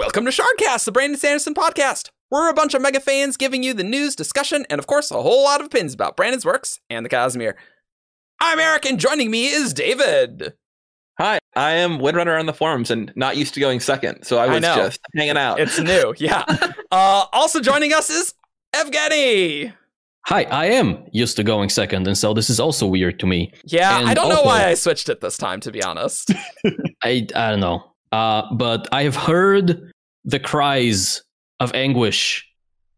[0.00, 2.08] Welcome to Shardcast, the Brandon Sanderson podcast.
[2.30, 5.20] We're a bunch of mega fans giving you the news, discussion, and of course, a
[5.20, 7.52] whole lot of pins about Brandon's works and the Cosmere.
[8.40, 10.54] I'm Eric, and joining me is David.
[11.18, 14.46] Hi, I am Windrunner on the forums and not used to going second, so I
[14.46, 14.74] I was know.
[14.74, 15.60] just hanging out.
[15.60, 16.44] It's new, yeah.
[16.90, 18.32] Uh, also joining us is
[18.74, 19.74] Evgeny.
[20.28, 23.52] Hi, I am used to going second, and so this is also weird to me.
[23.66, 26.32] Yeah, And I don't know why I switched it this time, to be honest.
[27.04, 27.84] I I don't know.
[28.12, 29.92] Uh, but I have heard
[30.24, 31.22] the cries
[31.60, 32.46] of anguish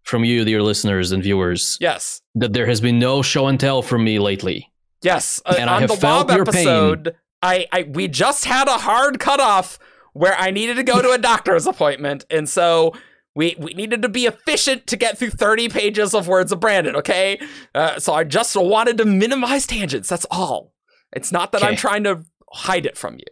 [0.05, 3.83] from you, dear listeners and viewers, yes, that there has been no show and tell
[3.83, 4.69] from me lately.
[5.03, 5.41] yes.
[5.47, 7.07] Uh, And I on have the felt your pain.
[7.43, 9.79] I, I we just had a hard cutoff
[10.13, 12.93] where I needed to go to a doctor's appointment, and so
[13.35, 16.97] we we needed to be efficient to get through 30 pages of words of Brandon.
[16.97, 17.41] Okay,
[17.75, 20.09] uh, so I just wanted to minimize tangents.
[20.09, 20.73] That's all.
[21.13, 23.27] It's not that I'm trying to hide it from you.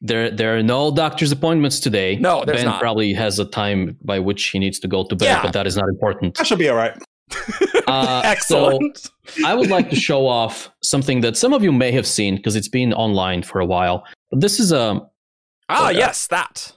[0.00, 2.16] There there are no doctor's appointments today.
[2.16, 2.80] No, there's ben not.
[2.80, 5.42] probably has a time by which he needs to go to bed, Yeah.
[5.42, 6.36] but that is not important.
[6.36, 6.96] That should be all right.
[7.86, 8.98] Uh, Excellent.
[8.98, 9.10] So
[9.44, 12.54] I would like to show off something that some of you may have seen because
[12.54, 14.04] it's been online for a while.
[14.30, 15.00] But this is a
[15.68, 15.98] ah, okay.
[15.98, 16.72] yes, that.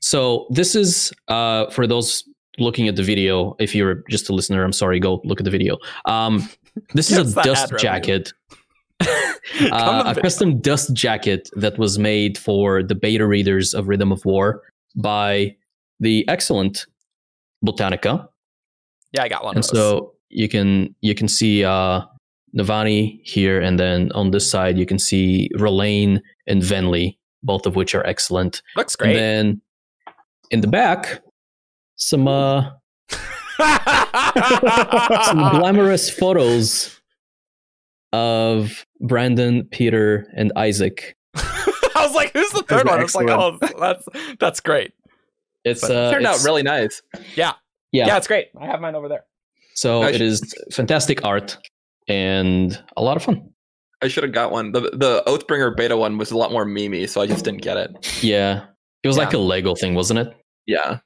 [0.00, 2.24] So this is uh, for those
[2.58, 3.54] looking at the video.
[3.60, 4.98] If you're just a listener, I'm sorry.
[4.98, 5.78] Go look at the video.
[6.06, 6.48] Um,
[6.94, 7.78] this is us a that dust ad revenue.
[7.82, 8.57] jacket, Come
[9.72, 14.24] uh, a custom dust jacket that was made for the beta readers of Rhythm of
[14.24, 14.62] War
[14.96, 15.56] by
[16.00, 16.86] the excellent
[17.64, 18.28] Botanica.
[19.12, 19.78] Yeah, I got one And of those.
[19.80, 22.02] so you can you can see uh,
[22.56, 27.76] Navani here, and then on this side you can see Rlain and Venli, both of
[27.76, 28.62] which are excellent.
[28.76, 29.14] Looks And great.
[29.14, 29.60] then
[30.50, 31.22] in the back,
[31.96, 32.70] some uh,
[35.24, 36.97] some glamorous photos
[38.12, 41.16] of Brandon, Peter, and Isaac.
[41.36, 44.04] I was like, "Who's the third Those are one?" It's like, "Oh, that's
[44.38, 44.92] that's great."
[45.64, 47.02] It's But uh, turned out really nice.
[47.36, 47.52] yeah.
[47.92, 48.16] Yeah, yeah.
[48.18, 48.48] it's great.
[48.60, 49.24] I have mine over there.
[49.74, 51.56] So I it should- is fantastic art
[52.06, 53.50] and a lot of fun.
[54.02, 54.72] I should have got one.
[54.72, 57.76] The the Oathbringer beta one was a lot more memey, so I just didn't get
[57.76, 58.22] it.
[58.22, 58.66] Yeah,
[59.02, 60.36] it was like a Lego thing, wasn't it?
[60.66, 60.98] Yeah.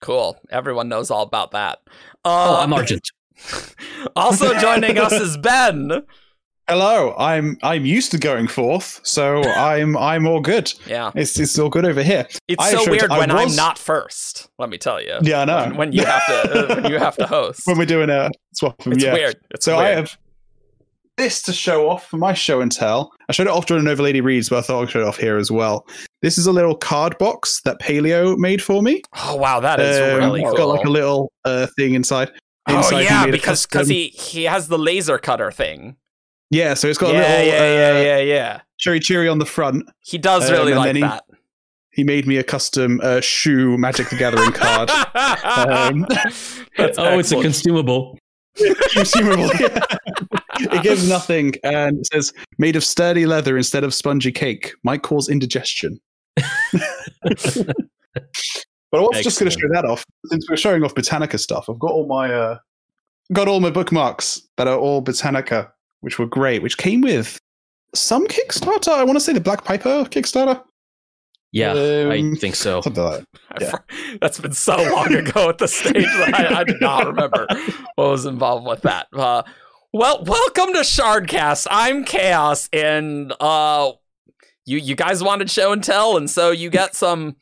[0.00, 0.38] Cool.
[0.50, 1.78] Everyone knows all about that.
[2.24, 3.02] Oh, Uh, I'm Argent.
[4.16, 6.02] also joining us is Ben.
[6.68, 10.70] Hello, I'm I'm used to going fourth, so I'm I'm all good.
[10.86, 12.26] Yeah, It's it's all good over here.
[12.46, 14.50] it's I so weird when I'm not first.
[14.58, 15.14] Let me tell you.
[15.22, 15.64] Yeah, I know.
[15.68, 18.30] When, when you have to, uh, when you have to host, when we're doing a
[18.52, 18.74] swap.
[18.86, 19.14] it's yeah.
[19.14, 19.36] weird.
[19.50, 20.18] It's So I have
[21.16, 23.12] this to show off for my show and tell.
[23.30, 25.16] I showed it off during Over Lady Reads, but I thought I'd show it off
[25.16, 25.86] here as well.
[26.20, 29.00] This is a little card box that Paleo made for me.
[29.16, 30.56] Oh wow, that is Um, really it's cool.
[30.58, 32.30] got like a little uh, thing inside.
[32.68, 35.96] Oh Inside he yeah, made because because he he has the laser cutter thing.
[36.50, 38.60] yeah, so it's got Yeah, a little yeah, yeah, uh, yeah, yeah.
[38.78, 39.88] cherry cherry on the front.
[40.04, 41.24] He does um, really and like he- that.
[41.90, 44.88] He made me a custom uh, shoe Magic the Gathering card.
[44.90, 46.06] Um,
[46.76, 48.16] That's oh, it's a consumable.
[48.92, 49.50] consumable.
[49.58, 49.80] yeah.
[50.60, 55.02] it gives nothing and it says made of sturdy leather instead of spongy cake might
[55.02, 55.98] cause indigestion
[58.90, 61.68] but i was just going to show that off since we're showing off botanica stuff
[61.68, 62.58] i've got all my uh
[63.32, 67.38] got all my bookmarks that are all botanica which were great which came with
[67.94, 70.62] some kickstarter i want to say the black piper kickstarter
[71.50, 72.80] Yeah, I Um, think so.
[72.84, 73.24] like that.
[73.60, 73.72] yeah.
[74.20, 77.46] That's been so long ago at the stage that I, I do not remember
[77.94, 79.06] what was involved with that.
[79.14, 79.42] Uh,
[79.94, 81.66] well, welcome to Shardcast.
[81.70, 83.92] I'm Chaos, and uh,
[84.66, 87.36] you you guys wanted show and tell, and so you got some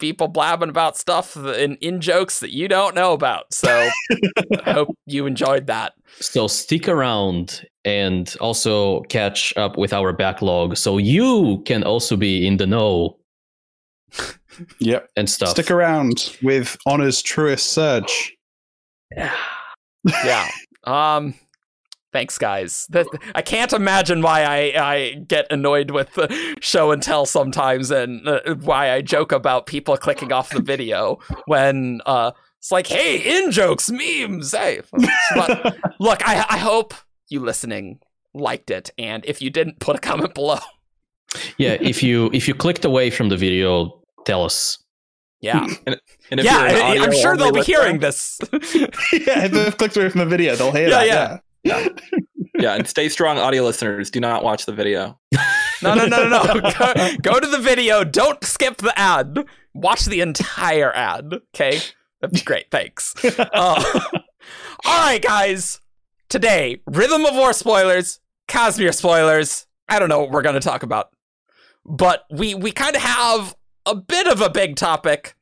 [0.00, 3.52] people blabbing about stuff and in jokes that you don't know about.
[3.52, 3.90] So
[4.64, 5.92] I hope you enjoyed that.
[6.20, 12.46] So stick around and also catch up with our backlog so you can also be
[12.46, 13.16] in the know
[14.80, 15.50] yep and stuff.
[15.50, 18.36] stick around with honor's truest surge
[19.16, 20.48] yeah.
[20.84, 21.34] Um.
[22.12, 22.86] Thanks, guys.
[22.90, 27.90] That, I can't imagine why I, I get annoyed with the show and tell sometimes,
[27.92, 32.88] and uh, why I joke about people clicking off the video when uh it's like,
[32.88, 34.80] hey, in jokes, memes, hey.
[35.34, 36.94] But look, I I hope
[37.28, 38.00] you listening
[38.34, 40.58] liked it, and if you didn't, put a comment below.
[41.58, 44.82] Yeah, if you if you clicked away from the video, tell us.
[45.40, 46.58] Yeah, And if yeah.
[46.68, 48.74] you're an I, I'm sure they'll be hearing listener- this.
[49.26, 51.14] yeah if they've clicked away from the video they'll hear Yeah, that yeah.
[51.14, 54.10] Yeah, and stay strong, audio listeners.
[54.10, 55.18] Do not watch the video.
[55.82, 56.60] No, no, no, no, no.
[56.78, 58.04] Go, go to the video.
[58.04, 59.38] Don't skip the ad.
[59.72, 61.32] Watch the entire ad.
[61.54, 61.80] Okay,
[62.20, 62.70] that'd be great.
[62.70, 63.14] Thanks.
[63.38, 64.00] Uh,
[64.84, 65.80] all right, guys.
[66.28, 69.66] Today, Rhythm of War spoilers, Cosmere spoilers.
[69.88, 71.10] I don't know what we're gonna talk about,
[71.84, 73.54] but we we kind of have
[73.86, 75.34] a bit of a big topic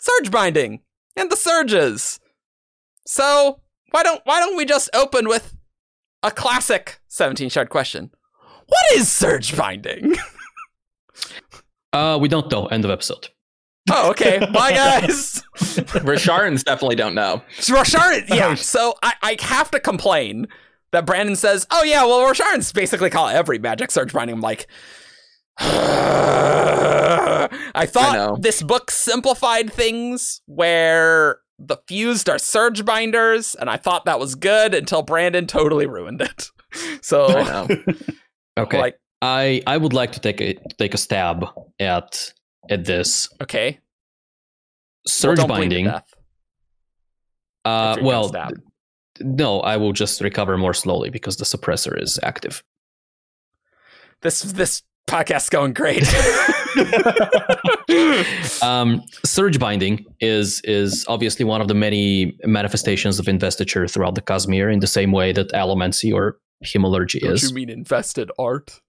[0.00, 0.80] surge binding
[1.16, 2.20] and the surges.
[3.06, 3.60] So,
[3.90, 5.54] why don't why don't we just open with
[6.22, 8.10] a classic 17 shard question?
[8.66, 10.16] What is surge binding?
[11.92, 12.66] Uh, we don't know.
[12.66, 13.28] End of episode.
[13.90, 14.38] Oh, okay.
[14.52, 15.42] Bye, guys.
[15.56, 17.42] Rosharans definitely don't know.
[17.58, 18.54] Rosharan, yeah.
[18.54, 20.48] So I, I have to complain
[20.92, 24.66] that Brandon says, "Oh yeah, well Rosharan's basically call every magic surge binding." I'm like,
[25.58, 27.48] I
[27.86, 28.36] thought know.
[28.38, 34.34] this book simplified things where the fused are surge binders, and I thought that was
[34.34, 36.50] good until Brandon totally ruined it.
[37.00, 37.66] So I.
[38.58, 38.78] Okay.
[38.78, 41.46] like, I I would like to take a take a stab
[41.80, 42.32] at
[42.68, 43.78] at this okay,
[45.06, 45.86] surge bleed to binding.
[45.88, 46.00] Uh,
[47.64, 48.50] if you're gonna well,
[49.20, 52.62] no, I will just recover more slowly because the suppressor is active.
[54.22, 56.06] this this podcast's going great.
[58.62, 64.22] um, surge binding is is obviously one of the many manifestations of investiture throughout the
[64.22, 67.48] Cosmere, in the same way that allomancy or hemalurgy Don't is.
[67.48, 68.80] you mean invested art?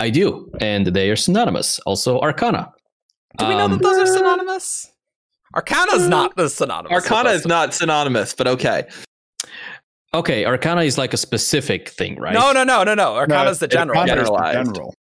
[0.00, 1.78] I do, and they are synonymous.
[1.86, 2.72] Also, Arcana.
[3.38, 4.90] Do we know Um, that those are synonymous?
[5.54, 6.92] Arcana's not the synonymous.
[6.92, 8.84] Arcana is not synonymous, but okay.
[10.14, 12.32] Okay, Arcana is like a specific thing, right?
[12.34, 13.14] No, no, no, no, no.
[13.14, 13.98] Arcana's the general.
[14.00, 14.74] Arcana is the Generalized.
[14.74, 14.94] general.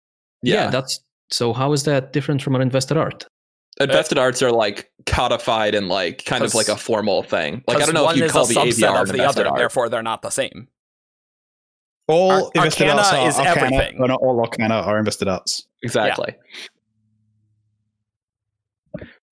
[0.42, 0.70] Yeah, Yeah.
[0.70, 1.00] that's
[1.30, 1.52] so.
[1.52, 3.24] How is that different from an invested art?
[3.80, 7.64] Uh, invested arts are like codified and like kind of like a formal thing.
[7.66, 9.46] Like I don't know if you is call a the subset AVR of the other,
[9.48, 9.56] art.
[9.58, 10.68] therefore they're not the same.
[12.08, 13.96] All Ar- invested Arcana arts are is Arcana, everything.
[13.98, 15.66] but not all Arcana are invested arts.
[15.82, 16.34] Exactly.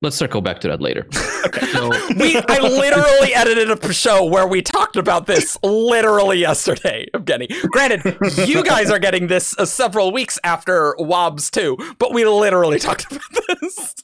[0.03, 1.07] Let's circle back to that later.
[1.73, 7.49] So, We, I literally edited a show where we talked about this literally yesterday, Evgeny.
[7.71, 8.17] Granted,
[8.49, 13.13] you guys are getting this uh, several weeks after Wobbs too, but we literally talked
[13.13, 13.95] about this.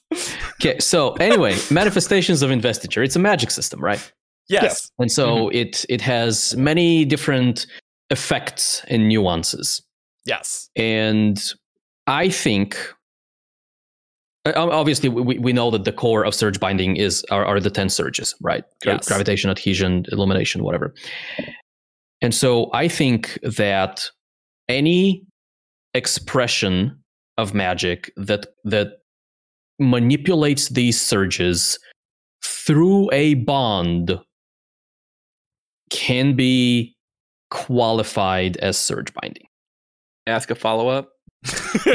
[0.61, 3.03] okay, so anyway, manifestations of investiture.
[3.03, 4.13] It's a magic system, right?
[4.49, 4.91] Yes.
[4.99, 7.67] And so it it has many different
[8.11, 9.83] effects and nuances.
[10.25, 10.69] Yes.
[10.77, 11.43] And
[12.07, 12.79] I think
[14.47, 17.71] Uh, obviously we, we know that the core of surge binding is are, are the
[17.71, 18.65] 10 surges, right?
[18.85, 19.09] Yes.
[19.09, 20.95] Gravitation, adhesion, illumination, whatever.
[22.23, 24.09] And so I think that
[24.69, 25.25] any
[25.95, 26.99] expression
[27.39, 28.99] of magic that that
[29.79, 31.79] manipulates these surges
[32.43, 34.19] through a bond
[35.91, 36.97] can be
[37.51, 39.47] qualified as surge binding.
[40.27, 41.11] Ask a follow up.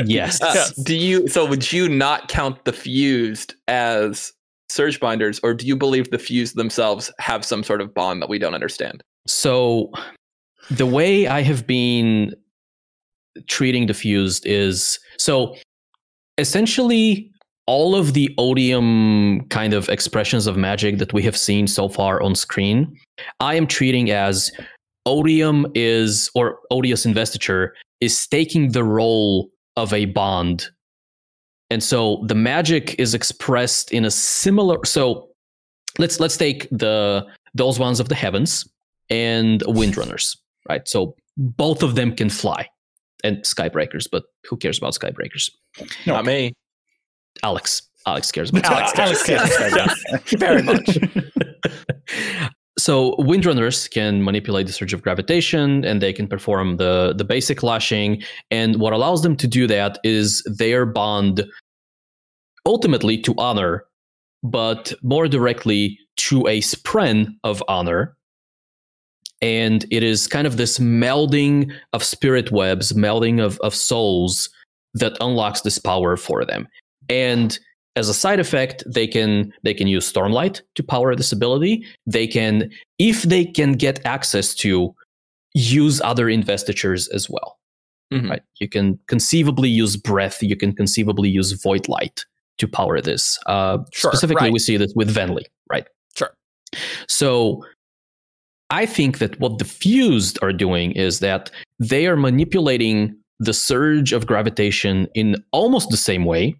[0.06, 0.42] Yes.
[0.42, 1.28] Uh, Do you?
[1.28, 4.34] So would you not count the fused as
[4.70, 8.30] surge binders, or do you believe the fused themselves have some sort of bond that
[8.30, 9.04] we don't understand?
[9.28, 9.92] So
[10.70, 12.34] the way I have been
[13.48, 15.56] treating the fused is so
[16.38, 17.32] essentially
[17.68, 22.22] all of the odium kind of expressions of magic that we have seen so far
[22.22, 22.98] on screen,
[23.40, 24.52] I am treating as
[25.06, 30.68] odium is or odious investiture is taking the role of a bond.
[31.70, 35.30] And so the magic is expressed in a similar so
[35.98, 38.68] let's let's take the those ones of the heavens
[39.10, 40.38] and windrunners,
[40.70, 40.88] right?
[40.88, 42.68] So both of them can fly
[43.24, 45.50] and skybreakers, but who cares about skybreakers?
[46.06, 46.14] No.
[46.16, 46.54] Not me.
[47.44, 47.84] Alex.
[48.06, 49.58] Alex cares about Alex Alex cares.
[49.58, 50.24] cares.
[50.38, 50.98] Very much.
[52.82, 57.62] so windrunners can manipulate the surge of gravitation and they can perform the the basic
[57.64, 58.24] lashing.
[58.50, 61.46] And what allows them to do that is their bond
[62.66, 63.86] ultimately to honor
[64.44, 68.18] but more directly to a spren of honor.
[69.42, 74.50] And it is kind of this melding of spirit webs melding of, of souls
[74.96, 76.68] that unlocks this power for them.
[77.10, 77.58] And
[77.96, 82.28] as a side effect they can they can use stormlight to power this ability they
[82.28, 82.70] can
[83.00, 84.94] if they can get access to
[85.54, 87.58] use other investitures as well
[88.14, 88.30] Mhm.
[88.30, 92.26] right you can conceivably use breath you can conceivably use void light
[92.58, 94.54] to power this uh, Sure, specifically right.
[94.54, 96.32] we see this with venli right Sure.
[97.08, 97.64] so
[98.70, 104.14] i think that what the fused are doing is that they are manipulating the surge
[104.14, 106.56] of gravitation in almost the same way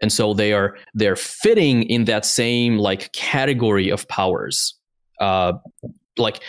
[0.00, 4.74] and so they are they're fitting in that same like category of powers.
[5.20, 5.54] Uh
[6.18, 6.42] like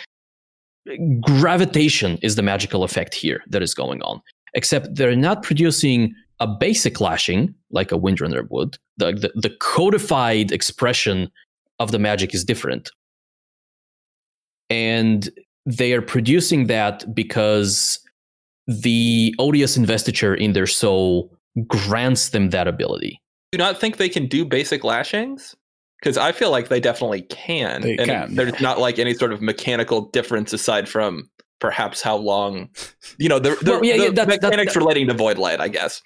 [1.20, 4.20] gravitation is the magical effect here that is going on
[4.54, 8.76] except they're not producing a basic lashing like a windrunner would.
[8.96, 11.30] The, the the codified expression
[11.78, 12.90] of the magic is different.
[14.68, 15.30] And
[15.66, 18.00] they are producing that because
[18.66, 21.32] the odious investiture in their soul
[21.66, 23.21] grants them that ability
[23.52, 25.54] you not think they can do basic lashings?
[26.00, 27.82] Because I feel like they definitely can.
[27.82, 31.30] They and can, there's not like any sort of mechanical difference aside from
[31.60, 32.68] perhaps how long,
[33.18, 35.38] you know, the, the, Well, yeah, the yeah, that- that- mechanics that- relating to void
[35.38, 36.02] light, I guess.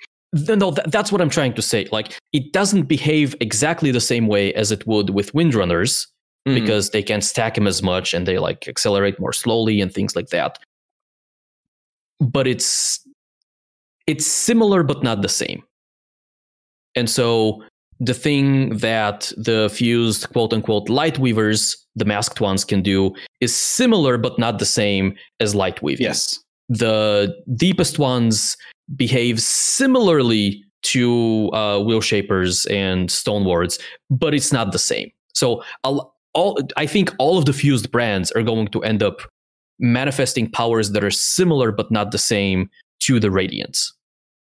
[0.48, 1.88] No, that's what I'm trying to say.
[1.92, 6.08] Like, it doesn't behave exactly the same way as it would with windrunners
[6.46, 6.54] Mhm.
[6.60, 10.14] because they can't stack them as much and they like accelerate more slowly and things
[10.14, 10.58] like that.
[12.20, 13.00] But it's
[14.06, 15.62] it's similar but not the same.
[16.96, 17.62] And so
[18.00, 23.54] the thing that the fused quote unquote light weavers, the masked ones, can do is
[23.54, 26.38] similar but not the same as light weaving Yes.
[26.68, 28.56] the deepest ones
[28.96, 33.78] behave similarly to uh, Willshapers and stone wards,
[34.10, 35.10] but it's not the same.
[35.34, 39.22] So I'll, all I think all of the fused brands are going to end up
[39.78, 43.90] manifesting powers that are similar but not the same to the Radiants.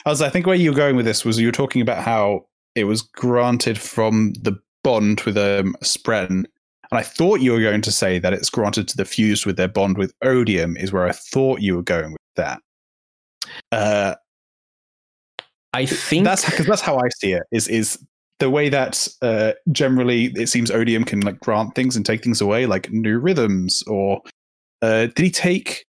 [0.05, 2.45] As I think where you were going with this was you were talking about how
[2.75, 6.45] it was granted from the bond with um, Spren.
[6.91, 9.57] And I thought you were going to say that it's granted to the fused with
[9.57, 12.61] their bond with Odium, is where I thought you were going with that.
[13.71, 14.15] Uh,
[15.73, 17.43] I think that's because that's how I see it.
[17.51, 17.97] Is is
[18.39, 22.41] the way that uh, generally it seems Odium can like grant things and take things
[22.41, 24.21] away, like new rhythms, or
[24.81, 25.85] uh, did he take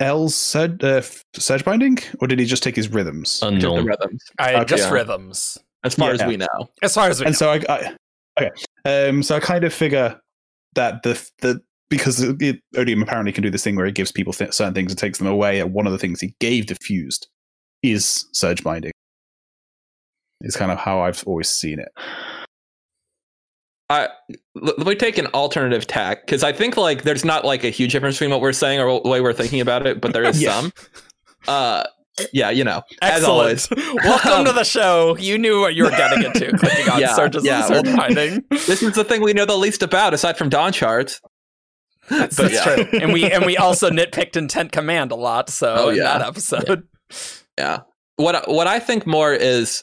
[0.00, 1.02] L's surge, uh,
[1.34, 3.28] surge binding, or did he just take his rhythms?
[3.28, 3.84] Just the unknown.
[3.84, 4.64] rhythms, I Okay.
[4.76, 5.58] just rhythms.
[5.84, 6.22] as far Yeah.
[6.22, 6.46] as we know.
[6.82, 7.38] As far as we and know.
[7.38, 7.96] so I, I
[8.40, 8.50] okay
[9.08, 10.18] um so i kind of figure
[10.74, 14.32] that the the because it, odium apparently can do this thing where it gives people
[14.32, 17.26] th- certain things and takes them away and one of the things he gave diffused
[17.82, 18.92] is surge binding
[20.42, 21.88] is kind of how i've always seen it
[23.90, 24.08] I
[24.54, 27.92] let me take an alternative tack because I think like there's not like a huge
[27.92, 30.40] difference between what we're saying or the way we're thinking about it, but there is
[30.42, 30.60] Yeah.
[30.60, 30.72] some.
[31.48, 31.84] Uh,
[32.32, 33.66] yeah, you know, as always.
[33.70, 33.94] Excellent.
[34.04, 35.16] Welcome to the show.
[35.18, 36.50] You knew what you were getting into.
[36.58, 38.44] Clicking on Yeah, surges yeah, and surge well- finding.
[38.50, 41.20] This is the thing we know the least about aside from Dawnshards.
[42.10, 42.84] That's, But that's yeah.
[42.84, 42.98] true.
[43.00, 45.48] And we and we also nitpicked intent command a lot.
[45.48, 46.18] So Oh, in yeah.
[46.18, 46.86] that episode,
[47.58, 47.80] Yeah.
[48.16, 49.82] What what I think more is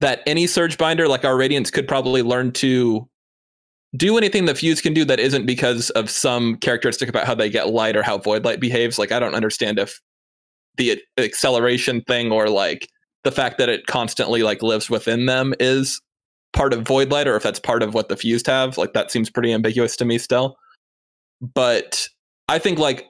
[0.00, 3.08] that any surge binder like our radiance could probably learn to
[3.96, 7.50] do anything the fuse can do that isn't because of some characteristic about how they
[7.50, 8.98] get light or how void light behaves.
[8.98, 10.00] Like I don't understand if
[10.76, 12.88] the acceleration thing or like
[13.22, 16.00] the fact that it constantly like lives within them is
[16.52, 18.76] part of void light or if that's part of what the fused have.
[18.76, 20.56] Like that seems pretty ambiguous to me still.
[21.40, 22.08] But
[22.48, 23.06] I think like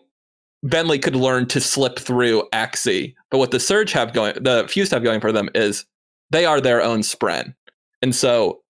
[0.67, 4.93] Venli could learn to slip through axi, but what the Surge have going, the Fused
[4.93, 5.85] have going for them is
[6.31, 7.55] they are their own Spren,
[8.01, 8.64] and so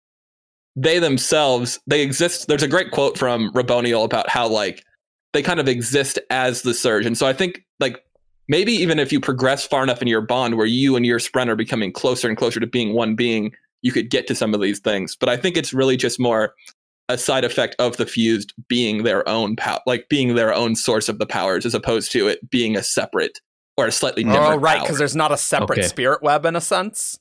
[0.76, 2.48] they themselves they exist.
[2.48, 4.84] There's a great quote from Raboniel about how like
[5.32, 8.02] they kind of exist as the Surge, and so I think like
[8.48, 11.48] maybe even if you progress far enough in your bond where you and your Spren
[11.48, 13.52] are becoming closer and closer to being one being,
[13.82, 15.16] you could get to some of these things.
[15.16, 16.54] But I think it's really just more
[17.08, 21.08] a side effect of the fused being their own power, like being their own source
[21.08, 23.40] of the powers, as opposed to it being a separate
[23.76, 24.54] or a slightly oh, different.
[24.54, 25.88] oh right, because there's not a separate Okay.
[25.88, 27.18] spirit web in a sense.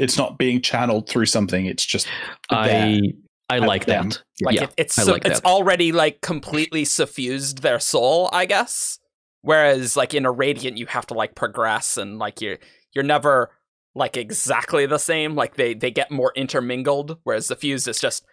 [0.00, 2.06] It's not being channeled through something it's just
[2.50, 3.00] I there.
[3.48, 4.10] I like them.
[4.10, 4.22] that.
[4.42, 5.48] Like yeah, it, it's I su- like it's that.
[5.48, 8.98] already like completely suffused their soul, I guess.
[9.42, 12.58] Whereas like in a radiant, you have to like progress and like you're
[12.94, 13.50] you're never
[13.94, 15.34] like exactly the same.
[15.34, 17.18] Like they they get more intermingled.
[17.24, 18.24] Whereas the fused is just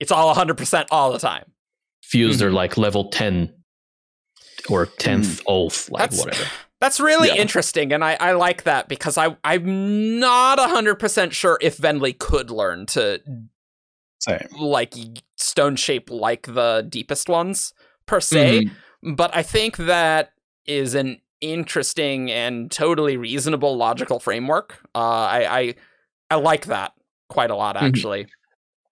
[0.00, 1.44] it's all 100 percent all the time.
[2.02, 2.44] Fused Mhm.
[2.46, 3.52] are like level ten
[4.70, 6.44] or tenth oath, like That's- whatever.
[6.82, 7.36] That's really Yeah.
[7.36, 12.18] interesting, and I, I like that because I I'm not hundred percent sure if Venli
[12.18, 13.20] could learn to
[14.18, 14.94] same like
[15.36, 17.72] stone shape like the deepest ones
[18.06, 18.64] per se.
[18.64, 19.16] Mhm.
[19.16, 20.32] but I think that
[20.66, 24.78] is an interesting and totally reasonable logical framework.
[24.94, 24.98] Uh,
[25.38, 25.74] I, I
[26.32, 26.92] I like that
[27.28, 27.82] quite a lot, Mhm.
[27.82, 28.26] actually.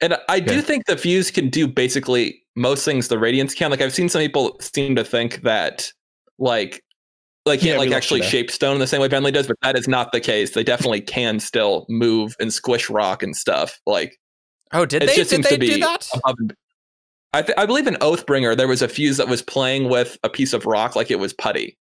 [0.00, 0.60] And I do Okay.
[0.62, 3.70] think the fuse can do basically most things the Radiants can.
[3.72, 5.92] Like I've seen some people seem to think that
[6.38, 6.84] like
[7.50, 9.56] like Yeah, can't we like actually shape stone in the same way Venli does, but
[9.62, 10.52] that is not the case.
[10.52, 13.78] They definitely can still move and squish rock and stuff.
[13.86, 14.18] Like
[14.72, 15.16] Oh, did it they?
[15.16, 16.08] just Did seems they to be do that?
[16.24, 16.36] above
[17.32, 20.28] I, th- I believe in Oathbringer there was a fuse that was playing with a
[20.28, 21.76] piece of rock like it was putty,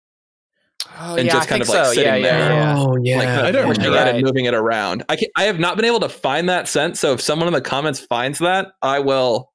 [0.99, 1.93] Oh, and yeah, just I kind think of, like, so.
[1.93, 2.53] sitting yeah, yeah, there.
[2.53, 2.75] yeah.
[2.77, 4.15] Oh yeah, like I don't pushing remember it that.
[4.15, 5.03] and moving it around.
[5.09, 6.99] I can, I have not been able to find that sense.
[6.99, 9.51] So if someone in the comments finds that, I will.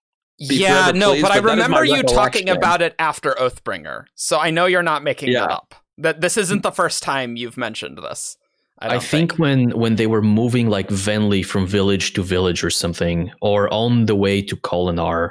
[0.48, 2.94] be Yeah, forever no, pleased, but I but that is remember you talking about it
[2.98, 5.40] after Oathbringer, so I know you're not making Yeah.
[5.40, 5.74] that up.
[5.98, 8.36] That this isn't the first time you've mentioned this.
[8.80, 12.64] I, I, don't think, when when they were moving like Venli from village to village
[12.64, 15.30] or something, or on the way to Kholinar.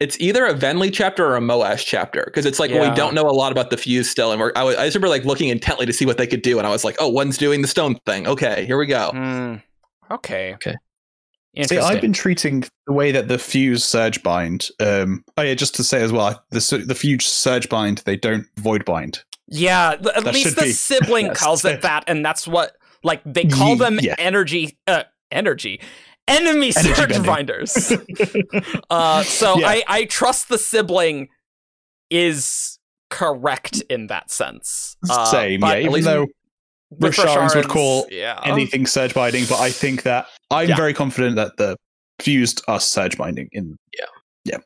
[0.00, 2.88] It's either a Venli chapter or a Moash chapter because it's like Yeah.
[2.88, 4.52] we don't know a lot about the fuse still, and we're.
[4.56, 6.66] I, was, I just remember like looking intently to see what they could do, and
[6.66, 8.26] I was like, "Oh, one's doing the stone thing.
[8.26, 9.54] Okay, here we go." Hmm.
[10.10, 10.54] Okay.
[10.54, 10.76] Okay.
[11.66, 14.68] See, I've been treating the way that the fuse surge bind.
[14.78, 18.46] Um, oh yeah, just to say as well, the the fuse surge bind they don't
[18.56, 19.24] void bind.
[19.48, 23.44] Yeah, at That least the be- sibling calls it that, and that's what like they
[23.44, 24.14] call them yeah.
[24.18, 25.80] energy uh energy
[26.26, 27.22] enemy Energy surge bending.
[27.22, 27.92] binders.
[28.90, 29.68] uh so Yeah.
[29.68, 31.28] I I trust the sibling
[32.10, 32.78] is
[33.10, 34.96] correct in that sense.
[35.08, 35.78] Uh, Same, yeah.
[35.78, 36.26] Even though
[36.90, 38.40] with Rosharans would call yeah.
[38.44, 41.76] anything surge binding, but I think that I'm very confident that the
[42.20, 43.48] fused are surge binding.
[43.52, 44.04] In Yeah.
[44.44, 44.58] yeah.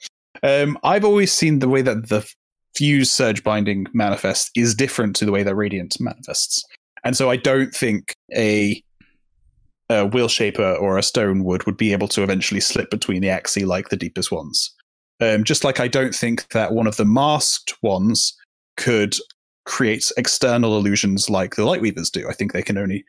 [0.63, 2.29] Um, I've always seen the way that the
[2.75, 6.65] fused surge binding manifests is different to the way that radiant manifests,
[7.05, 8.83] and so I don't think a
[9.89, 13.65] a wheel shaper or a Stoneward would be able to eventually slip between the axes
[13.65, 14.75] like the deepest ones.
[15.21, 18.35] Um, just like I don't think that one of the masked ones
[18.77, 19.15] could
[19.65, 22.29] create external illusions like the Lightweavers do.
[22.29, 23.05] I think they can only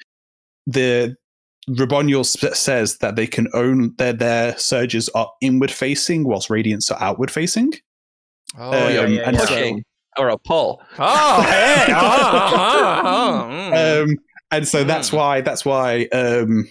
[0.68, 1.16] the
[1.70, 7.02] Raboniel says that they can own their their surges are inward facing, whilst radiants are
[7.02, 7.74] outward facing.
[8.58, 9.46] Oh, um, yeah, and yeah.
[9.46, 9.80] so-
[10.18, 10.82] or a pull.
[11.00, 11.86] Oh, hey.
[11.90, 14.04] oh, oh, oh, mm.
[14.04, 14.16] Um,
[14.52, 15.16] and so that's Hmm.
[15.18, 16.68] why that's why um,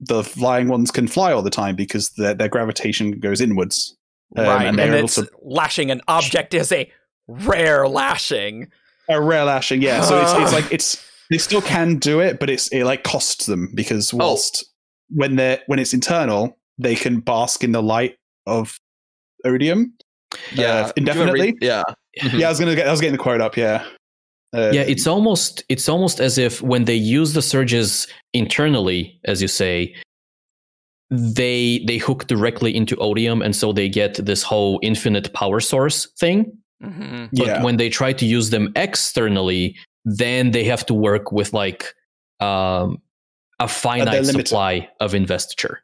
[0.00, 3.96] the flying ones can fly all the time because their their gravitation goes inwards.
[4.36, 6.90] um, right, and and, it's to- lashing an object is a
[7.26, 8.68] rare lashing.
[9.08, 10.02] A rare lashing, yeah.
[10.02, 13.46] So it's it's like it's they still can do it, but it's it like costs
[13.46, 14.18] them because Oh.
[14.18, 14.66] whilst
[15.08, 18.78] when they're when it's internal, they can bask in the light of
[19.46, 19.94] odium.
[20.52, 21.54] Yeah, indefinitely?
[21.60, 21.82] Yeah.
[22.34, 23.56] Yeah, I was gonna get I was getting the quote up.
[23.56, 23.84] Yeah,
[24.54, 29.42] uh, yeah, it's almost it's almost as if when they use the surges internally, as
[29.42, 29.94] you say,
[31.10, 36.08] they they hook directly into odium, and so they get this whole infinite power source
[36.18, 36.50] thing.
[36.82, 37.62] hmm But yeah.
[37.62, 41.92] when they try to use them externally, then they have to work with like
[42.40, 43.02] um,
[43.60, 45.82] a finite supply of investiture.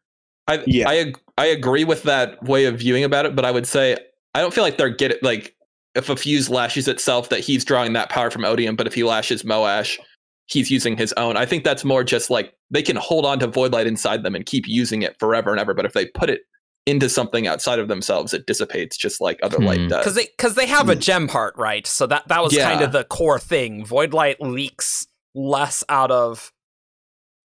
[0.49, 0.89] I Yeah.
[0.89, 3.99] I I agree with that way of viewing about it, but I would say
[4.35, 5.55] I don't feel like they're get like
[5.95, 9.05] if a fuse lashes itself that he's drawing that power from Odium, but if he
[9.05, 9.99] lashes Moash,
[10.47, 11.37] he's using his own.
[11.37, 14.35] I think that's more just like they can hold on to void light inside them
[14.35, 15.73] and keep using it forever and ever.
[15.75, 16.41] But if they put it
[16.87, 19.65] into something outside of themselves, it dissipates just like other Hmm.
[19.67, 20.01] light does.
[20.01, 21.01] because they because they have a Hmm.
[21.01, 21.87] gem heart, right?
[21.87, 23.85] So that that was kind of the core thing.
[23.87, 26.53] Void light leaks less out of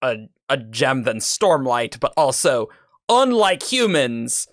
[0.03, 0.17] a
[0.49, 2.69] a gem than stormlight, but also
[3.09, 4.47] unlike humans,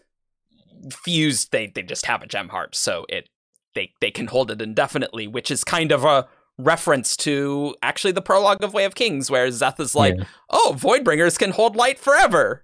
[0.91, 3.29] fused they they just have a gem heart, so it
[3.75, 8.21] they they can hold it indefinitely, which is kind of a reference to actually the
[8.21, 10.25] prologue of Way of Kings, where Szeth is like, Yeah.
[10.49, 12.63] "Oh, Voidbringers can hold light forever."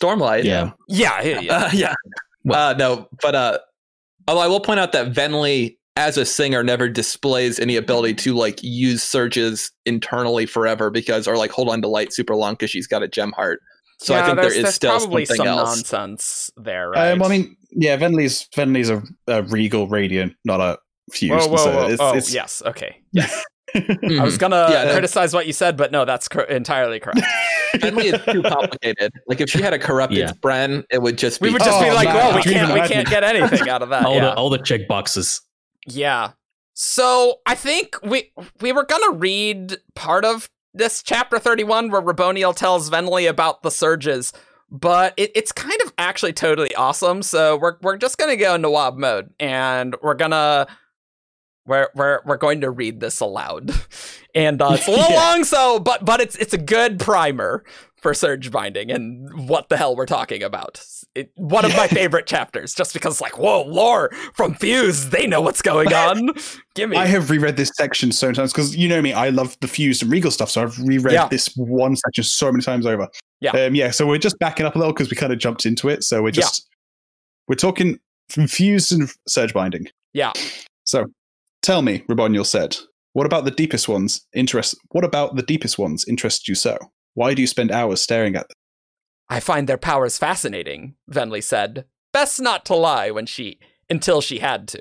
[0.00, 0.44] Stormlight.
[0.44, 0.72] Yeah.
[0.88, 1.52] Yeah, yeah, yeah.
[1.56, 1.94] Uh, yeah.
[2.44, 3.58] Well- uh, no, but uh,
[4.28, 8.34] although I will point out that Venli, as a singer, never displays any ability to
[8.34, 12.70] like use surges internally forever because, or like hold on to light super long because
[12.70, 13.60] she's got a gem heart.
[14.02, 15.76] So I Yeah, think there's- still probably something some else.
[15.76, 17.12] nonsense there, right?
[17.12, 20.78] Um, I mean, yeah, Venli's Venli's a, a regal radiant, not a
[21.12, 21.34] fused.
[21.34, 21.88] Whoa, whoa, so whoa.
[21.88, 22.62] it's, oh, it's- yes.
[22.64, 23.02] Okay.
[23.12, 23.44] Yes.
[23.72, 24.92] I was gonna Yeah, no.
[24.94, 27.20] criticize what you said, but no, that's cor- entirely correct.
[27.74, 29.12] Venli is too complicated.
[29.28, 30.32] Like if she had a corrupted Yeah.
[30.32, 31.48] spren, it would just be.
[31.48, 33.82] We would just be Oh, like, man, well, we can't, we can't get anything out
[33.82, 34.04] of that.
[34.06, 34.20] all yeah.
[34.22, 35.40] the all the check boxes.
[35.86, 36.32] yeah.
[36.74, 42.54] So I think we we were gonna read part of this chapter thirty-one where Raboniel
[42.54, 44.32] tells Venli about the surges,
[44.70, 47.22] but it, it's kind of actually totally awesome.
[47.22, 50.66] So we're we're just gonna go into Wob mode and we're gonna
[51.66, 53.70] we're we're we're going to read this aloud,
[54.34, 55.16] and uh, it's a little Yeah.
[55.16, 55.44] long.
[55.44, 57.64] So, but but it's it's a good primer
[58.02, 60.82] for surge binding and what the hell we're talking about.
[61.14, 65.40] It, one of my favorite chapters, just because like whoa, lore from Fuse, they know
[65.40, 66.30] what's going on.
[66.74, 66.96] Give me.
[66.96, 69.68] I have reread this section so many times because you know me, I love the
[69.68, 70.50] Fuse and regal stuff.
[70.50, 71.28] So I've reread Yeah.
[71.28, 73.08] this one section so many times over.
[73.40, 73.52] Yeah.
[73.52, 73.90] um, yeah.
[73.90, 76.04] So we're just backing up a little because we kind of jumped into it.
[76.04, 76.42] So we're Yeah.
[76.42, 76.68] just
[77.48, 79.86] we're talking from fused and surge binding.
[80.12, 80.32] Yeah.
[80.84, 81.06] So
[81.62, 82.76] tell me, Raboniel said,
[83.12, 84.24] what about the deepest ones?
[84.34, 84.76] Interest?
[84.90, 86.78] What about the deepest ones interest you so?
[87.14, 88.56] Why do you spend hours staring at them?
[89.28, 91.84] I find their powers fascinating, Venli said.
[92.12, 94.80] Best not to lie when she until she had to.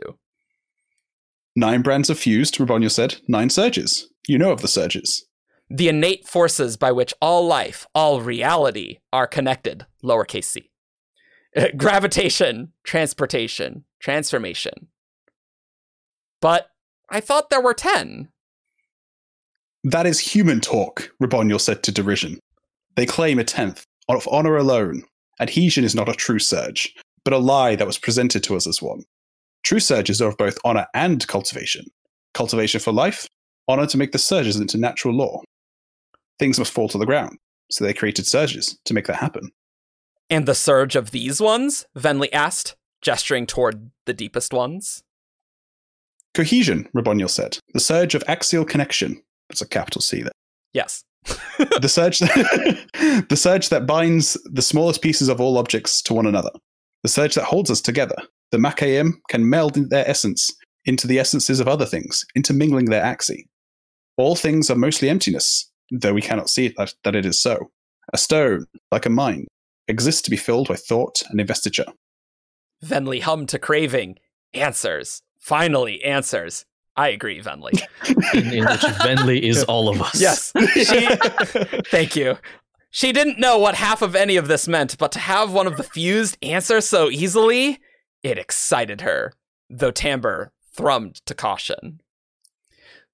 [1.55, 3.17] Nine brands of fused, Raboniel said.
[3.27, 4.09] Nine surges.
[4.27, 5.25] You know of the surges.
[5.69, 10.71] The innate forces by which all life, all reality are connected, lowercase c.
[11.55, 14.87] Uh, gravitation, transportation, transformation.
[16.41, 16.69] But
[17.09, 18.29] I thought there were 10.
[19.83, 22.39] That is human talk, Raboniel said to derision.
[22.95, 25.03] They claim a tenth, of honor alone.
[25.39, 28.81] Adhesion is not a true surge, but a lie that was presented to us as
[28.81, 29.03] one.
[29.63, 31.85] True surges are of both honor and cultivation.
[32.33, 33.27] Cultivation for life,
[33.67, 35.41] honor to make the surges into natural law.
[36.39, 37.37] Things must fall to the ground.
[37.71, 39.51] So they created surges to make that happen.
[40.29, 41.85] And the surge of these ones?
[41.97, 45.03] Venli asked, gesturing toward the deepest ones.
[46.33, 47.57] Cohesion, Raboniel said.
[47.73, 49.21] The surge of axial connection.
[49.49, 50.31] That's a capital C there.
[50.73, 51.03] Yes.
[51.81, 56.51] the surge the surge that binds the smallest pieces of all objects to one another.
[57.03, 58.15] The surge that holds us together.
[58.51, 60.49] The Makayim can meld their essence
[60.85, 63.43] into the essences of other things, intermingling their axi.
[64.17, 67.69] All things are mostly emptiness, though we cannot see that, that it is so.
[68.11, 69.47] A stone, like a mind,
[69.87, 71.85] exists to be filled by thought and investiture.
[72.83, 74.17] Venli hummed to Craving.
[74.53, 75.21] Answers.
[75.39, 76.65] Finally, answers.
[76.99, 77.71] I agree, Venli.
[78.33, 80.19] in, in which Venli is all of us.
[80.19, 80.51] Yes.
[80.75, 81.07] She,
[81.89, 82.37] thank you.
[82.91, 85.77] She didn't know what half of any of this meant, but to have one of
[85.77, 87.79] the fused answer so easily,
[88.21, 89.31] it excited her,
[89.69, 92.01] though Timbre thrummed to caution.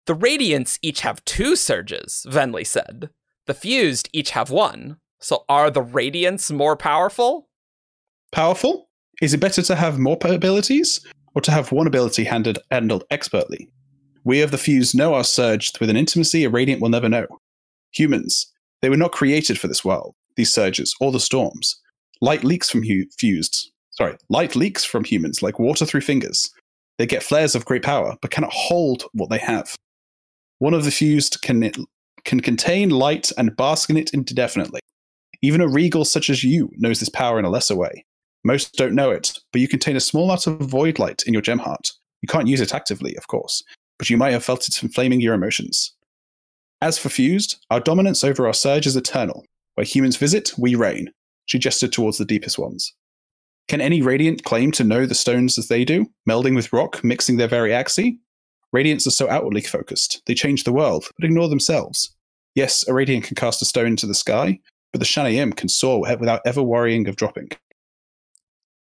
[0.07, 3.11] The Radiants each have two surges, Venli said.
[3.45, 4.97] The fused each have one.
[5.19, 7.49] So are the Radiants more powerful?
[8.31, 8.89] Powerful?
[9.21, 13.69] Is it better to have more abilities, or to have one ability handled, handled expertly?
[14.25, 17.27] We of the fused know our surged with an intimacy a Radiant will never know.
[17.93, 21.79] Humans, they were not created for this world, these surges, or the storms.
[22.21, 23.71] Light leaks from hu- fused.
[23.91, 26.49] Sorry, light leaks from humans like water through fingers.
[26.97, 29.75] They get flares of great power, but cannot hold what they have.
[30.57, 31.69] One of the fused can,
[32.23, 34.79] can contain light and bask in it indefinitely.
[35.43, 38.05] Even a regal such as you knows this power in a lesser way.
[38.43, 41.41] Most don't know it, but you contain a small amount of void light in your
[41.43, 41.91] gem heart.
[42.21, 43.63] You can't use it actively, of course,
[43.97, 45.93] but you might have felt it inflaming your emotions.
[46.81, 49.45] As for Fused, our dominance over our surge is eternal.
[49.75, 51.09] Where humans visit, we reign.
[51.45, 52.93] She gestured towards the deepest ones.
[53.67, 57.37] Can any Radiant claim to know the stones as they do, melding with rock, mixing
[57.37, 58.11] their very axis?
[58.75, 60.21] Radiants are so outwardly focused.
[60.25, 62.15] They change the world, but ignore themselves.
[62.53, 64.59] Yes, a Radiant can cast a stone into the sky,
[64.91, 67.49] but the Shanayim can soar without ever worrying of dropping.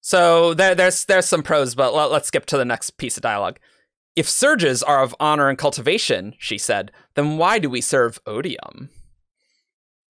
[0.00, 3.22] So there, there's there's some pros, but let, let's skip to the next piece of
[3.22, 3.58] dialogue.
[4.14, 8.90] If surges are of honor and cultivation, she said, then why do we serve odium?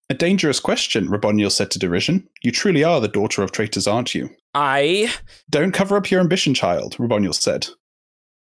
[0.09, 2.27] A dangerous question, Raboniel said to derision.
[2.41, 4.29] You truly are the daughter of traitors, aren't you?
[4.53, 5.11] I.
[5.49, 7.67] Don't cover up your ambition, child, Raboniel said,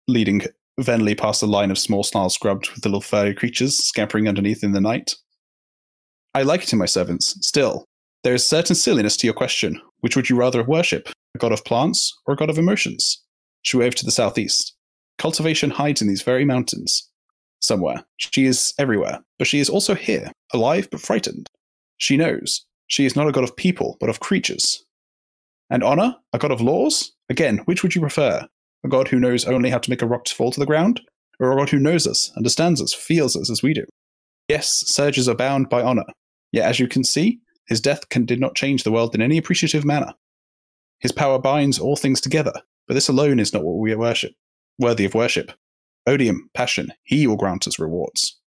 [0.08, 0.42] leading
[0.80, 4.72] Venli past a line of small snarl scrubbed with little furry creatures scampering underneath in
[4.72, 5.14] the night.
[6.34, 7.38] I like it in my servants.
[7.46, 7.84] Still,
[8.24, 9.80] there is certain silliness to your question.
[10.00, 13.22] Which would you rather worship, a god of plants or a god of emotions?
[13.62, 14.75] She waved to the southeast.
[15.18, 17.08] Cultivation hides in these very mountains.
[17.60, 18.04] Somewhere.
[18.18, 21.48] She is everywhere, but she is also here, alive but frightened.
[21.98, 22.64] She knows.
[22.86, 24.84] She is not a god of people, but of creatures.
[25.70, 26.16] And honor?
[26.32, 27.12] A god of laws?
[27.28, 28.46] Again, which would you prefer?
[28.84, 31.00] A god who knows only how to make a rock fall to the ground?
[31.40, 33.84] Or a god who knows us, understands us, feels us as we do?
[34.48, 36.04] Yes, surges are bound by honor.
[36.52, 39.38] Yet, as you can see, his death can, did not change the world in any
[39.38, 40.14] appreciative manner.
[41.00, 42.52] His power binds all things together,
[42.86, 44.32] but this alone is not what we worship,
[44.78, 45.52] worthy of worship.
[46.06, 48.38] Odium, passion, he will grant us rewards.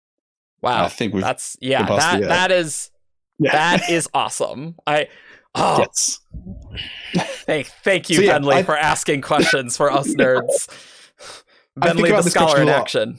[0.63, 2.91] Wow, I think we've that's yeah, that that is
[3.39, 3.53] Yeah.
[3.53, 4.75] that is awesome.
[4.87, 5.09] I
[5.55, 6.19] oh yes.
[7.47, 10.69] thank thank you, So, yeah, Venli, I- for asking questions for us nerds.
[11.79, 13.19] Venli, the scholar in action.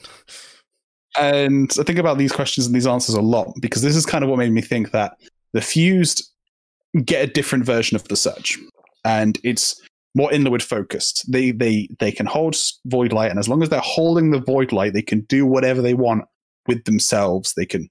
[1.18, 4.22] And I think about these questions and these answers a lot because this is kind
[4.22, 5.16] of what made me think that
[5.52, 6.22] the fused
[7.04, 8.58] get a different version of the search.
[9.04, 9.80] and it's
[10.14, 11.30] more inward focused.
[11.30, 14.72] They they they can hold void light, and as long as they're holding the void
[14.72, 16.24] light, they can do whatever they want
[16.66, 17.54] with themselves.
[17.54, 17.88] They can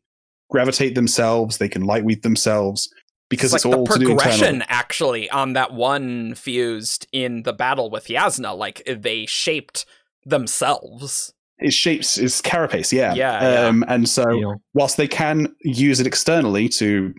[0.50, 1.58] gravitate themselves.
[1.58, 2.90] They can light weave themselves
[3.30, 4.66] because it's it's, like all the to do progression internally.
[4.70, 8.58] actually on that one fused in the battle with Jasnah.
[8.58, 9.86] Like they shaped
[10.26, 11.34] themselves.
[11.60, 13.14] It shapes its carapace, yeah.
[13.14, 13.68] Yeah, yeah.
[13.68, 17.14] Um, and so You know, whilst they can use it externally to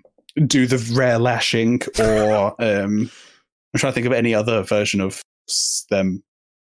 [0.47, 3.11] do the rare lashing or um
[3.75, 5.23] I'm trying to think of any other version of
[5.91, 6.23] them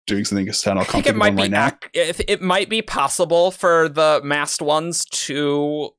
[0.05, 0.83] doing something external.
[0.83, 4.21] I I think it might be right ac- if it might be possible for the
[4.23, 5.91] masked ones to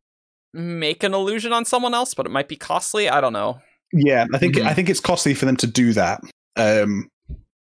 [0.53, 3.09] make an illusion on someone else, but it might be costly.
[3.09, 3.61] I don't know.
[3.93, 4.67] Yeah, I think Mhm.
[4.67, 6.21] I think it's costly for them to do that.
[6.57, 7.09] Um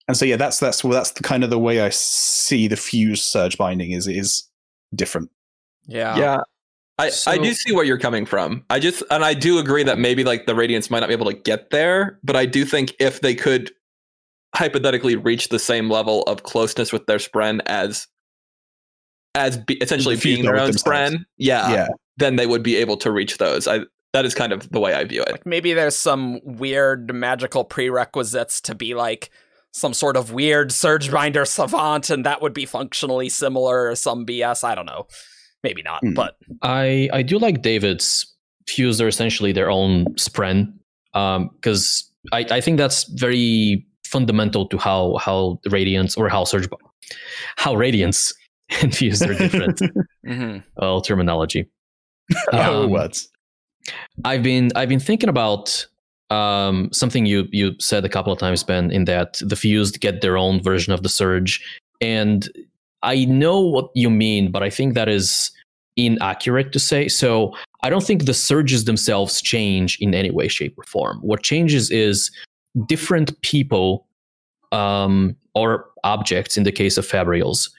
[0.07, 2.77] and so yeah, that's that's well that's the kind of the way I see the
[2.77, 4.47] fuse surge binding is is
[4.95, 5.29] different.
[5.85, 6.17] Yeah.
[6.17, 6.37] yeah.
[6.99, 8.65] I, I do see where you're coming from.
[8.69, 11.27] I just and I do agree that maybe like the Radiants might not be able
[11.27, 13.71] to get there, but I do think if they could
[14.53, 18.07] hypothetically reach the same level of closeness with their spren as
[19.35, 21.87] as be, essentially being their own spren, yeah, yeah.
[22.17, 23.67] then they would be able to reach those.
[23.67, 23.81] I
[24.11, 25.31] that is kind of the way I view it.
[25.31, 29.29] Like maybe there's some weird magical prerequisites to be like
[29.71, 34.25] some sort of weird surge binder savant, and that would be functionally similar or some
[34.25, 34.65] BS.
[34.65, 35.07] I don't know.
[35.63, 36.13] Maybe not, Hmm.
[36.13, 38.25] but I I do like David's
[38.67, 40.71] fused are essentially their own spren
[41.13, 46.67] because I, I think that's very fundamental to how how Radiants or how surge
[47.57, 48.33] how Radiants
[48.81, 49.81] and fused are different.
[50.25, 51.65] Hmm well terminology.
[52.53, 53.27] Oh, Um, words.
[54.23, 55.85] I've been I've been thinking about
[56.29, 60.21] um, something you you said a couple of times, Ben, in that the fused get
[60.21, 61.59] their own version of the surge,
[62.01, 62.47] and
[63.03, 65.51] I know what you mean, but I think that is
[65.95, 67.07] inaccurate to say.
[67.07, 71.19] So I don't think the surges themselves change in any way, shape, or form.
[71.21, 72.31] What changes is
[72.85, 74.07] different people
[74.71, 77.69] um, or objects, in the case of Fabrials,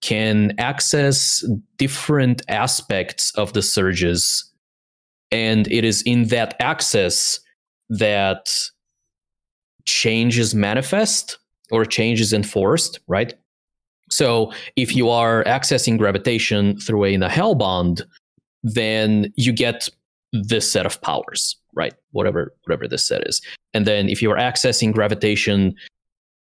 [0.00, 1.44] can access
[1.76, 4.48] different aspects of the surges
[5.30, 7.40] and it is in that access
[7.90, 8.50] that
[9.84, 11.38] change is manifest
[11.70, 13.34] or change is enforced, right?
[14.10, 18.02] So if you are accessing gravitation through a Nahel bond,
[18.62, 19.88] then you get
[20.32, 21.94] this set of powers, right?
[22.12, 23.40] Whatever whatever this set is.
[23.74, 25.74] And then if you are accessing gravitation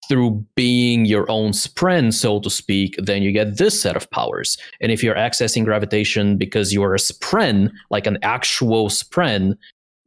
[0.09, 4.57] through being your own spren, so to speak, then you get this set of powers.
[4.81, 9.55] And if you're accessing gravitation because you are a spren, like an actual spren,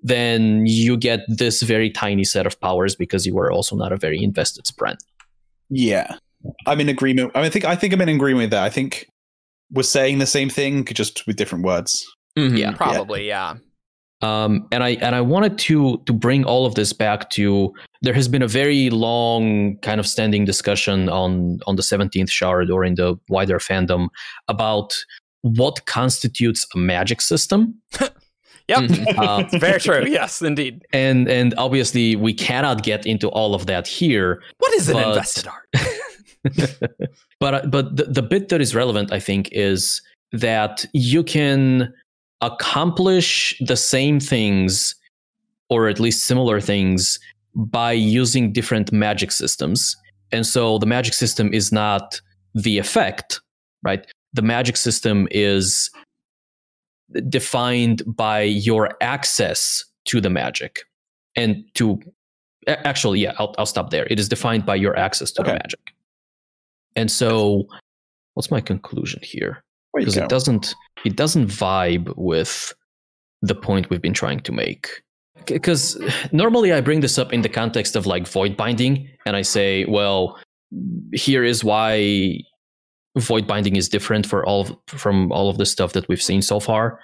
[0.02, 3.96] then you get this very tiny set of powers because you are also not a
[3.96, 4.96] very invested spren.
[5.70, 6.16] Yeah,
[6.66, 7.33] I'm in agreement.
[7.35, 8.62] I, mean, I think I think I'm in agreement with that.
[8.64, 9.07] I think
[9.72, 12.04] we're saying the same thing, just with different words.
[12.38, 12.59] Mhm.
[12.59, 12.72] Yeah.
[12.72, 13.54] Probably, yeah.
[14.22, 18.14] Um, and I and I wanted to to bring all of this back to there
[18.14, 22.85] has been a very long kind of standing discussion on on the 17th shard or
[22.85, 24.09] in the wider fandom
[24.48, 24.94] about
[25.42, 27.74] what constitutes a magic system.
[28.68, 28.78] Yep.
[28.85, 29.18] Mhm.
[29.18, 30.04] Uh, Very true.
[30.07, 30.87] Yes, indeed.
[30.94, 34.42] and and obviously we cannot get into all of that here.
[34.57, 35.68] What is an invested art?
[37.40, 40.02] but uh, but the, the bit that is relevant, I think, is
[40.33, 41.92] that you can
[42.40, 44.94] accomplish the same things,
[45.70, 47.18] or at least similar things,
[47.54, 49.96] by using different magic systems.
[50.33, 52.20] And so the magic system is not
[52.54, 53.40] the effect,
[53.83, 54.07] right?
[54.33, 55.90] The magic system is
[57.28, 60.80] defined by your access to the magic
[61.37, 62.00] and to
[62.66, 65.93] actually yeah I'll, I'll stop there it is defined by your access to the magic
[66.96, 67.64] and so
[68.35, 69.62] what's my conclusion here
[69.94, 72.72] because it doesn't it doesn't vibe with
[73.42, 75.02] the point we've been trying to make
[75.46, 75.98] because
[76.33, 79.85] normally i bring this up in the context of like void binding and i say
[79.87, 80.38] well
[81.12, 82.38] here is why
[83.18, 86.42] void binding is different for all of, from all of the stuff that we've seen
[86.42, 86.98] so far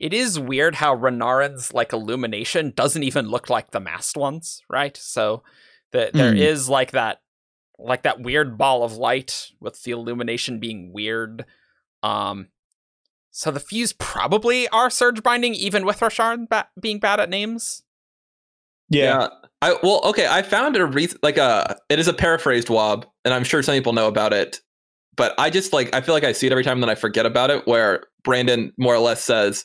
[0.00, 4.96] It is weird how Renarin's like illumination doesn't even look like the masked ones, right?
[4.96, 5.44] So
[5.92, 6.72] the, there is Hmm.
[6.72, 7.20] like that
[7.78, 11.44] like that weird ball of light with the illumination being weird.
[12.02, 12.48] Um
[13.30, 17.82] so the fuse probably are surge binding even with Rashard ba- being bad at names.
[18.88, 19.28] yeah.
[19.62, 20.26] I well, okay.
[20.28, 23.74] I found a re- like a it is a paraphrased wob, and I'm sure some
[23.74, 24.60] people know about it.
[25.16, 26.94] But I just like I feel like I see it every time, and then I
[26.94, 27.66] forget about it.
[27.66, 29.64] Where Brandon more or less says,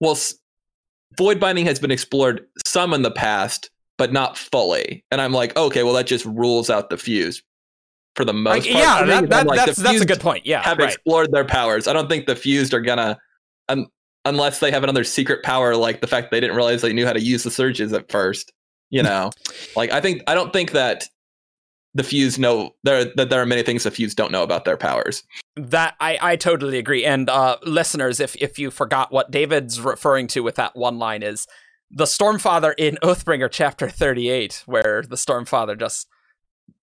[0.00, 0.34] "Well, s-
[1.18, 5.56] void binding has been explored some in the past, but not fully." And I'm like,
[5.56, 7.42] okay, well that just rules out the fuse
[8.16, 8.84] for the most Like, part.
[8.84, 10.44] yeah, that, that, like, that's that's a good point.
[10.46, 10.88] Yeah, Have right.
[10.92, 11.86] explored their powers.
[11.88, 13.18] I don't think the fused are gonna,
[13.68, 13.86] un-
[14.24, 17.12] unless they have another secret power, like the fact they didn't realize they knew how
[17.14, 18.52] to use the surges at first.
[18.90, 19.30] You know,
[19.76, 21.08] like I think I don't think that
[21.94, 24.76] the fuse know there that there are many things the fuse don't know about their
[24.76, 25.22] powers.
[25.56, 27.04] That I, I totally agree.
[27.04, 31.22] And uh, listeners, if if you forgot what David's referring to with that one line
[31.22, 31.46] is
[31.92, 36.08] the Stormfather in Oathbringer chapter 38, where the Stormfather just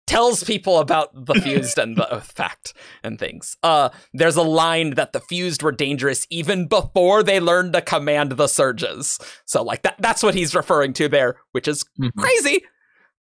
[0.05, 3.55] tells people about the fused and the Oathpact and things.
[3.63, 8.33] Uh there's a line that the fused were dangerous even before they learned to command
[8.33, 9.17] the surges.
[9.45, 11.85] So like that that's what he's referring to there, which is
[12.17, 12.63] crazy.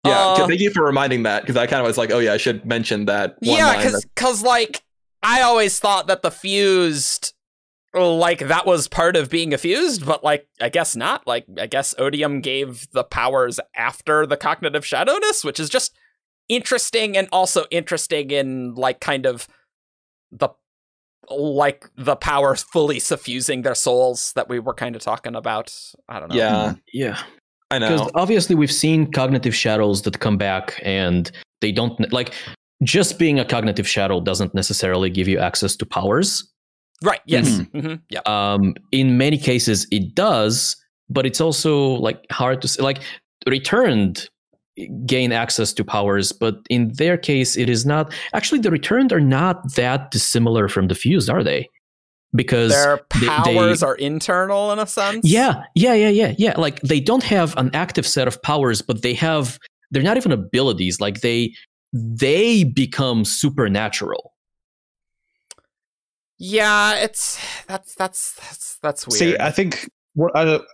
[0.06, 2.34] Yeah, Uh, thank you for reminding that because I kind of was like, oh yeah,
[2.34, 3.38] I should mention that.
[3.40, 4.84] One yeah because because like
[5.24, 7.34] i always thought that the fused
[8.00, 11.26] like that was part of being a fused but like i guess not.
[11.28, 15.96] Like i guess odium gave the powers after the cognitive shadowness which is just
[16.50, 19.48] interesting and also interesting in like kind of
[20.32, 20.50] the
[21.30, 25.76] like the power fully suffusing their souls that we were kind of talking about.
[26.08, 26.36] I don't know.
[26.36, 26.80] Yeah, hmm.
[26.94, 27.22] yeah.
[27.70, 27.90] I know.
[27.90, 28.12] because know.
[28.16, 31.30] obviously we've seen cognitive shadows that come back and
[31.60, 32.34] they don't like
[32.84, 36.50] just being a cognitive shadow doesn't necessarily give you access to powers
[37.04, 40.76] right yes hmm yeah um, in many cases it does
[41.10, 43.00] but it's also like hard to say like
[43.48, 44.30] returned
[45.06, 49.20] gain access to powers but in their case it is not actually the returned are
[49.22, 51.68] not that dissimilar from the fused are they
[52.36, 55.22] because Their they- they- powers are internal in a sense.
[55.24, 56.54] yeah, yeah, yeah, yeah, yeah.
[56.60, 59.58] Like they don't have an active set of powers, but they have
[59.92, 61.00] they're not even abilities.
[61.00, 61.54] Like they
[61.94, 64.34] they become supernatural.
[66.40, 69.20] Yeah, it's that's that's that's that's weird.
[69.20, 70.66] See, I think what I don't-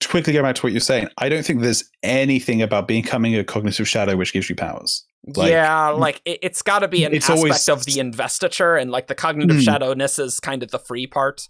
[0.00, 1.06] to quickly go back to what you're saying.
[1.18, 5.04] I don't think there's anything about becoming a cognitive shadow which gives you powers.
[5.36, 8.90] like- yeah, like it, it's got to be an aspect always- of the investiture, and
[8.90, 9.62] like the cognitive Hmm.
[9.62, 11.46] shadowness is kind of the free part.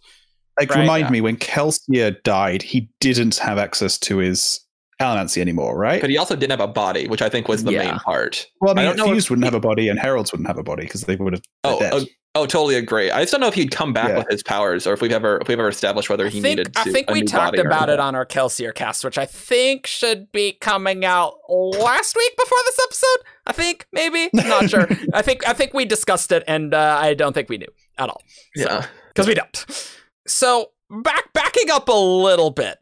[0.61, 1.11] Like, Right, remind yeah.
[1.13, 4.61] me when Kelsier died, he didn't have access to his
[5.01, 6.03] Allomancy anymore, right?
[6.03, 7.85] But he also didn't have a body, which I think was the Yeah.
[7.93, 8.47] main part.
[8.61, 10.47] well, I I mean, don't know Fuse if- wouldn't have a body, and Heralds wouldn't
[10.49, 11.43] have a body because they would have.
[11.65, 12.07] Oh, dead.
[12.35, 13.11] Oh, totally agree.
[13.11, 14.19] I just don't know if he'd come back Yeah.
[14.19, 16.59] with his powers, or if we've ever if we've ever established whether I he think
[16.59, 16.75] needed.
[16.75, 20.31] To, I think we talked about it on our Kelsier cast, which I think should
[20.33, 23.27] be coming out last week before this episode.
[23.47, 24.89] I think maybe not sure.
[25.15, 27.69] I think I think we discussed it, and uh, I don't think we knew
[27.99, 28.23] at all.
[28.57, 29.91] So- Yeah, because we don't.
[30.27, 32.79] So back backing up a little bit,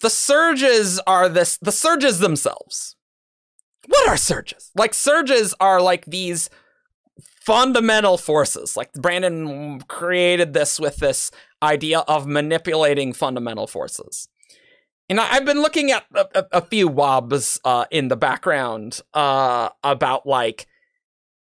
[0.00, 1.58] the surges are this.
[1.58, 2.96] The surges themselves.
[3.88, 4.70] What are surges?
[4.76, 6.48] Like surges are like these
[7.44, 8.76] fundamental forces.
[8.76, 11.30] Like Brandon created this with this
[11.62, 14.28] idea of manipulating fundamental forces.
[15.08, 19.00] And I, I've been looking at a, a, a few wobs uh, in the background
[19.12, 20.66] uh, about like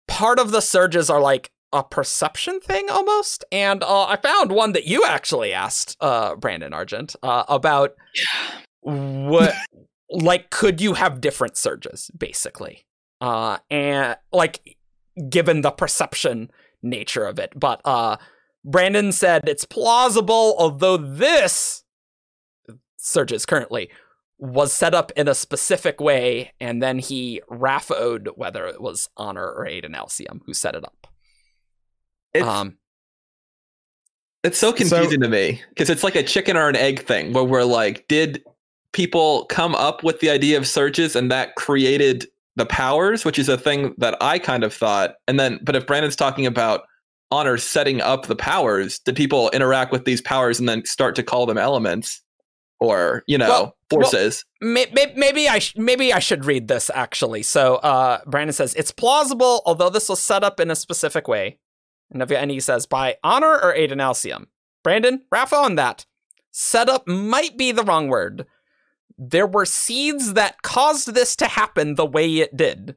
[0.08, 3.46] part of the surges are like a perception thing almost.
[3.52, 7.96] And uh, I found one that you actually asked, uh, Brandon Argent, uh, about
[8.82, 9.54] what,
[10.10, 12.86] like, could you have different surges, basically?
[13.22, 14.78] Uh, and like,
[15.30, 16.52] given the perception
[16.82, 17.54] nature of it.
[17.56, 18.18] But uh,
[18.64, 21.84] Brandon said it's plausible, although this
[22.98, 23.90] surges currently
[24.38, 29.50] was set up in a specific way, and then he rafoed whether it was Honor
[29.50, 31.08] or Adonalsium who set it up.
[32.34, 32.78] it's um,
[34.44, 37.44] it's so confusing to me because it's like a chicken or an egg thing where
[37.44, 38.44] we're like, did
[38.92, 43.50] people come up with the idea of surges and that created the powers, which is
[43.50, 46.84] a thing that I kind of thought, and then but if Brandon's talking about
[47.32, 51.24] honor setting up the powers, did people interact with these powers and then start to
[51.24, 52.22] call them elements
[52.80, 54.46] or you know Well- well- forces?
[54.62, 57.44] may- may- maybe I sh- maybe I should read this actually.
[57.44, 61.58] So uh, Brandon says it's plausible, although this was set up in a specific way.
[62.12, 64.46] And if- and he says by Honor or Adonalsium.
[64.84, 66.06] Brandon, RAFO on that.
[66.52, 68.46] Setup might be the wrong word.
[69.18, 72.96] There were seeds that caused this to happen the way it did.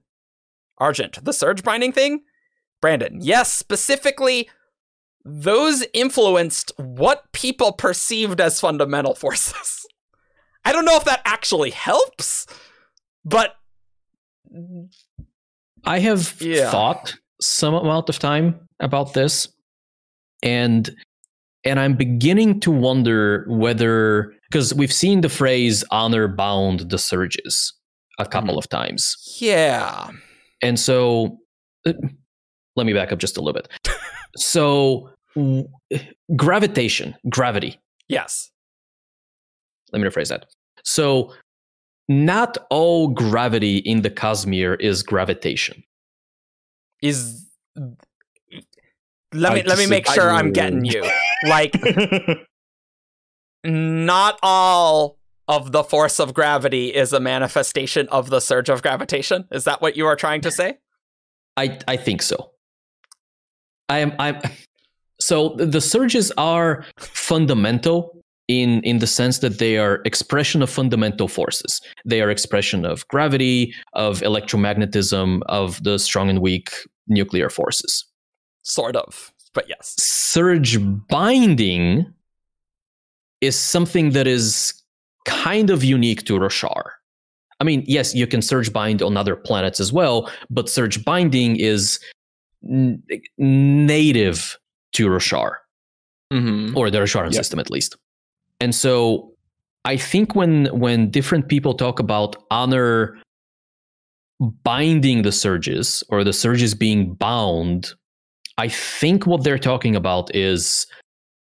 [0.78, 2.22] Argent, the surge binding thing?
[2.80, 4.48] Brandon, yes, specifically,
[5.24, 9.84] those influenced what people perceived as fundamental forces.
[10.64, 12.46] I don't know if that actually helps,
[13.24, 13.56] but
[15.84, 16.70] I have Yeah.
[16.70, 19.48] thought some amount of time about this,
[20.42, 20.88] and
[21.64, 27.72] and I'm beginning to wonder whether because we've seen the phrase "honor bound the surges"
[28.18, 28.58] a couple Mm-hmm.
[28.58, 30.10] of times, yeah.
[30.62, 31.38] and so
[31.86, 31.92] uh,
[32.76, 33.68] let me back up just a little bit.
[34.36, 35.68] so w-
[36.36, 37.78] gravitation, gravity.
[38.08, 38.50] Yes.
[39.92, 40.46] Let me rephrase that.
[40.84, 41.32] So
[42.08, 45.82] not all gravity in the Cosmere is gravitation.
[47.02, 47.46] Is
[49.34, 51.04] let I me let me make sure I'm getting you.
[51.46, 51.72] Like
[53.64, 55.18] not all
[55.48, 59.46] of the force of gravity is a manifestation of the surge of gravitation.
[59.50, 60.78] Is that what you are trying to say?
[61.56, 62.52] I I think so.
[63.88, 64.40] I am I'm
[65.20, 71.28] so the surges are fundamental in in the sense that they are expression of fundamental
[71.28, 71.80] forces.
[72.04, 76.70] They are expression of gravity, of electromagnetism, of the strong and weak
[77.08, 78.04] nuclear forces.
[78.62, 79.32] Sort of.
[79.54, 79.94] But yes.
[79.98, 82.06] Surge binding
[83.40, 84.72] is something that is
[85.24, 86.82] kind of unique to Roshar.
[87.60, 91.56] I mean, yes, you can surge bind on other planets as well, but surge binding
[91.56, 91.98] is
[92.68, 93.02] n-
[93.38, 94.56] native
[94.92, 95.52] to Roshar,
[96.32, 96.76] Mm-hmm.
[96.76, 97.34] or the Rosharan Yep.
[97.34, 97.96] system at least.
[98.60, 99.32] And so
[99.84, 103.16] I think when when different people talk about honor
[104.62, 107.92] binding the surges or the surges being bound,
[108.58, 110.86] I think what they're talking about is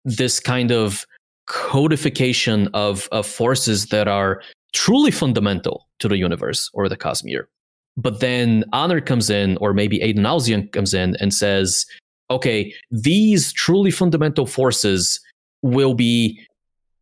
[0.04, 1.04] this kind of
[1.46, 4.42] codification of, of forces that are
[4.72, 7.44] truly fundamental to the universe or the Cosmere.
[7.96, 11.86] But then Honor comes in, or maybe Adonalsium comes in and says,
[12.30, 15.20] okay, these truly fundamental forces
[15.62, 16.38] will be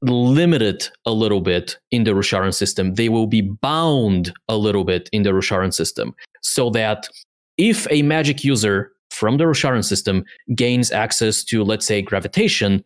[0.03, 2.95] limited a little bit in the Rosharan system.
[2.95, 7.09] They will be bound a little bit in the Rosharan system so that
[7.57, 10.25] if a magic user from the Rosharan system
[10.55, 12.85] gains access to, let's say, gravitation,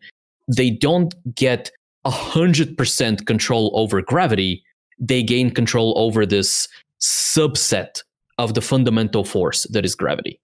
[0.49, 1.71] they don't get
[2.05, 4.63] 100% control over gravity.
[4.99, 6.67] They gain control over this
[6.99, 8.01] subset
[8.37, 10.39] of the fundamental force that is gravity.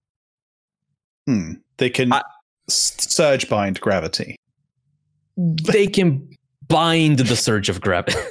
[1.28, 1.54] Hmm.
[1.78, 2.22] They can I-
[2.70, 4.36] s- surge bind gravity.
[5.38, 6.30] They can
[6.68, 8.18] bind the surge of gravity.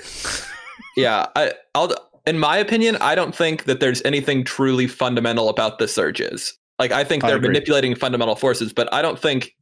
[0.96, 1.92] Yeah, I, I'll.
[2.24, 6.56] In my opinion, I don't think that there's anything truly fundamental about the surges.
[6.78, 7.48] Like, I think they're agree.
[7.48, 9.56] manipulating fundamental forces, but I don't think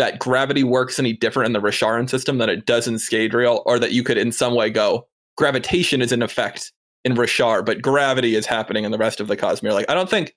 [0.00, 3.78] that gravity works any different in the Rosharan system than it does in Scadrial, or
[3.78, 6.72] that you could in some way go, gravitation is in effect
[7.04, 9.74] in Roshar, but gravity is happening in the rest of the Cosmere.
[9.74, 10.34] Like, I don't think.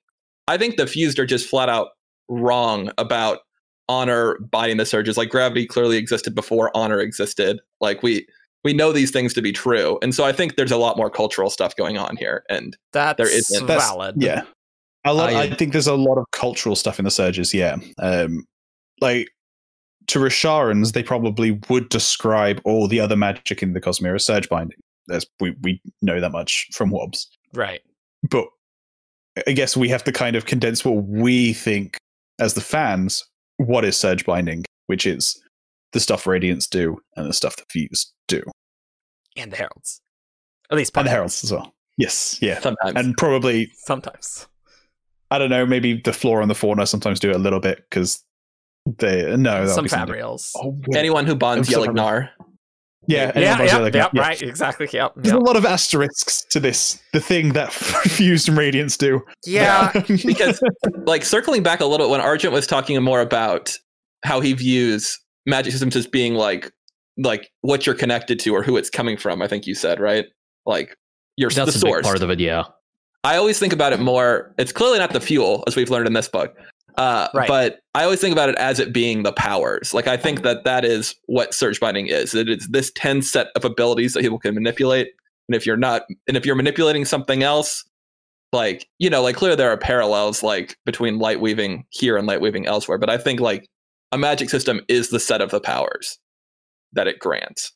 [0.49, 1.91] I think the fused are just flat out
[2.27, 3.39] wrong about
[3.87, 5.15] honor binding the surges.
[5.15, 7.61] Like, gravity clearly existed before honor existed.
[7.79, 8.27] Like, we
[8.65, 9.97] we know these things to be true.
[10.01, 12.43] And so I think there's a lot more cultural stuff going on here.
[12.49, 13.65] And That's There isn't.
[13.65, 14.15] That's- valid.
[14.21, 14.43] Yeah.
[15.05, 17.77] A lot, I- I, think there's a lot of cultural stuff in the surges, yeah.
[17.99, 18.45] Um,
[19.01, 19.29] like
[20.07, 24.49] to Rosharans, they probably would describe all the other magic in the Cosmere as surge
[24.49, 24.79] binding.
[25.07, 27.29] That's we, we know that much from Wobbs.
[27.53, 27.81] Right.
[28.29, 28.47] But
[29.47, 31.97] I guess we have to kind of condense what we think
[32.39, 33.23] as the fans,
[33.57, 35.41] what is surge binding, which is
[35.91, 38.43] the stuff Radiants do and the stuff the Fuse do.
[39.35, 39.99] And the heralds.
[40.71, 41.73] At least And the Heralds as well.
[41.97, 42.59] Yes, yeah.
[42.59, 44.47] sometimes And probably sometimes.
[45.29, 47.85] I don't know, maybe the floor and the fauna sometimes do it a little bit
[47.89, 48.23] because
[48.85, 50.51] they uh, no Some be fabrials.
[50.57, 51.81] Oh, anyone who bonds I'm.
[51.81, 52.29] Yelig-nar.
[53.07, 54.21] yeah, anyone yeah, yeah, it like yeah, yeah.
[54.21, 54.87] right, exactly.
[54.91, 55.39] Yeah, There's yeah.
[55.39, 57.01] a lot of asterisks to this.
[57.13, 59.21] The thing that fused and radiance do.
[59.45, 59.91] yeah.
[60.25, 60.61] Because
[61.05, 63.77] like circling back a little when Argent was talking more about
[64.25, 66.71] how he views magic systems as being like
[67.17, 70.25] like what you're connected to or who it's coming from, I think you said, right?
[70.65, 70.95] Like
[71.37, 71.97] your the That's a source.
[72.01, 72.63] big part of it, yeah.
[73.23, 74.53] I always think about it more.
[74.57, 76.55] It's clearly not the fuel, as we've learned in this book.
[76.97, 77.47] Uh, Right.
[77.47, 79.93] But I always think about it as it being the powers.
[79.93, 82.33] Like I think that that is what surge binding is.
[82.33, 85.09] It is this ten set of abilities that people can manipulate.
[85.49, 87.83] And if you're not, and if you're manipulating something else,
[88.51, 92.41] like you know, like clearly there are parallels like between light weaving here and light
[92.41, 92.97] weaving elsewhere.
[92.97, 93.67] But I think like
[94.11, 96.19] a magic system is the set of the powers
[96.93, 97.73] that it grants,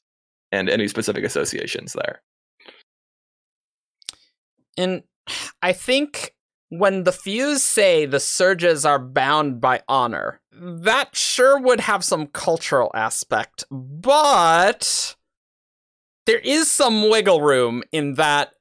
[0.51, 2.21] and any specific associations there.
[4.77, 5.01] And
[5.61, 6.33] I think
[6.69, 12.27] when the Fuse say the surges are bound by honor, that sure would have some
[12.27, 15.15] cultural aspect, but
[16.25, 18.51] there is some wiggle room in that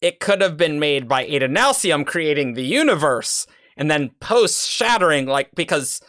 [0.00, 3.46] it could have been made by Adonalsium creating the universe
[3.76, 6.00] and then post shattering, like because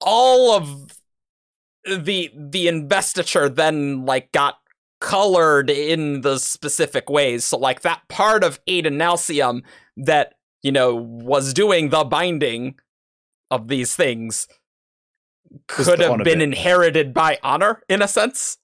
[0.00, 0.98] all of
[1.84, 4.58] the the investiture then like got
[5.00, 7.44] colored in the specific ways.
[7.44, 9.62] So like that part of Adonalsium
[9.98, 12.76] that, you know, was doing the binding
[13.50, 14.46] of these things
[15.66, 18.58] could have been inherited by honor in a sense.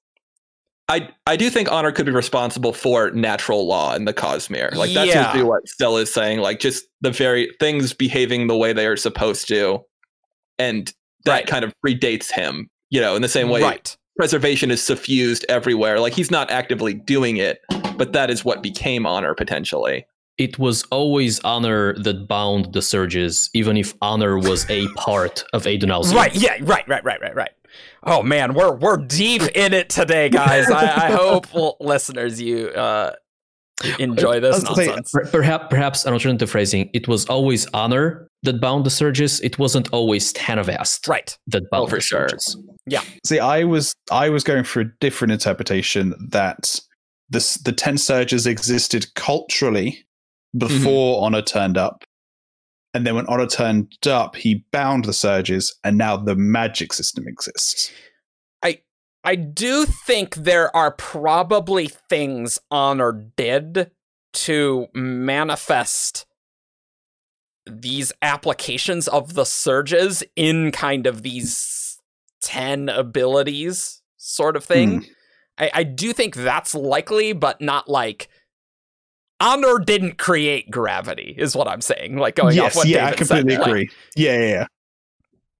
[0.89, 4.75] I I do think honor could be responsible for natural law in the Cosmere.
[4.75, 5.45] Like that seems be Yeah.
[5.45, 6.41] what Stella is saying.
[6.41, 9.81] Like just the very things behaving the way they are supposed to,
[10.59, 10.93] and
[11.25, 11.47] that Right.
[11.47, 12.69] kind of predates him.
[12.91, 13.97] You know, in the same way, Right.
[14.19, 16.01] preservation is suffused everywhere.
[16.01, 17.63] Like he's not actively doing it,
[17.97, 20.05] but that is what became honor potentially.
[20.37, 25.65] It was always honor that bound the surges, even if honor was a part of
[25.65, 26.13] Adenal's.
[26.15, 27.51] Right, yeah, right, right, right, right, right.
[28.05, 30.71] Oh man, we're we're deep in it today, guys.
[30.71, 33.15] I, I hope well, listeners you uh
[33.99, 35.31] enjoy this I was gonna say, nonsense.
[35.33, 36.91] Perhaps, perhaps an alternative phrasing.
[36.95, 39.41] It was always honor that bound the surges.
[39.41, 41.37] It wasn't always Tanavast Right.
[41.49, 42.29] that bound Oh, for the sure.
[42.29, 42.57] surges.
[42.87, 43.03] Yeah.
[43.25, 46.81] See, I was I was going for a different interpretation that
[47.31, 50.05] this the ten surges existed culturally
[50.57, 52.05] before Honor turned up.
[52.93, 57.27] And then when Honor turned up, he bound the surges, and now the magic system
[57.27, 57.91] exists.
[58.63, 58.81] I
[59.25, 63.91] I do think there are probably things Honor did
[64.35, 66.27] to manifest
[67.67, 71.99] these applications of the surges in kind of these
[72.43, 75.03] 10 abilities sort of thing.
[75.03, 75.09] Hmm.
[75.57, 78.29] I, I do think that's likely, but not like
[79.41, 82.17] Honor didn't create gravity, is what I'm saying.
[82.17, 83.37] Like going off yes, what yeah, I David said.
[83.39, 83.91] completely Like, agree.
[84.17, 84.67] Yeah, yeah, yeah.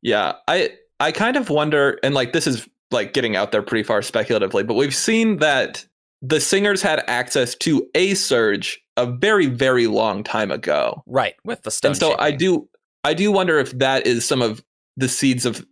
[0.03, 0.71] Yeah, I
[1.01, 4.63] I kind of wonder, and like this is like getting out there pretty far speculatively,
[4.63, 5.85] but we've seen that
[6.23, 11.63] the singers had access to a surge a very very long time ago, right, with
[11.63, 11.91] the stone.
[11.91, 12.69] and so I do
[13.03, 14.63] I do wonder if that is some of
[14.97, 15.67] the seeds of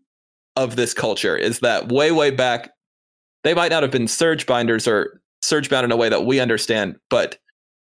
[0.56, 1.36] of this culture.
[1.36, 2.70] Is that way way back?
[3.44, 6.40] They might not have been surge binders or surge bound in a way that we
[6.40, 7.38] understand, but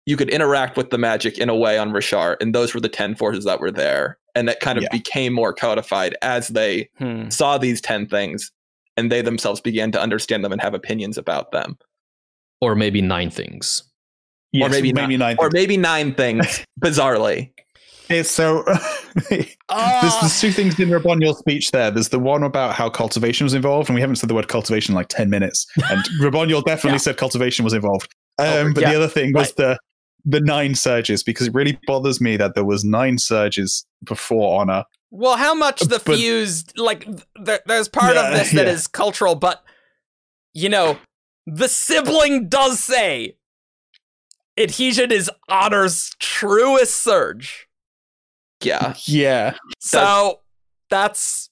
[0.08, 2.36] you could interact with the magic in a way on Roshar.
[2.40, 4.16] and those were the ten forces that were there.
[4.34, 4.88] and that kind of Yeah.
[4.92, 7.28] became more codified as they Hmm.
[7.28, 8.52] saw these 10 things
[8.96, 11.76] and they themselves began to understand them and have opinions about them
[12.60, 13.82] or maybe nine things.
[14.52, 15.34] Yes, maybe maybe nine.
[15.40, 17.50] or maybe nine things bizarrely
[18.08, 18.62] It's so
[19.28, 20.18] there's, Ah.
[20.20, 21.90] there's two things in Raboniel's speech there.
[21.90, 24.92] There's the one about how cultivation was involved, and we haven't said the word cultivation
[24.92, 25.66] in like 10 minutes.
[25.90, 26.98] And Rabonio definitely Yeah.
[26.98, 28.08] said cultivation was involved.
[28.38, 29.56] Um, Oh, but yeah, the other thing was right.
[29.56, 29.78] the
[30.24, 34.84] the nine surges, because it really bothers me that there was nine surges before honor.
[35.10, 37.06] Well, how much the But- fused like
[37.44, 38.72] th- there's part Yeah, of this that yeah.
[38.72, 39.64] is cultural, but
[40.54, 40.98] you know,
[41.46, 43.36] the sibling does say
[44.58, 47.68] adhesion is honor's truest surge.
[48.62, 49.54] yeah Yeah.
[49.78, 50.40] So
[50.90, 51.47] that's m- m-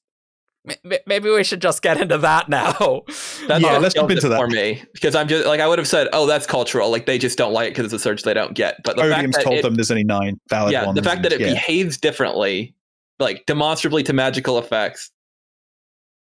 [1.06, 3.04] maybe we should just get into that now.
[3.46, 4.38] That's Yeah, let's jump into that.
[4.38, 6.90] for me because I'm just like I would have said, oh, that's cultural.
[6.90, 8.82] Like they just don't like it because it's a surge they don't get.
[8.82, 10.96] But the fact that told it, them there's only nine valid yeah, ones.
[10.96, 11.52] the fact that it yeah.
[11.52, 12.74] behaves differently,
[13.18, 15.10] like demonstrably to magical effects,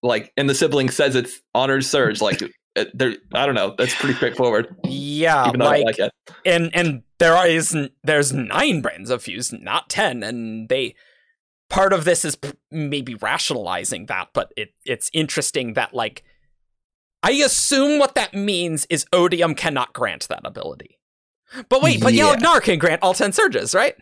[0.02, 2.42] like and the sibling says it's honored surge, like
[2.76, 3.16] it, there.
[3.32, 3.74] I don't know.
[3.76, 4.74] That's pretty straightforward.
[4.84, 6.34] yeah, even though I like, don't like it.
[6.44, 10.94] and and there is n- there's nine brands of fuse, not ten, and they
[11.74, 16.22] part of this is p- maybe rationalizing that, but it it's interesting that like
[17.22, 20.98] I assume what that means is Odium cannot grant that ability.
[21.68, 22.34] But wait, but Yeah.
[22.34, 23.94] Yelig-nar can grant all ten surges, right?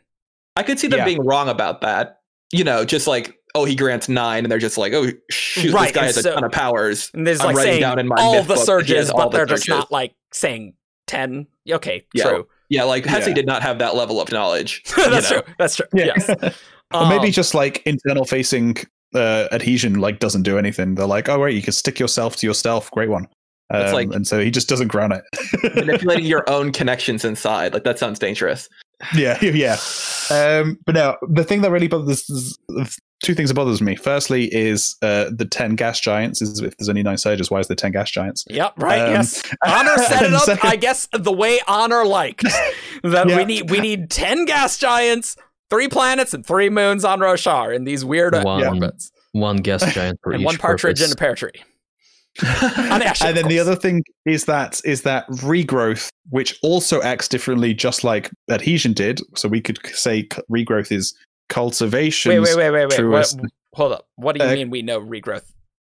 [0.57, 1.05] I could see them Yeah.
[1.05, 2.21] being wrong about that.
[2.53, 5.93] You know, just like oh, he grants nine, and they're just like, oh, shoot, Right,
[5.93, 7.11] this guy and has a ton of powers.
[7.13, 8.67] And there's I'm like writing saying down in my all the book that he has
[8.67, 10.75] surges, but the they're just not like saying
[11.07, 11.47] ten.
[11.71, 12.25] Okay, Yeah.
[12.29, 12.49] true.
[12.71, 13.35] Yeah, like Hesse Yeah.
[13.35, 14.83] did not have that level of knowledge.
[14.97, 15.43] you That's know?
[15.43, 15.55] true.
[15.59, 15.87] That's true.
[15.93, 16.15] Yeah.
[16.93, 17.03] Yes.
[17.03, 18.77] or maybe Um, just like internal facing
[19.15, 20.95] uh, adhesion like doesn't do anything.
[20.95, 22.91] They're like, oh right, you can stick yourself to yourself.
[22.91, 23.27] Great one.
[23.73, 25.75] It's Um, like- and so he just doesn't ground it.
[25.77, 27.73] manipulating your own connections inside.
[27.75, 28.69] Like that sounds dangerous.
[29.17, 29.77] yeah, yeah.
[30.31, 32.59] Um, but now the thing that really bothers is,
[33.25, 33.95] two things that bothers me.
[33.97, 36.41] Firstly, is uh, the ten gas giants.
[36.43, 38.45] Is if there's only nine surges, why is there ten gas giants?
[38.49, 39.43] Yep, right, Um, yes.
[39.67, 42.45] Honor set it up, second- I guess, the way Honor liked.
[43.03, 45.37] that we need we need ten gas giants,
[45.73, 49.11] three planets, and three moons on Roshar in these weird One orbits.
[49.33, 51.07] One gas giant per And each one partridge purpose.
[51.11, 51.53] in a pear tree.
[52.43, 57.29] On Ashyn, and then the other thing is that is that regrowth, which also acts
[57.29, 59.21] differently, just like adhesion did.
[59.37, 61.15] So we could say regrowth is
[61.51, 62.31] cultivation.
[62.31, 63.05] Wait, wait, wait, wait, wait.
[63.07, 63.35] What,
[63.75, 64.09] hold up.
[64.17, 65.45] What do you Uh, mean we know regrowth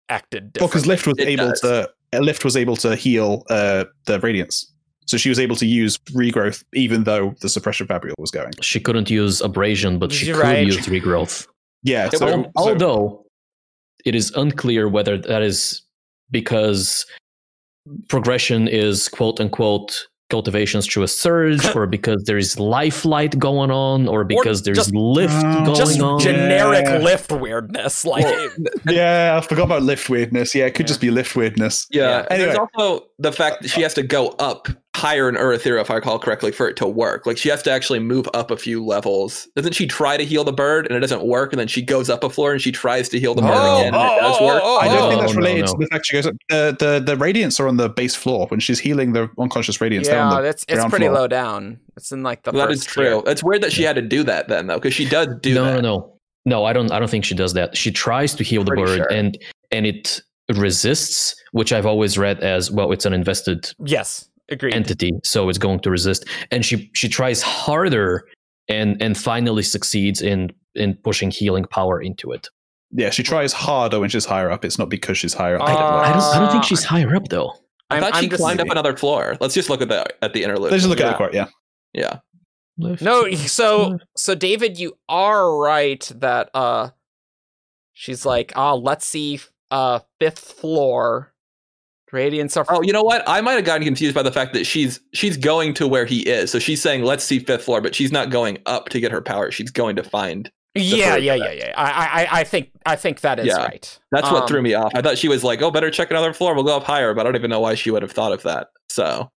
[0.08, 0.84] acted Well, because?
[0.86, 1.60] Lift was It able does.
[1.60, 4.72] to uh, Lift was able to heal uh, the radiance,
[5.06, 8.52] so she was able to use regrowth even though the suppression fabrial was going.
[8.60, 10.66] She couldn't use abrasion, but she You're could right.
[10.66, 11.46] use regrowth.
[11.82, 13.26] Yeah, Yeah, so, but so- Although
[14.04, 15.82] it is unclear whether that is
[16.30, 17.04] because
[18.08, 23.70] progression is quote unquote cultivation's through a surge, or because there is life light going
[23.70, 26.20] on, or because there's just- lift Oh, going Just on.
[26.20, 26.98] generic Yeah.
[26.98, 28.04] lift weirdness.
[28.06, 28.24] Like,
[28.88, 30.54] yeah, I forgot about lift weirdness.
[30.54, 30.88] Yeah, it could Yeah.
[30.88, 31.86] just be lift weirdness.
[31.90, 32.02] Yeah.
[32.20, 32.26] Yeah.
[32.30, 35.90] And There's also the fact that she has to go up higher in Earth if
[35.90, 37.26] I recall correctly, for it to work.
[37.26, 39.48] Like she has to actually move up a few levels.
[39.56, 41.52] Doesn't she try to heal the bird and it doesn't work?
[41.52, 43.78] And then she goes up a floor and she tries to heal the bird Oh,
[43.78, 44.62] again and oh, it does oh, work.
[44.62, 45.08] Oh, oh, I don't oh.
[45.08, 45.72] think that's oh, related no.
[45.72, 46.34] to the fact she goes up.
[46.48, 50.08] The, the the radiants are on the base floor when she's healing the unconscious radiance.
[50.08, 51.20] they're on yeah, the it's it's pretty floor.
[51.20, 51.80] low down.
[51.96, 53.22] It's in like the that first is true.
[53.22, 53.32] tier.
[53.32, 55.64] It's weird that she had to do that then though, because she does do no,
[55.64, 55.74] that.
[55.74, 56.64] no, no, no.
[56.64, 56.90] I don't.
[56.92, 57.76] I don't think she does that.
[57.76, 59.12] She tries to heal the bird, sure.
[59.12, 59.38] and
[59.70, 60.20] and it
[60.54, 62.92] resists, which I've always read as well.
[62.92, 64.74] It's an invested Yes, agreed.
[64.74, 66.24] entity, so it's going to resist.
[66.50, 68.26] And she she tries harder,
[68.68, 72.48] and and finally succeeds in in pushing healing power into it.
[72.90, 74.64] Yeah, she tries harder when she's higher up.
[74.64, 75.62] It's not because she's higher up.
[75.62, 76.22] Uh, I don't.
[76.22, 77.52] I don't think Uh, she's higher up though.
[77.90, 79.36] I I'm- thought I'm she just- climbed up another floor.
[79.40, 80.70] Let's just look at the at the interlude.
[80.72, 81.08] Let's just look yeah.
[81.08, 81.34] at the court.
[81.34, 81.46] Yeah,
[81.94, 82.18] yeah.
[82.78, 86.90] No, so so David, you are right that uh
[87.92, 89.40] she's like, oh, let's see
[89.70, 91.31] uh fifth floor.
[92.12, 93.22] Radiance are Oh, you know what?
[93.26, 96.20] I might have gotten confused by the fact that she's she's going to where he
[96.20, 96.50] is.
[96.50, 99.22] So she's saying, "Let's see fifth floor," but she's not going up to get her
[99.22, 99.50] power.
[99.50, 100.50] She's going to find.
[100.74, 101.72] yeah, yeah, yeah, yeah.
[101.76, 103.56] I, I, I think, I think that is Yeah.
[103.64, 103.98] right.
[104.10, 104.90] That's what Um, threw me off.
[104.94, 106.54] I thought she was like, "Oh, better check another floor.
[106.54, 108.42] We'll go up higher." But I don't even know why she would have thought of
[108.44, 108.68] that.
[108.90, 109.30] So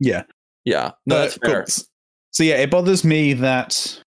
[0.00, 0.22] yeah.
[0.64, 1.64] yeah, no, Uh, that's fair.
[1.64, 1.84] cool.
[2.30, 4.00] So yeah, it bothers me that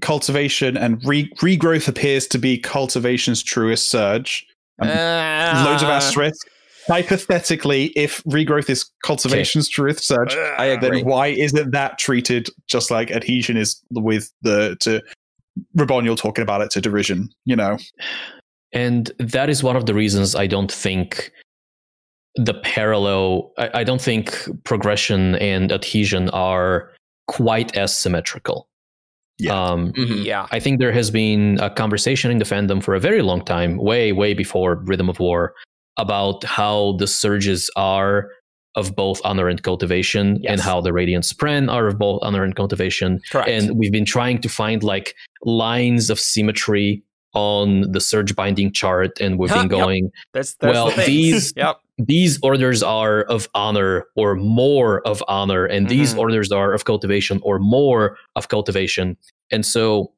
[0.00, 4.46] cultivation and re- regrowth appears to be cultivation's truest surge.
[4.80, 6.44] Um, Uh, Loads of asterisks.
[6.88, 10.90] Hypothetically, if regrowth is cultivation's truest surge, I agree.
[11.00, 15.02] then why isn't that treated just like adhesion is with the to
[15.76, 17.28] Raboniel talking about it to derision?
[17.44, 17.78] You know,
[18.72, 21.30] And that is one of the reasons I don't think
[22.36, 26.90] the parallel, I, I don't think progression and adhesion are
[27.28, 28.66] quite as symmetrical.
[29.38, 29.52] Yeah.
[29.52, 30.24] Um, Mhm.
[30.24, 30.46] Yeah.
[30.50, 33.76] I think there has been a conversation in the fandom for a very long time,
[33.76, 35.54] way, way before Rhythm of War,
[35.98, 38.30] about how the surges are
[38.74, 40.52] of both honor and cultivation, Yes.
[40.52, 43.20] and how the Radiant Spren are of both honor and cultivation.
[43.30, 43.48] Correct.
[43.50, 45.14] And we've been trying to find like
[45.44, 47.02] lines of symmetry
[47.34, 49.84] on the surge binding chart, and we've Huh, been yep.
[49.86, 51.76] going, there's, there's well, the these- Yep.
[51.98, 56.18] these orders are of honor or more of honor, and these Mhm.
[56.18, 59.16] orders are of cultivation or more of cultivation.
[59.50, 60.12] And so,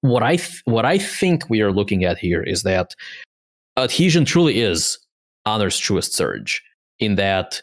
[0.00, 2.94] what I th- what I think we are looking at here is that
[3.76, 4.98] adhesion truly is
[5.46, 6.62] honor's truest surge,
[6.98, 7.60] in that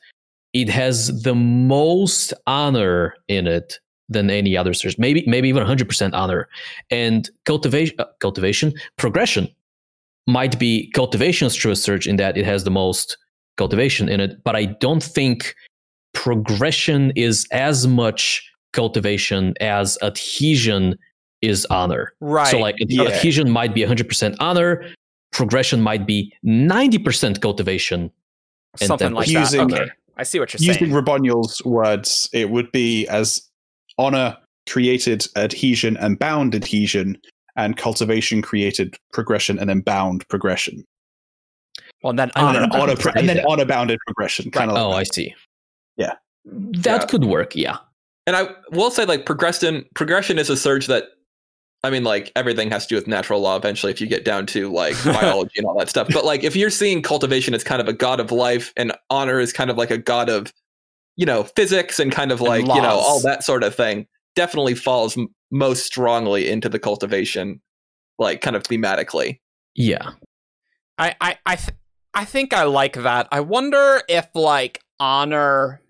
[0.53, 6.13] it has the most honor in it than any other surge, maybe maybe even 100%
[6.13, 6.49] honor,
[6.89, 9.47] and cultivation uh, cultivation progression
[10.27, 13.17] might be cultivation's truest surge in that it has the most
[13.57, 15.55] cultivation in it, but I don't think
[16.13, 20.97] progression is as much cultivation as adhesion
[21.41, 22.13] is honor.
[22.19, 22.51] Right.
[22.51, 23.07] So like Yeah.
[23.07, 24.85] adhesion might be 100% honor,
[25.31, 28.11] progression might be 90% cultivation.
[28.77, 29.81] something like Using- that.
[29.81, 29.91] Okay.
[30.17, 30.91] I see what you're Using saying.
[30.91, 33.41] Using Raboniel's words, it would be as
[33.97, 34.37] honor
[34.69, 37.17] created adhesion and bound adhesion,
[37.57, 40.85] and cultivation created progression and then bound progression.
[42.03, 42.59] well, then I And honor.
[42.61, 44.51] then honor, pro- and then honor bounded progression.
[44.51, 45.13] Kind of Oh, I like that.
[45.13, 45.35] see.
[45.97, 46.13] Yeah.
[46.45, 47.05] That Yeah.
[47.07, 47.77] could work, yeah.
[48.25, 51.03] And I will say, like progression, progression is a surge that,
[51.83, 53.55] I mean, like everything has to do with natural law.
[53.55, 56.55] Eventually, if you get down to like biology and all that stuff, but like if
[56.55, 59.77] you're seeing cultivation as kind of a god of life, and honor is kind of
[59.77, 60.53] like a god of,
[61.15, 64.05] you know, physics and kind of like you know all that sort of thing,
[64.35, 67.61] definitely falls m- most strongly into the cultivation,
[68.19, 69.39] like kind of thematically.
[69.75, 70.11] Yeah.
[70.97, 71.77] I I I, th-
[72.13, 73.27] I think I like that.
[73.31, 75.81] I wonder if like honor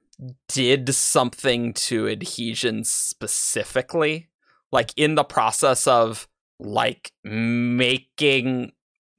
[0.48, 4.30] did something to adhesion specifically,
[4.72, 6.28] like in the process of
[6.60, 8.72] like making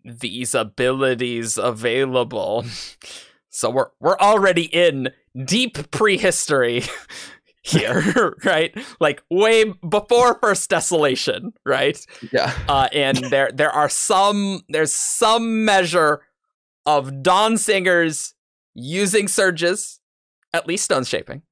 [0.04, 2.64] these abilities available.
[3.54, 5.10] So we're we're already in
[5.44, 6.84] deep prehistory
[7.62, 8.74] here, right?
[8.98, 11.98] Like way before first desolation, right?
[12.32, 12.50] Yeah.
[12.66, 16.22] uh, and there there are some there's some measure
[16.86, 18.32] of dawn singers
[18.72, 20.00] using surges,
[20.54, 21.42] at least stone shaping,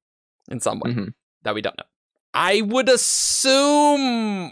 [0.49, 1.13] in some way Mhm.
[1.43, 1.85] that we don't know.
[2.33, 4.51] I would assume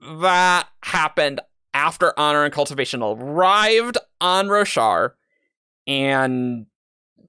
[0.00, 1.40] that happened
[1.74, 5.12] after honor and cultivation arrived on Roshar
[5.86, 6.66] and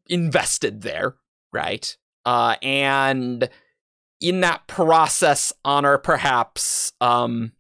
[0.08, 1.16] invested there,
[1.52, 1.96] right?
[2.26, 3.50] Uh, and
[4.22, 7.52] in that process, honor perhaps um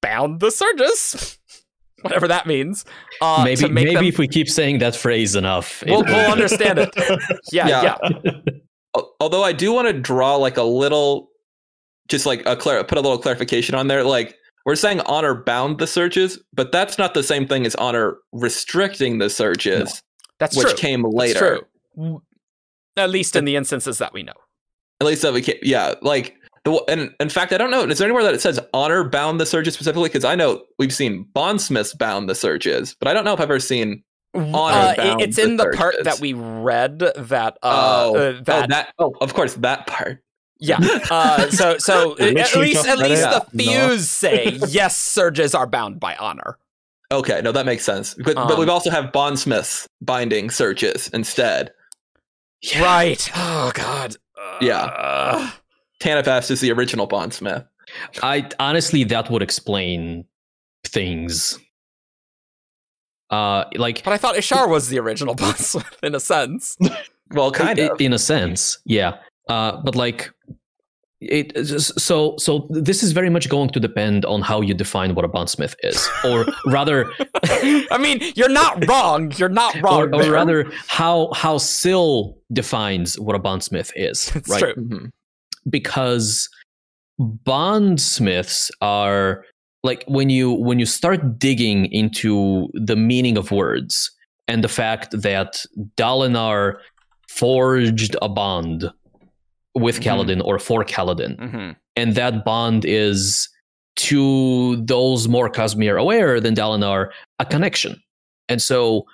[0.00, 1.38] bound the surges,
[2.02, 2.84] whatever that means.
[3.20, 5.82] Uh, maybe maybe them- if we keep saying that phrase enough.
[5.86, 6.90] we'll, we'll understand it.
[7.52, 8.40] Yeah, yeah, Yeah.
[9.20, 11.28] Although I do want to draw like a little,
[12.08, 14.04] just like a clar- put a little clarification on there.
[14.04, 18.16] Like we're saying honor bound the surges, but that's not the same thing as honor
[18.32, 20.02] restricting the surges,
[20.38, 20.76] That's which true.
[20.76, 21.60] came That's later.
[21.96, 22.22] true.
[22.96, 24.32] At least in the instances that we know.
[25.00, 25.94] At least that we can, yeah.
[26.02, 26.34] Like
[26.64, 27.82] the and in fact, I don't know.
[27.82, 30.08] Is there anywhere that it says honor bound the surges specifically?
[30.08, 33.44] Because I know we've seen bondsmiths bound the surges, but I don't know if I've
[33.44, 34.02] ever seen.
[34.34, 38.64] Honor Uh, it's the in the part that we read that uh, oh, uh, that,
[38.64, 38.94] oh, that.
[38.98, 40.22] Oh, of course, that part.
[40.58, 40.78] Yeah.
[41.10, 43.30] Uh, so so at Literally least at least it.
[43.52, 43.88] the No.
[43.88, 46.58] fuse say yes, surges are bound by honor.
[47.12, 48.14] Okay, no, that makes sense.
[48.14, 51.72] But, but Um, we've also have bondsmiths binding surges instead.
[52.80, 53.30] Right.
[53.36, 54.16] Oh God.
[54.60, 54.84] Yeah.
[54.84, 55.50] Uh,
[56.00, 57.64] Tanavast is the original bondsmith.
[58.22, 60.24] I honestly that would explain
[60.84, 61.58] things.
[63.30, 66.76] Uh like but I thought Ishar was the original boss in a sense.
[67.32, 68.00] Well, kind i- of.
[68.00, 69.18] in a sense yeah
[69.48, 70.30] uh but like
[71.20, 75.24] it so so this is very much going to depend on how you define what
[75.24, 77.10] a bondsmith is or rather
[77.90, 79.32] I mean, you're not wrong.
[79.38, 80.12] You're not wrong.
[80.14, 84.74] or, or rather how how Syl defines what a bondsmith is It's right true.
[84.74, 85.10] Mhm.
[85.70, 86.48] because
[87.18, 89.44] bondsmiths are
[89.82, 94.10] like when you when you start digging into the meaning of words
[94.48, 95.64] and the fact that
[95.96, 96.76] Dalinar
[97.28, 98.90] forged a bond
[99.76, 100.04] with Mhm.
[100.04, 101.76] Kaladin or for Kaladin, Mhm.
[101.94, 103.48] and that bond is
[103.96, 108.00] to those more Cosmere aware than Dalinar a connection.
[108.48, 109.06] And so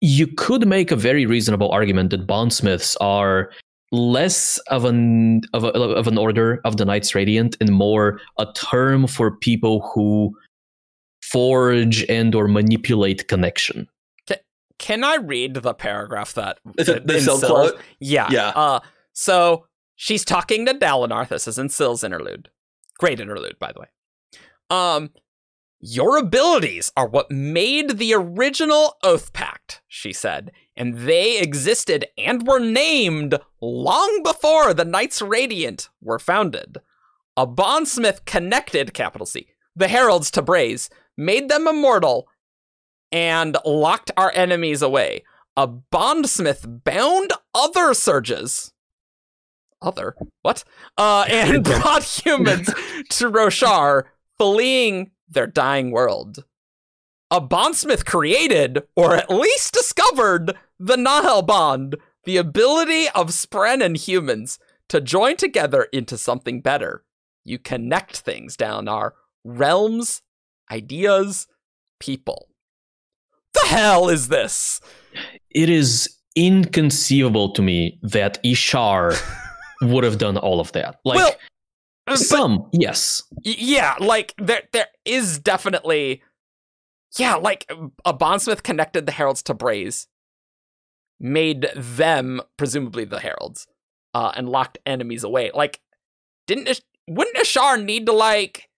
[0.00, 3.50] you could make a very reasonable argument that bondsmiths are
[3.92, 8.46] less of an of, a, of an order of the Knights Radiant and more a
[8.54, 10.36] term for people who
[11.22, 13.88] forge and or manipulate connection.
[14.80, 17.80] Can I read the paragraph that Is it the in Syl quote?
[18.00, 18.26] Yeah.
[18.30, 18.48] Yeah.
[18.48, 18.80] Uh,
[19.12, 21.28] so she's talking to Dalinar.
[21.28, 22.50] This is in Syl's interlude.
[22.98, 23.86] Great interlude, by the way.
[24.70, 25.10] Um,
[25.80, 32.60] your abilities are what made the original Oathpact, she said, and they existed and were
[32.60, 36.78] named long before the Knights Radiant were founded.
[37.36, 42.28] A bondsmith connected, capital C, the Heralds to Braze, made them immortal,
[43.12, 45.22] and locked our enemies away.
[45.56, 48.72] A bondsmith bound other surges.
[49.84, 50.16] Other?
[50.42, 50.64] What?
[50.96, 52.66] Uh, and brought humans
[53.10, 54.04] to Roshar,
[54.38, 56.44] fleeing their dying world.
[57.30, 63.96] A bondsmith created, or at least discovered, the Nahel bond, the ability of Spren and
[63.96, 64.58] humans
[64.88, 67.04] to join together into something better.
[67.44, 69.14] You connect things down our
[69.44, 70.22] realms,
[70.70, 71.46] ideas,
[71.98, 72.48] people.
[73.54, 74.80] The hell is this?
[75.50, 79.16] It is inconceivable to me that Ishar
[79.84, 81.00] would have done all of that.
[81.04, 81.34] Like well,
[82.06, 83.22] but- some, yes.
[83.42, 86.22] Yeah, like there there is definitely
[87.18, 87.70] yeah, like
[88.04, 90.08] a bondsmith connected the heralds to Braze,
[91.20, 93.66] made them presumably the heralds,
[94.14, 95.50] uh, and locked enemies away.
[95.54, 95.80] Like,
[96.48, 98.68] didn't Ish- wouldn't Ishar need to like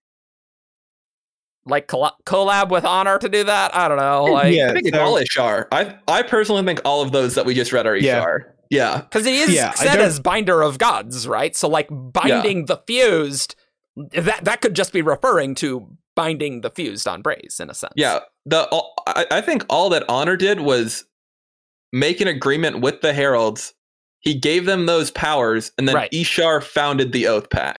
[1.69, 3.75] like collab with Honor to do that?
[3.75, 5.67] I don't know, like Yeah, I think it's so- all Ishar.
[5.73, 8.21] I I personally think all of those that we just read are Yeah.
[8.23, 8.39] Ishar.
[8.45, 8.53] Yeah.
[8.71, 11.55] Because he is Yeah, I said don't- as binder of gods, right?
[11.57, 13.55] So like binding the fused,
[14.13, 17.93] that that could just be referring to binding the fused on Braze in a sense.
[17.97, 18.21] Yeah.
[18.47, 21.05] The all, I, I think all that Honor did was
[21.93, 23.75] make an agreement with the Heralds.
[24.21, 26.11] He gave them those powers, and then Right.
[26.11, 27.77] Ishar founded the Oathpact.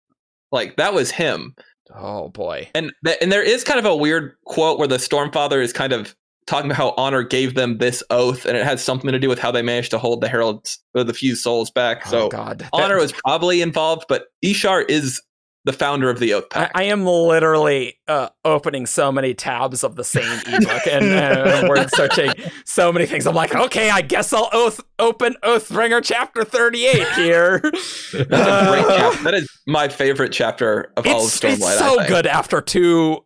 [0.52, 1.56] Like that was him.
[1.94, 2.70] Oh boy.
[2.76, 5.94] And th- and there is kind of a weird quote where the Stormfather is kind
[5.94, 6.16] of
[6.48, 9.38] talking about how Honor gave them this oath, and it has something to do with
[9.40, 12.04] how they managed to hold the Heralds or the few souls back.
[12.08, 12.60] oh so God.
[12.60, 15.22] That- Honor was probably involved, but Ishar is
[15.66, 16.72] the founder of the Oath I, Pact.
[16.78, 21.90] I am literally uh, opening so many tabs of the same ebook and, and word
[21.94, 22.32] searching
[22.64, 23.28] so many things.
[23.28, 27.60] I'm like, okay, I guess I'll oath open Oathbringer chapter 38 here.
[28.14, 29.24] That's a great Uh, chapter.
[29.26, 31.52] That is my favorite chapter of all of it's, Stormlight.
[31.54, 33.22] it's so good after two uh,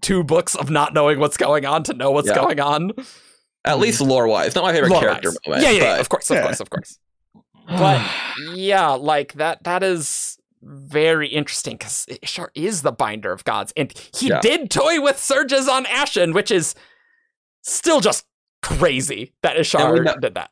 [0.00, 2.34] two books of not knowing what's going on to know what's Yeah.
[2.36, 2.90] going on.
[3.64, 3.80] At mm-hmm.
[3.82, 4.54] least lore wise.
[4.54, 5.20] Not my favorite Lore-wise.
[5.20, 5.62] character moment.
[5.64, 6.42] yeah, yeah, yeah, but- of course, of Yeah.
[6.44, 6.98] course, of course.
[7.68, 8.00] But
[8.54, 13.72] yeah, like that that is very interesting because Ishar is the binder of gods.
[13.76, 14.40] And he Yeah.
[14.40, 16.74] did toy with surges on Ashyn, which is
[17.62, 18.24] still just
[18.62, 20.50] crazy that And Ishar know- did that.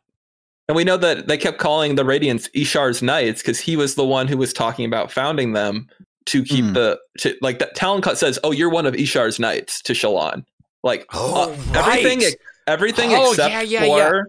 [0.68, 4.04] And we know that they kept calling the Radiants Ishar's Knights because he was the
[4.04, 5.86] one who was talking about founding them
[6.26, 6.72] to keep Hmm.
[6.74, 10.44] the to, like that Talon cut says, "Oh, you're one of Ishar's Knights" to Shallan.
[10.82, 12.34] Like Oh, uh, everything, right.
[12.66, 14.22] everything Oh, except yeah, yeah, for yeah.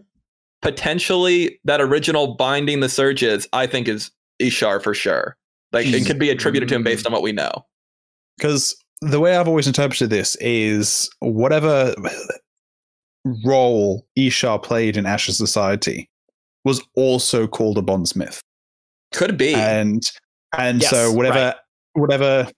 [0.62, 3.48] potentially that original binding the surges.
[3.54, 5.36] I think is Ishar for sure.
[5.74, 7.66] Like it could be attributed to him based on what we know.
[8.38, 11.94] because the way I've always interpreted this is whatever
[13.46, 16.10] role Ishar played in Ashes Society
[16.64, 18.40] was also called a bondsmith,
[19.14, 19.54] Could be.
[19.54, 20.02] and
[20.58, 21.56] and Yes, so whatever right.
[21.98, 22.50] Whatever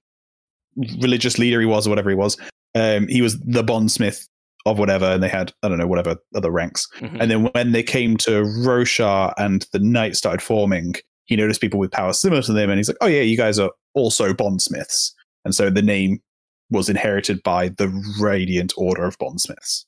[1.02, 2.38] religious leader he was or whatever he was,
[2.76, 4.28] um, he was the bondsmith
[4.66, 6.88] of whatever, and they had I don't know whatever other ranks.
[7.00, 7.18] Mhm.
[7.20, 11.80] And then when they came to Roshar and the knights started forming, he noticed people
[11.80, 15.14] with power similar to them, and he's like, "Oh yeah, you guys are also bondsmiths."
[15.46, 16.22] And so the name
[16.70, 17.88] was inherited by the
[18.20, 19.86] Radiant Order of Bondsmiths.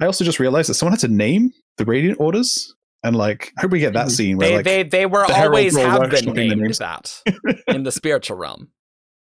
[0.00, 2.74] I also just realized that someone had to name the Radiant Orders,
[3.04, 5.34] and like, I hope we get that scene where They, like they they were the
[5.34, 6.78] Herald always Roll have been workshopping the named names.
[6.78, 7.22] that
[7.68, 8.68] in the spiritual realm.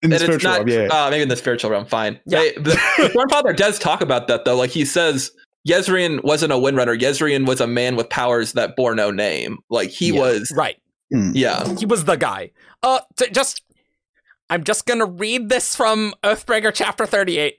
[0.02, 1.06] in the and it's spiritual not realm, yeah.
[1.06, 1.84] uh, maybe in the spiritual realm.
[1.86, 2.18] Fine.
[2.26, 2.38] Yeah.
[2.40, 2.60] They, the,
[2.98, 4.56] the Stormfather does talk about that though.
[4.56, 5.30] Like he says,
[5.68, 6.98] Yezrian wasn't a windrunner.
[6.98, 9.58] Yezrian was a man with powers that bore no name.
[9.68, 10.20] Like he Yeah.
[10.20, 10.52] was.
[10.56, 10.76] Right.
[11.10, 11.76] Yeah.
[11.76, 12.52] He was the guy.
[12.82, 13.62] Uh, t- just
[14.48, 17.58] I'm just gonna read this from Oathbringer chapter 38,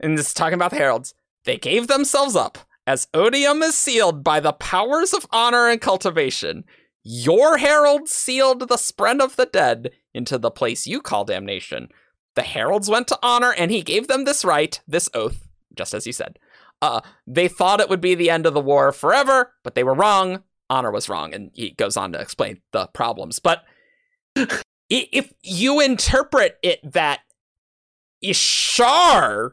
[0.00, 1.14] and this is talking about the heralds.
[1.44, 6.64] They gave themselves up as odium is sealed by the powers of honor and cultivation.
[7.04, 11.88] Your herald sealed the spren of the dead into the place you call damnation.
[12.34, 16.04] The heralds went to honor, and he gave them this right, this oath, just as
[16.04, 16.38] he said.
[16.80, 19.94] Uh, they thought it would be the end of the war forever, but they were
[19.94, 20.42] wrong.
[20.70, 23.38] Honor was wrong, and he goes on to explain the problems.
[23.38, 23.64] But
[24.88, 27.20] if you interpret it that
[28.24, 29.52] Ishar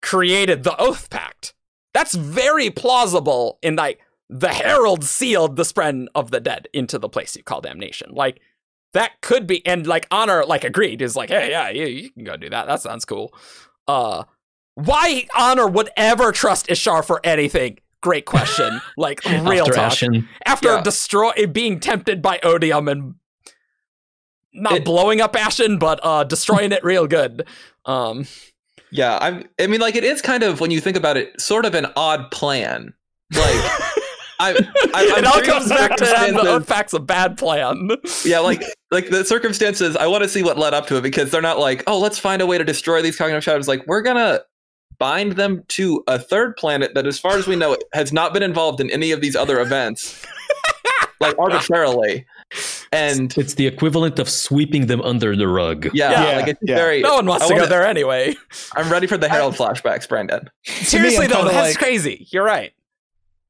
[0.00, 1.52] created the Oathpact,
[1.94, 7.08] that's very plausible in like the Herald sealed the spren of the dead into the
[7.08, 8.10] place you call damnation.
[8.12, 8.40] Like
[8.92, 12.24] that could be and like honor like agreed is like, hey, yeah, you, you can
[12.24, 12.66] go do that.
[12.66, 13.34] That sounds cool.
[13.88, 14.24] Uh
[14.74, 17.78] why honor would ever trust Ishar for anything?
[18.02, 18.80] Great question.
[18.96, 20.82] Like real After talk Ashyn, after Yeah.
[20.82, 23.14] destroy being tempted by odium and
[24.52, 27.46] not It- blowing up Ashyn, but uh, destroying it real good.
[27.84, 28.26] Um,
[28.92, 29.44] Yeah, I'm.
[29.60, 31.86] I mean like it is kind of when you think about it sort of an
[31.96, 32.92] odd plan.
[33.32, 33.40] Like
[34.40, 34.52] I,
[34.94, 36.30] I it I'm all comes back to that.
[36.32, 37.90] The circumstances- a bad plan.
[38.24, 39.96] yeah, like like the circumstances.
[39.96, 42.18] I want to see what led up to it because they're not like, oh, let's
[42.18, 43.68] find a way to destroy these cognitive shadows.
[43.68, 44.40] Like we're gonna
[44.98, 48.42] bind them to a third planet that, as far as we know, has not been
[48.42, 50.24] involved in any of these other events,
[51.20, 52.26] like arbitrarily.
[52.92, 55.88] And It's the equivalent of sweeping them under the rug.
[55.94, 56.74] yeah, Yeah, like it's yeah.
[56.76, 57.00] very.
[57.00, 58.34] No one wants I to go wanna- there anyway.
[58.76, 60.50] I'm ready for the Herald flashbacks, Brandon.
[60.64, 62.26] Seriously I'm though, that's like- crazy.
[62.30, 62.72] You're right.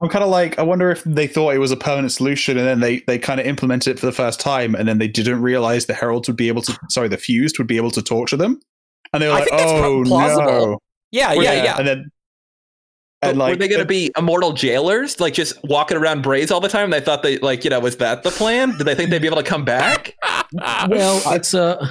[0.03, 2.67] I'm kind of like, I wonder if they thought it was a permanent solution, and
[2.67, 5.43] then they they kind of implemented it for the first time, and then they didn't
[5.43, 8.37] realize the heralds would be able to, sorry, the fused would be able to torture
[8.39, 8.59] them,
[9.13, 10.45] and they were I like, think that's oh plausible.
[10.47, 10.79] no,
[11.11, 11.77] Yeah, Were yeah, yeah.
[11.79, 12.13] and then But
[13.23, 16.61] and like were they going to be immortal jailers, like just walking around Braze all
[16.61, 16.91] the time?
[16.91, 18.77] They thought they like, you know, was that the plan?
[18.79, 20.15] Did they think they'd be able to come back?
[20.89, 21.89] Well, it's a.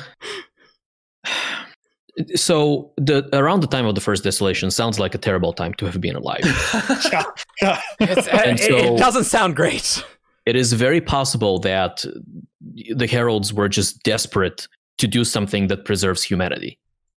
[2.35, 5.85] So the around the time of the first desolation sounds like a terrible time to
[5.85, 6.41] have been alive.
[8.01, 10.03] It's, uh, And it, it doesn't sound great.
[10.45, 12.03] it is very possible that
[12.61, 14.67] the heralds were just desperate
[14.97, 16.77] to do something that preserves humanity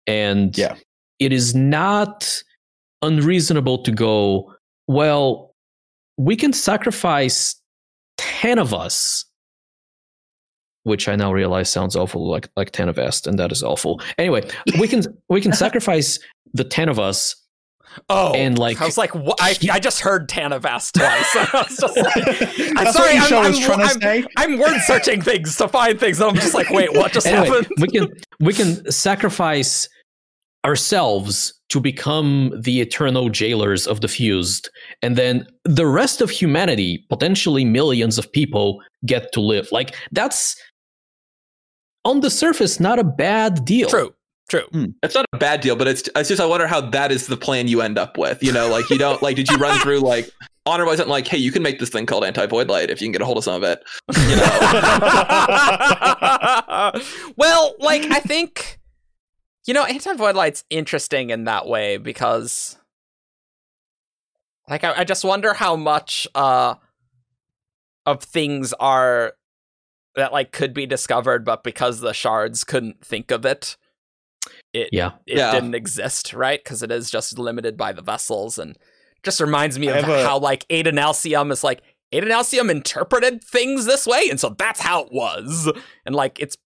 [0.08, 0.76] and Yeah.
[1.20, 2.44] it is not
[3.02, 4.54] unreasonable to go
[4.88, 5.56] well
[6.18, 7.56] we can sacrifice
[8.18, 9.26] 10 of us
[10.84, 14.02] which i now realize sounds awful like like 10 of est and that is awful
[14.18, 14.42] anyway
[14.80, 16.20] we can we can sacrifice
[16.54, 17.36] the 10 of us
[18.08, 19.40] Oh, And, like- I was like, what?
[19.42, 21.36] I, I just heard Tanavast twice.
[21.54, 25.68] I was just like, That's sorry, I'm- Isha I'm- I'm- I'm word searching things to
[25.68, 27.68] find things, and I'm just like, wait, what just anyway, happened?
[27.80, 28.08] we can
[28.40, 29.90] we can sacrifice
[30.66, 34.70] ourselves to become the eternal jailers of the fused,
[35.02, 39.72] and then the rest of humanity, potentially millions of people, get to live.
[39.72, 40.56] Like that's
[42.06, 43.90] on the surface not a bad deal.
[43.90, 44.14] True,
[44.50, 44.66] true.
[44.72, 44.86] Hmm.
[45.04, 47.38] It's not a bad deal, but it's it's just I wonder how that is the
[47.38, 48.44] plan you end up with.
[48.44, 50.30] You know, like you don't like did you run through like
[50.66, 53.06] honor wasn't like, hey, you can make this thing called anti void light if you
[53.06, 53.84] can get a hold of some of it.
[54.16, 54.44] You know.
[57.38, 58.79] well, like I think
[59.66, 62.78] you know, anti void light's interesting in that way because
[64.68, 66.76] like I, I just wonder how much uh
[68.06, 69.34] of things are
[70.16, 73.78] that like could be discovered, but because the shards couldn't think of it,
[74.74, 75.12] it Yeah.
[75.28, 75.52] it Yeah.
[75.52, 76.62] didn't exist, right?
[76.64, 78.78] Because it is just limited by the vessels, and
[79.24, 81.82] just reminds me of a- how like Adonalsium is like
[82.14, 85.72] Adonalsium interpreted things this way, and so that's how it was.
[86.06, 86.58] And like it's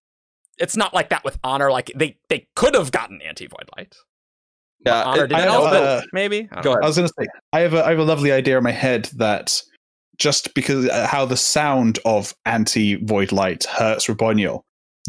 [0.58, 1.70] it's not like that with honor.
[1.70, 3.94] Like they they could have gotten anti void light.
[4.84, 6.48] Yeah, honor it- didn't I know have, it, uh, maybe.
[6.52, 6.84] I Go ahead.
[6.84, 8.70] I was going to say, I have a, I have a lovely idea in my
[8.72, 9.62] head that
[10.18, 14.60] just because uh, how the sound of anti void light hurts Raboniel,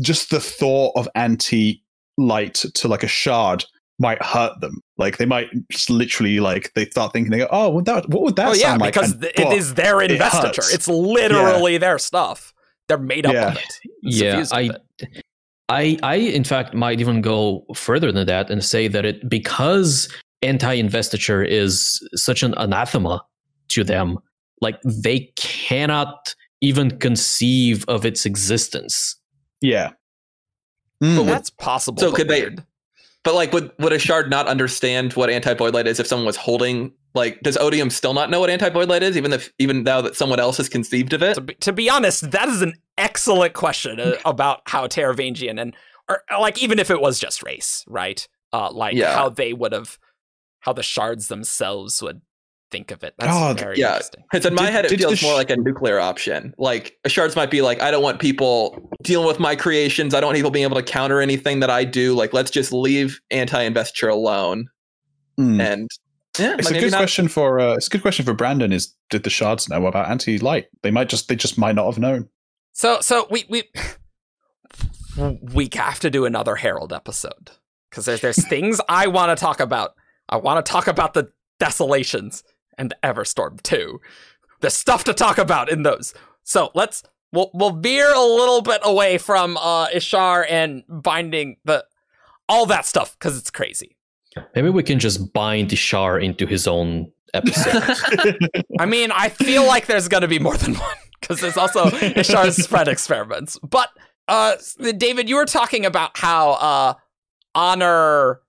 [0.01, 1.83] just the thought of anti
[2.17, 3.65] light to like a shard
[3.99, 4.79] might hurt them.
[4.97, 8.23] Like they might just literally like they start thinking, they go, oh, what that what
[8.23, 8.93] would that Oh yeah, sound like?
[8.93, 10.47] because And- th- it is their it investiture.
[10.61, 10.73] hurts.
[10.73, 12.53] It's literally their stuff.
[12.87, 13.47] They're made up Yeah.
[13.51, 13.79] of it.
[14.03, 15.23] Yeah, I, it.
[15.69, 20.07] I, I, in fact, might even go further than that and say that it because
[20.41, 23.23] anti-investiture is such an anathema
[23.69, 24.19] to them,
[24.61, 29.15] like they cannot even conceive of its existence.
[29.61, 29.91] yeah.
[31.01, 31.17] But Mm.
[31.17, 31.99] what- That's possible.
[31.99, 32.49] So but could they-
[33.23, 36.25] But like, would would a shard not understand what anti void light is if someone
[36.25, 36.93] was holding?
[37.15, 40.01] Like, does Odium still not know what anti void light is, even if even now
[40.01, 41.33] that someone else has conceived of it?
[41.35, 45.75] to be, to be honest, that is an excellent question uh, about how Taravangian and
[46.09, 48.27] or like even if it was just Rayse, right?
[48.53, 49.15] Uh, like Yeah.
[49.15, 49.97] how they would have,
[50.59, 52.21] how the shards themselves would
[52.71, 53.13] think of it.
[53.17, 53.93] That's Oh, very yeah.
[53.93, 54.23] interesting.
[54.31, 56.53] Because in my Did- head, it did the feels more like a nuclear option.
[56.57, 60.13] Like shards might be like, I don't want people dealing with my creations.
[60.13, 62.13] I don't want people being able to counter anything that I do.
[62.13, 64.67] Like, let's just leave anti-investiture alone.
[65.39, 65.59] Mm.
[65.61, 65.89] And
[66.39, 68.71] yeah, It's like, a good not- question for uh, it's a good question for Brandon.
[68.71, 70.67] Is did the shards know about anti light?
[70.83, 72.29] They might just they just might not have known.
[72.73, 73.63] So so we we
[75.17, 77.51] we have to do another Herald episode
[77.89, 79.93] because there's there's things I want to talk about.
[80.27, 82.43] I want to talk about the desolations
[82.77, 84.01] and the Everstorm too.
[84.61, 86.13] There's stuff to talk about in those.
[86.43, 91.85] So let's we'll we'll veer a little bit away from uh Ishar and binding the
[92.49, 93.94] all that stuff because it's crazy.
[94.55, 98.37] Maybe we can just bind Ishar into his own episode.
[98.79, 101.85] I mean, I feel like there's going to be more than one because there's also
[101.89, 103.57] Ishar's spren experiments.
[103.59, 103.89] But
[104.27, 104.55] uh,
[104.97, 106.93] David, you were talking about how uh,
[107.53, 108.41] honor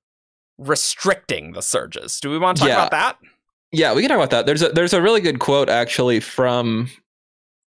[0.59, 2.21] restricting the surges.
[2.21, 2.77] Do we want to talk Yeah.
[2.87, 3.19] about that?
[3.73, 4.47] Yeah, we can talk about that.
[4.47, 6.89] There's a there's a really good quote actually from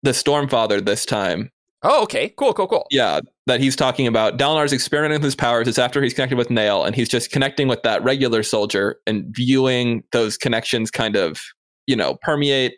[0.04, 1.50] the Stormfather this time.
[1.84, 2.86] Oh, okay, cool, cool, cool.
[2.92, 6.50] Yeah, that he's talking about Dalinar's experimenting with his powers is after he's connected with
[6.50, 11.42] Nale, and he's just connecting with that regular soldier and viewing those connections kind of,
[11.88, 12.74] you know, permeate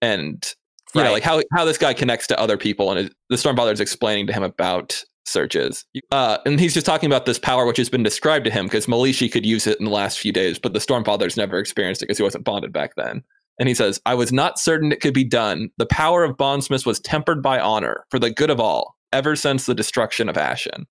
[0.00, 0.54] and
[0.94, 3.72] you know, like how how this guy connects to other people, and it, the Stormfather
[3.72, 5.84] is explaining to him about surges.
[6.10, 8.86] Uh, and he's just talking about this power which has been described to him because
[8.86, 12.06] Melishi could use it in the last few days, but the Stormfather's never experienced it
[12.06, 13.22] because he wasn't bonded back then.
[13.58, 15.68] And he says, I was not certain it could be done.
[15.76, 19.66] The power of bondsmiths was tempered by honor for the good of all, ever since
[19.66, 20.84] the destruction of Ashyn.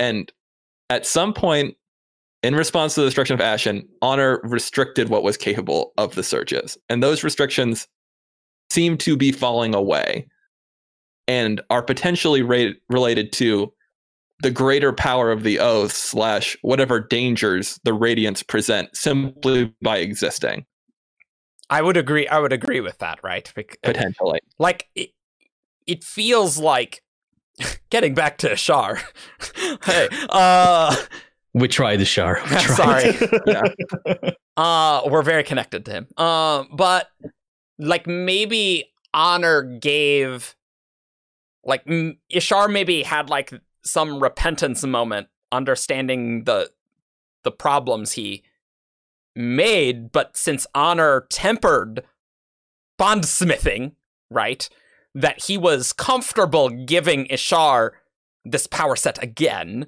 [0.00, 0.32] And
[0.90, 1.76] at some point,
[2.42, 6.76] in response to the destruction of Ashyn, honor restricted what was capable of the surges.
[6.88, 7.86] And those restrictions
[8.70, 10.26] seem to be falling away
[11.28, 13.72] and are potentially ra- related to
[14.40, 20.66] the greater power of the oath slash whatever dangers the radiants present simply by existing
[21.72, 22.28] I would agree.
[22.28, 23.50] I would agree with that, right?
[23.56, 25.10] Bec- potentially like it,
[25.86, 27.02] it feels like
[27.90, 29.00] getting back to Shar.
[29.84, 30.94] hey, uh,
[31.54, 32.40] We tried the Shar.
[32.50, 33.14] We tried.
[33.14, 33.30] sorry.
[33.46, 36.06] yeah Uh, we're very connected to him.
[36.16, 37.08] Um, but
[37.78, 40.54] like maybe honor gave,
[41.64, 43.52] like m- Ishar maybe had like
[43.84, 46.70] some repentance moment, understanding the
[47.44, 48.44] the problems he
[49.36, 50.10] made.
[50.12, 52.02] But since honor tempered
[52.98, 53.92] bondsmithing,
[54.30, 54.68] right,
[55.14, 57.90] that he was comfortable giving Ishar
[58.44, 59.86] this power set again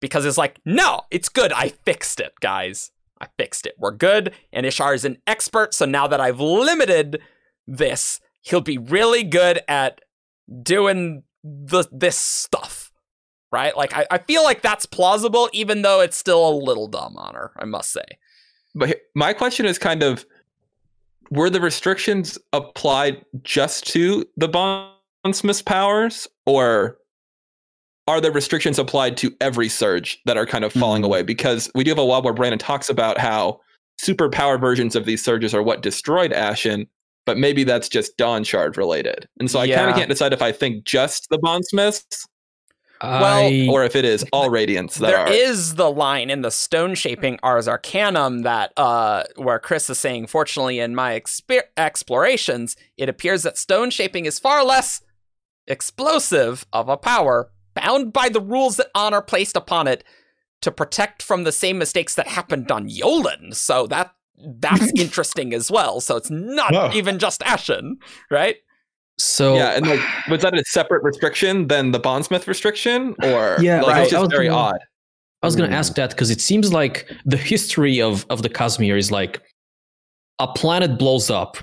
[0.00, 1.52] because it's like, no, it's good.
[1.52, 2.90] I fixed it, guys.
[3.20, 3.74] I fixed it.
[3.78, 4.32] We're good.
[4.52, 5.74] And Ishar is an expert.
[5.74, 7.20] So now that I've limited
[7.66, 10.00] this, he'll be really good at
[10.62, 12.90] doing the this stuff.
[13.52, 13.76] Right?
[13.76, 17.52] Like I, I feel like that's plausible, even though it's still a little dumb honor,
[17.56, 18.04] I must say.
[18.74, 20.24] but my question is kind of
[21.32, 26.98] were the restrictions applied just to the bondsmith's powers or
[28.06, 31.06] are the restrictions applied to every surge that are kind of falling Mhm.
[31.06, 31.22] away?
[31.22, 33.60] Because we do have a web where brandon talks about how
[33.98, 36.86] super power versions of these surges are what destroyed Ashyn
[37.24, 39.28] but maybe that's just Dawnshard related.
[39.38, 42.26] And so i kind of can't decide if i think just the bondsmiths
[43.02, 46.50] Well, or if it is all radiants that There are is the line in the
[46.50, 52.76] stone shaping Ars Arcanum that uh where Khriss is saying, fortunately, in my exper- explorations,
[52.96, 55.00] it appears that stone shaping is far less
[55.66, 60.04] explosive of a power, bound by the rules that honor placed upon it
[60.60, 63.54] to protect from the same mistakes that happened on Yolen.
[63.54, 66.00] So that that's interesting as well.
[66.00, 67.94] So it's not even just Ashyn,
[68.30, 68.56] right?
[69.18, 73.82] So yeah, and like, was that a separate restriction than the bondsmith restriction, or Yeah,
[73.82, 74.02] like right.
[74.04, 74.78] it's I just was very gonna- odd?
[75.42, 78.48] I was going to ask that because it seems like the history of of the
[78.48, 79.42] Cosmere is like
[80.38, 81.56] a planet blows up,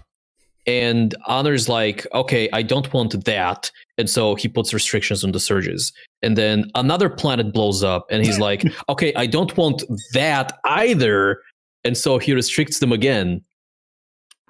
[0.68, 5.39] and Honor's like, okay, I don't want that, and so he puts restrictions on the
[5.39, 5.91] surges.
[6.22, 9.84] And then another planet blows up, and he's like, okay, I don't want
[10.14, 11.41] that either,
[11.86, 13.41] and so he restricts them again.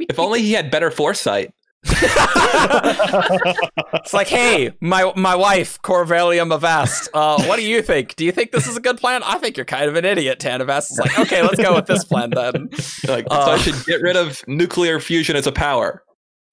[0.10, 1.54] If only he had better foresight.
[3.02, 8.16] It's like, hey, my my wife, Koravellium Avast, uh, what do you think?
[8.16, 9.22] Do you think this is a good plan?
[9.24, 10.90] I think you're kind of an idiot, Tanavast.
[10.92, 12.70] It's like, okay, let's go with this plan then.
[13.08, 13.46] Like, so Uh.
[13.52, 16.04] I should get rid of nuclear fusion as a power.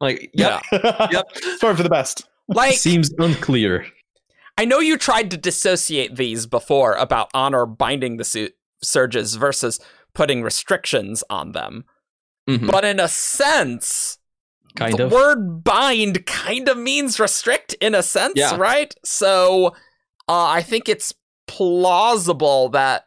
[0.00, 1.26] Like, yep, yep.
[1.58, 2.28] Sorry for the best.
[2.48, 3.86] Like, Seems unclear.
[4.58, 8.50] I know you tried to dissociate these before about honor binding the su-
[8.82, 9.80] surges versus
[10.14, 11.84] putting restrictions on them.
[12.48, 12.70] Mhm.
[12.70, 14.15] But in a sense,
[14.76, 15.12] Kind the of.
[15.12, 18.56] word bind kind of means restrict in a sense, Yeah.
[18.56, 18.94] right?
[19.04, 19.68] So
[20.28, 21.12] uh, I think it's
[21.46, 23.04] plausible that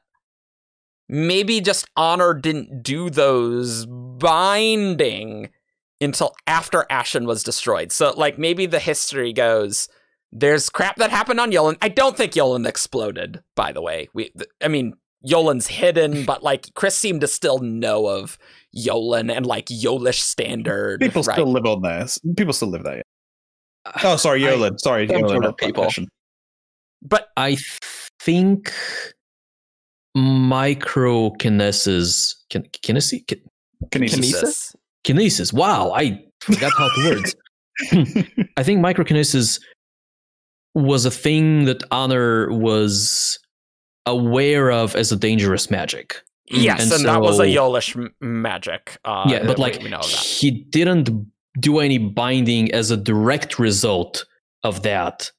[1.07, 5.49] maybe just honor didn't do those binding
[6.01, 7.91] until after Ashyn was destroyed.
[7.91, 9.87] So like maybe the history goes
[10.31, 11.75] there's crap that happened on Yolen.
[11.81, 14.09] I don't think Yolen exploded, by the way.
[14.13, 14.31] We
[14.63, 14.93] I mean
[15.27, 18.37] Yolen's hidden, but like Khriss seemed to still know of
[18.77, 20.99] Yolen and like Yolish standard.
[21.01, 21.33] People right?
[21.35, 22.05] still live on there.
[22.37, 23.01] People still live there.
[23.85, 24.79] Uh, oh, sorry, I- Yolen.
[24.79, 25.19] sorry, Yolen.
[25.29, 25.83] sort of not people.
[25.83, 26.07] Passion.
[27.01, 27.57] But I
[28.19, 28.73] think
[30.17, 33.39] microkinesis, kin- kinesis, kin-
[33.91, 34.19] Kinesis.
[34.19, 34.75] Kinesis?
[35.05, 35.53] kinesis.
[35.53, 37.33] Wow, I forgot how to words.
[38.57, 39.61] I think microkinesis
[40.75, 43.39] was a thing that Honor was
[44.05, 46.21] aware of as a dangerous magic.
[46.49, 48.97] Yes, and, And that was a so- Yolish magic.
[49.05, 50.05] Uh, yeah, but like we know that.
[50.09, 51.09] he didn't
[51.59, 54.25] do any binding as a direct result
[54.63, 55.31] of that.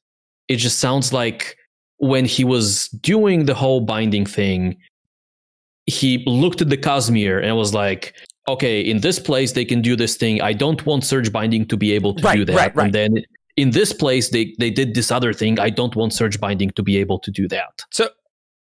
[0.48, 1.56] It just sounds like
[1.98, 4.76] when he was doing the whole binding thing,
[5.86, 8.14] he looked at the Cosmere and was like,
[8.48, 10.40] okay, in this place they can do this thing.
[10.40, 12.56] I don't want surge binding to be able to Right, do that.
[12.56, 12.84] right, right.
[12.86, 13.24] And then
[13.56, 15.58] in this place they they did this other thing.
[15.58, 17.82] I don't want surge binding to be able to do that.
[17.90, 18.08] So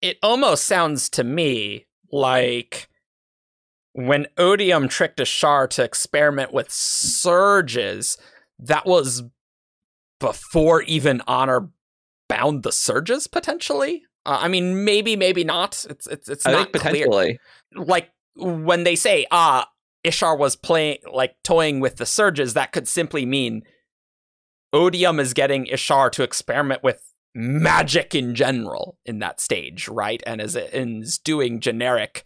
[0.01, 2.89] it almost sounds to me like
[3.93, 8.17] when Odium tricked Ishar to experiment with surges,
[8.59, 9.23] that was
[10.19, 11.69] before even Honor
[12.27, 14.03] bound the surges potentially.
[14.25, 15.85] Uh, I mean, maybe, maybe not.
[15.89, 17.07] It's it's it's I not clear.
[17.73, 19.69] Like when they say, "Ah,
[20.05, 23.63] Ishar was playing like toying with the surges," that could simply mean
[24.71, 27.08] Odium is getting Ishar to experiment with
[27.39, 30.21] magic in general in that stage, right?
[30.27, 32.25] And is is doing generic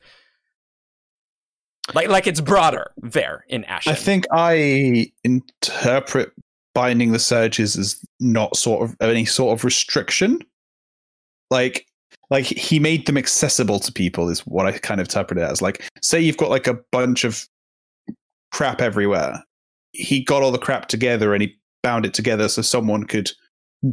[1.93, 3.91] like like it's broader there in Ashyn.
[3.91, 6.32] I think I interpret
[6.74, 10.39] binding the surges as not sort of any sort of restriction.
[11.51, 11.86] Like
[12.32, 15.61] like he made them accessible to people is what I kind of interpret it as.
[15.61, 17.47] Like say you've got like a bunch of
[18.51, 19.43] crap everywhere.
[19.91, 23.30] He got all the crap together and he bound it together so someone could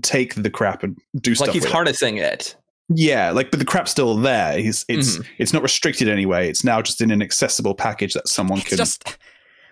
[0.03, 1.74] take the crap and do stuff Like he's with it.
[1.74, 2.57] harnessing it.
[2.93, 4.59] Yeah, like but the crap's still there.
[4.59, 5.26] He's it's Mhm.
[5.38, 6.49] it's not restricted anyway.
[6.49, 9.16] It's now just in an accessible package that someone it's can just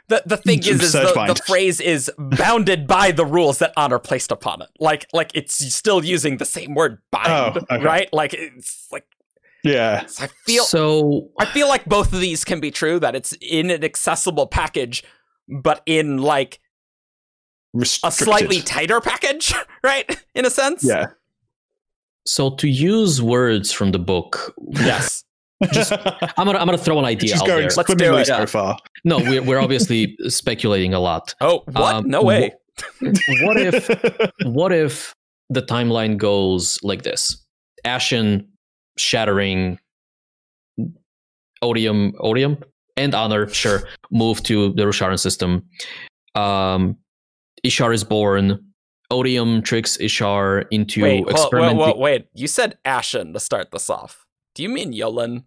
[0.08, 3.98] the the thing is, is the, the phrase is bounded by the rules that honor
[3.98, 4.68] placed upon it.
[4.78, 7.84] Like like it's still using the same word bind, Oh, okay.
[7.84, 8.08] right?
[8.12, 9.04] Like it's like
[9.64, 10.04] Yeah.
[10.20, 13.70] I feel so I feel like both of these can be true that it's in
[13.70, 15.02] an accessible package,
[15.48, 16.60] but in like
[18.04, 19.52] a slightly tighter package,
[19.82, 20.22] right?
[20.34, 20.82] In a sense.
[20.84, 21.06] Yeah.
[22.26, 25.24] so to use words from the book, Yes.
[25.62, 27.70] I'm gonna I'm gonna throw an idea She's out going there.
[27.76, 28.26] Let's do swimmingly it.
[28.26, 28.78] so far.
[29.04, 31.34] No, we're we're obviously speculating a lot.
[31.40, 31.94] Oh, what?
[31.96, 32.52] Um, no way.
[33.42, 33.88] What if
[34.44, 35.12] what if
[35.50, 37.44] the timeline goes like this?
[37.84, 38.46] Ashyn
[38.98, 39.80] shattering
[41.62, 42.58] Odium Odium
[42.96, 45.64] and Honor, sure, move to the Rosharan system.
[46.36, 46.96] Um
[47.66, 48.64] Ishar is born.
[49.10, 51.78] Odium tricks Ishar into wait, hold, wait, experimenting.
[51.78, 52.26] wait, wait.
[52.34, 54.26] You said Ashyn to start this off.
[54.54, 55.44] Do you mean Yolen?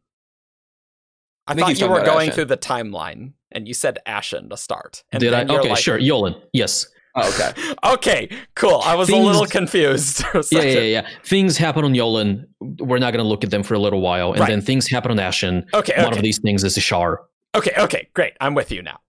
[1.47, 2.33] I, I thought you were going Ashyn.
[2.33, 5.03] through the timeline and you said Ashyn to start.
[5.11, 5.39] And Did I?
[5.43, 5.99] then you're Okay, like, sure.
[5.99, 6.41] Yolen.
[6.53, 6.87] Yes.
[7.13, 7.73] Oh, okay.
[7.93, 8.81] Okay, cool.
[8.85, 10.23] I was a little confused.
[10.33, 11.07] a Yeah, yeah, yeah.
[11.25, 12.45] Things happen on Yolen.
[12.61, 14.31] We're not going to look at them for a little while.
[14.31, 14.47] And Right.
[14.49, 15.65] then things happen on Ashyn.
[15.73, 16.17] Okay, One okay.
[16.17, 17.17] of these things is Ishar.
[17.53, 18.33] Okay, okay, great.
[18.39, 18.99] I'm with you now.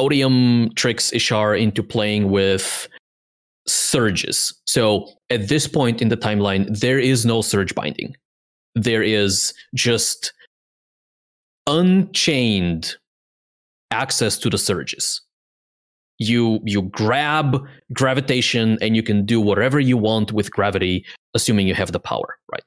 [0.00, 2.88] Odium tricks Ishar into playing with
[3.66, 4.58] surges.
[4.66, 8.16] So at this point in the timeline, there is no surge binding.
[8.74, 10.32] There is just
[11.66, 12.96] unchained
[13.90, 15.20] access to the surges.
[16.18, 21.74] You you grab gravitation and you can do whatever you want with gravity, assuming you
[21.74, 22.62] have the power, right?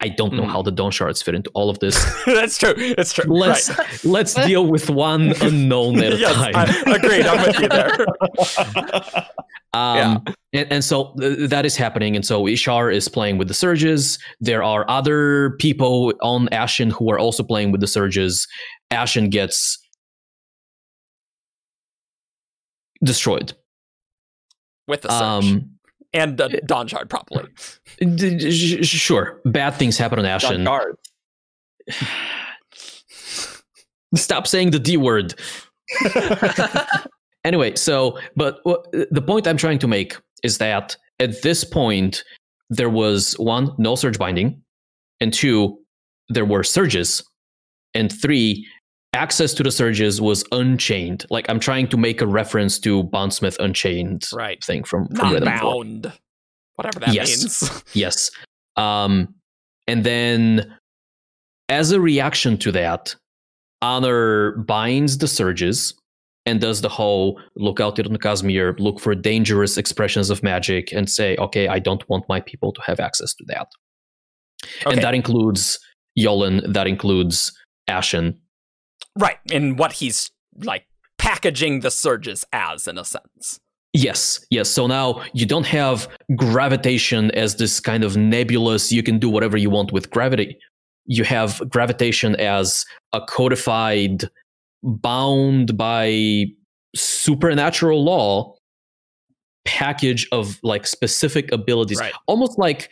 [0.00, 0.50] I don't know Mhm.
[0.52, 1.96] how the Dawnshards fit into all of this.
[2.26, 2.94] That's true.
[2.94, 3.24] That's true.
[3.32, 4.04] Let's right.
[4.04, 6.52] let's deal with one unknown at a yes, time.
[6.54, 6.64] I,
[6.96, 7.26] agreed.
[7.26, 8.06] I'm with you there.
[9.74, 12.14] Um, and, and so th- that is happening.
[12.16, 14.18] And so Ishar is playing with the surges.
[14.40, 18.46] There are other people on Ashyn who are also playing with the surges.
[18.92, 19.78] Ashyn gets
[23.04, 23.52] destroyed.
[24.86, 25.52] With the surge.
[25.52, 25.70] Um,
[26.18, 27.44] and uh, Dawnshard, probably.
[27.98, 28.06] d-
[28.36, 30.64] d- sh- sh- sure, bad things happen on Ashyn.
[30.64, 30.96] John Card.
[34.14, 35.34] Stop saying the D word.
[37.44, 42.24] anyway, so but wha- the point I'm trying to make is that at this point
[42.70, 44.62] there was one no surge binding,
[45.20, 45.78] and two
[46.28, 47.22] there were surges,
[47.94, 48.66] and three
[49.18, 51.26] access to the surges was unchained.
[51.30, 54.62] Like I'm trying to make a reference to Bondsmith Unchained Right.
[54.62, 56.12] thing from from Not bound.
[56.76, 57.28] Whatever that Yes.
[57.28, 57.82] means.
[57.94, 58.30] Yes.
[58.76, 59.34] Um,
[59.88, 60.72] and then
[61.68, 63.14] as a reaction to that,
[63.82, 65.94] Honor binds the surges
[66.46, 71.10] and does the whole look out on Cosmere, look for dangerous expressions of magic, and
[71.10, 73.68] say, okay, I don't want my people to have access to that.
[74.86, 74.94] Okay.
[74.94, 75.78] And that includes
[76.18, 77.52] Yolen, that includes
[77.88, 78.36] Ashyn.
[79.18, 79.38] Right.
[79.52, 80.30] And what he's
[80.62, 80.86] like
[81.18, 83.60] packaging the surges as, in a sense.
[83.92, 84.68] Yes, yes.
[84.68, 89.56] So now you don't have gravitation as this kind of nebulous, you can do whatever
[89.56, 90.58] you want with gravity.
[91.06, 94.24] You have gravitation as a codified,
[94.82, 96.44] bound by
[96.94, 98.54] supernatural law
[99.64, 101.98] package of like specific abilities.
[101.98, 102.12] Right.
[102.26, 102.90] Almost like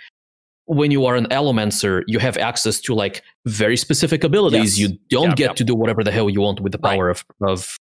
[0.67, 4.79] when you are an Allomancer, you have access to like very specific abilities.
[4.79, 4.91] Yes.
[4.91, 5.57] You don't Yep, get yep.
[5.57, 6.97] to do whatever the hell you want with the Right.
[6.97, 7.77] power of, of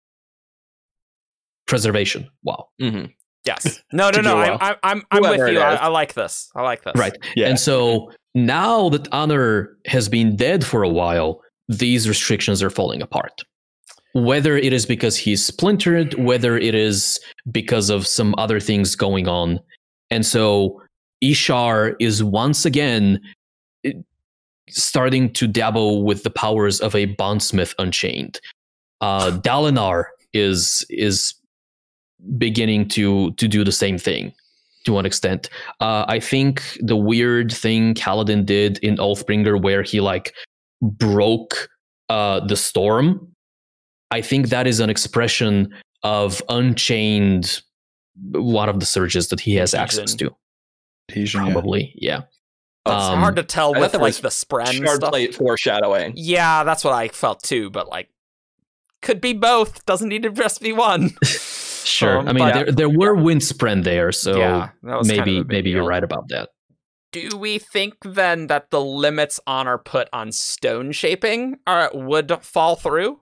[1.66, 2.28] preservation.
[2.42, 2.68] Wow.
[2.80, 3.06] Mm-hmm.
[3.44, 3.82] Yes.
[3.92, 4.36] No, no, no.
[4.38, 4.58] a I'm.
[4.60, 5.58] I'm, I'm, I'm with you.
[5.60, 5.74] I.
[5.74, 6.50] I like this.
[6.54, 6.94] I like this.
[6.96, 7.16] Right.
[7.36, 7.48] Yeah.
[7.48, 13.02] And so now that Honor has been dead for a while, these restrictions are falling
[13.02, 13.42] apart.
[14.14, 17.18] whether it is because he's splintered, whether it is
[17.50, 19.58] because of some other things going on.
[20.10, 20.81] And so
[21.22, 23.20] Ishar is once again
[23.84, 23.92] eh,
[24.68, 28.40] starting to dabble with the powers of a bondsmith unchained.
[29.00, 31.34] Uh, Dalinar is is
[32.38, 34.32] beginning to to do the same thing
[34.84, 35.48] to an extent.
[35.80, 40.34] Uh, I think the weird thing Kaladin did in Oathbringer, where he like
[40.80, 41.68] broke
[42.08, 43.32] uh, the storm,
[44.10, 45.72] I think that is an expression
[46.02, 47.62] of unchained
[48.32, 50.30] one of the surges that he has access to.
[51.12, 51.40] Adhesion.
[51.52, 52.22] Probably, yeah.
[52.84, 55.10] Oh, It's Um, hard to tell with like the spren Shard stuff.
[55.10, 56.14] plate foreshadowing.
[56.16, 57.70] Yeah, that's what I felt too.
[57.70, 58.08] But like,
[59.02, 59.84] could be both.
[59.86, 61.10] Doesn't need to just be one.
[61.84, 62.18] Sure.
[62.18, 65.18] Um, I mean, but- there there were wind spren there, so yeah, that was kind
[65.20, 66.50] of maybe a big maybe you're right about that.
[67.10, 72.30] Do we think then that the limits on honor put on stone shaping are would
[72.40, 73.18] fall through?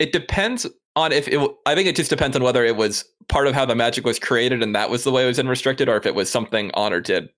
[0.00, 0.66] It depends
[0.96, 1.40] on if it.
[1.64, 4.18] I think it just depends on whether it was part of how the magic was
[4.18, 7.00] created and that was the way it was unrestricted, or if it was something Honor
[7.00, 7.28] did,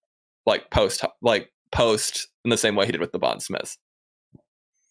[0.47, 3.77] like post, like post in the same way he did with the bondsmiths.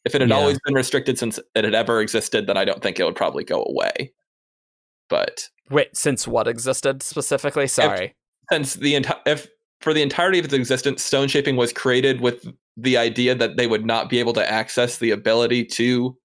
[0.05, 0.37] If it had Yeah.
[0.37, 3.43] always been restricted since it had ever existed, then I don't think it would probably
[3.43, 4.13] go away.
[5.09, 7.67] But Wait, since what existed specifically?
[7.67, 8.15] Sorry.
[8.51, 9.47] since the entire if
[9.81, 13.67] for the entirety of its existence stone shaping was created with the idea that they
[13.67, 16.17] would not be able to access the ability to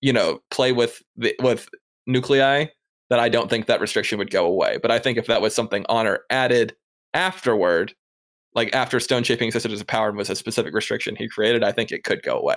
[0.00, 1.68] you know play with the with
[2.06, 2.66] nuclei
[3.12, 5.54] that i don't think that restriction would go away but i think if that was
[5.54, 6.74] something honor added
[7.14, 7.94] afterward
[8.54, 11.62] like after stone shaping existed as a power and was a specific restriction he created
[11.62, 12.56] i think it could go away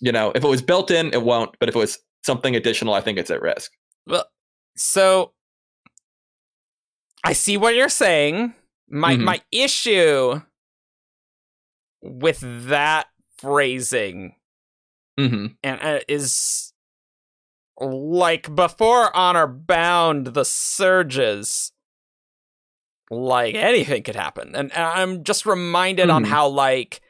[0.00, 2.94] you know if it was built in it won't but if it was something additional
[2.94, 3.72] i think it's at risk
[4.06, 4.24] Well,
[4.76, 5.32] so
[7.24, 8.52] I see what you're saying.
[8.88, 9.24] My Mhm.
[9.24, 10.40] my issue
[12.02, 13.06] with that
[13.38, 14.34] phrasing
[15.16, 16.71] hmm and uh, is
[17.82, 21.72] like before honor bound the surges
[23.10, 26.28] like anything could happen and i'm just reminded on Mhm.
[26.28, 27.00] how like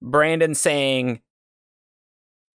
[0.00, 1.20] brandon saying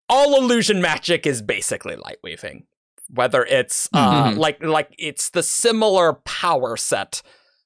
[0.09, 2.65] all illusion magic is basically light weaving
[3.09, 4.37] whether it's uh Mhm.
[4.37, 7.21] like like it's the similar power set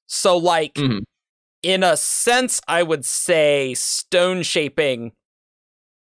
[0.08, 1.04] so like Mhm.
[1.62, 5.12] in a sense i would say stone shaping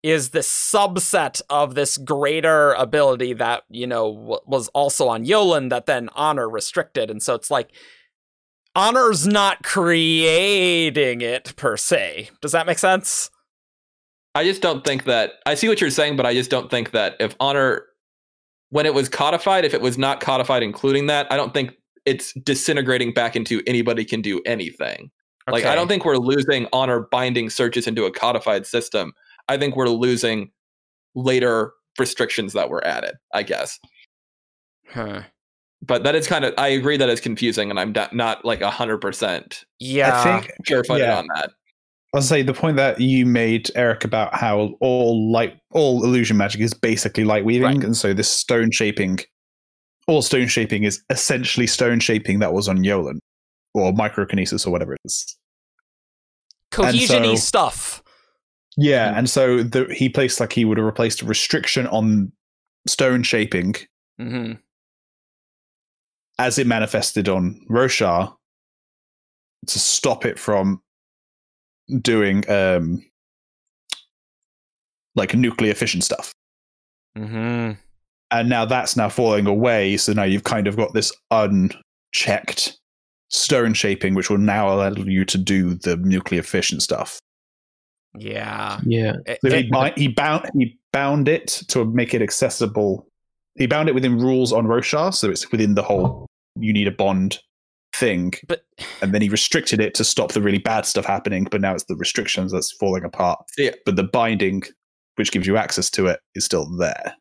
[0.06, 5.70] is the subset of this greater ability that you know w- was also on Yolen
[5.70, 7.72] that then honor restricted and so it's like
[8.76, 13.30] honor's not creating it per se does that make sense
[14.36, 16.92] I just don't think that I see what you're saying, but I just don't think
[16.92, 17.86] that if honor
[18.70, 21.72] when it was codified, if it was not codified including that, I don't think
[22.06, 25.10] it's disintegrating back into anybody can do anything.
[25.50, 29.14] Like I don't think we're losing honor binding surges into a codified system.
[29.48, 30.52] I think we're losing
[31.16, 33.80] later restrictions that were added, I guess.
[34.90, 35.22] huh.
[35.82, 38.62] But that is kind of I agree that it's confusing and I'm not, not like
[38.62, 41.18] 100% yeah I think pure-footed Yeah.
[41.20, 41.52] on that.
[42.14, 46.62] I'll say the point that you made, Eric, about how all light, all illusion magic
[46.62, 47.84] is basically light weaving, Right.
[47.84, 49.20] and so this stone shaping,
[50.08, 53.18] all stone shaping is essentially stone shaping that was on Yolen
[53.74, 55.38] or microkinesis or whatever it is.
[56.72, 58.02] cohesion-y so- stuff
[58.78, 62.32] Yeah, and so the, he placed like he would have replaced a restriction on
[62.88, 63.76] stone shaping
[64.20, 64.54] hmm
[66.38, 68.36] as it manifested on Roshar
[69.68, 70.82] to stop it from
[72.02, 73.02] doing um
[75.16, 76.34] like nuclear fission stuff.
[77.18, 77.80] Mm-hmm.
[78.32, 79.96] and now that's now falling away.
[79.96, 82.78] So now you've kind of got this unchecked
[83.30, 87.20] stone shaping, which will now allow you to do the nuclear fission stuff.
[88.20, 89.14] Yeah Yeah.
[89.28, 93.08] Eh, it- he, eh, it- he bound he bound it to make it accessible.
[93.56, 96.26] He bound it within rules on Roshar, so it's within the whole
[96.58, 97.40] you need a bond
[97.94, 98.34] thing.
[98.48, 98.64] but
[99.02, 101.48] And then he restricted it to stop the really bad stuff happening.
[101.50, 103.40] But now it's the restrictions that's falling apart.
[103.58, 103.72] Yeah.
[103.86, 104.64] But the binding,
[105.16, 107.16] which gives you access to it, is still there.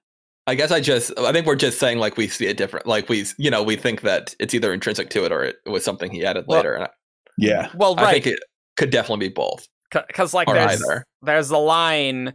[0.47, 2.87] I guess I just I think we're just saying like we see it different.
[2.87, 5.85] Like we you know we think that it's either intrinsic to it or it was
[5.85, 6.75] something he added Well, later.
[6.75, 6.95] And I, well
[7.39, 7.69] Yeah.
[7.73, 8.41] I Oh, right think it
[8.77, 11.05] could definitely be both because like or there's either.
[11.23, 12.35] there's the line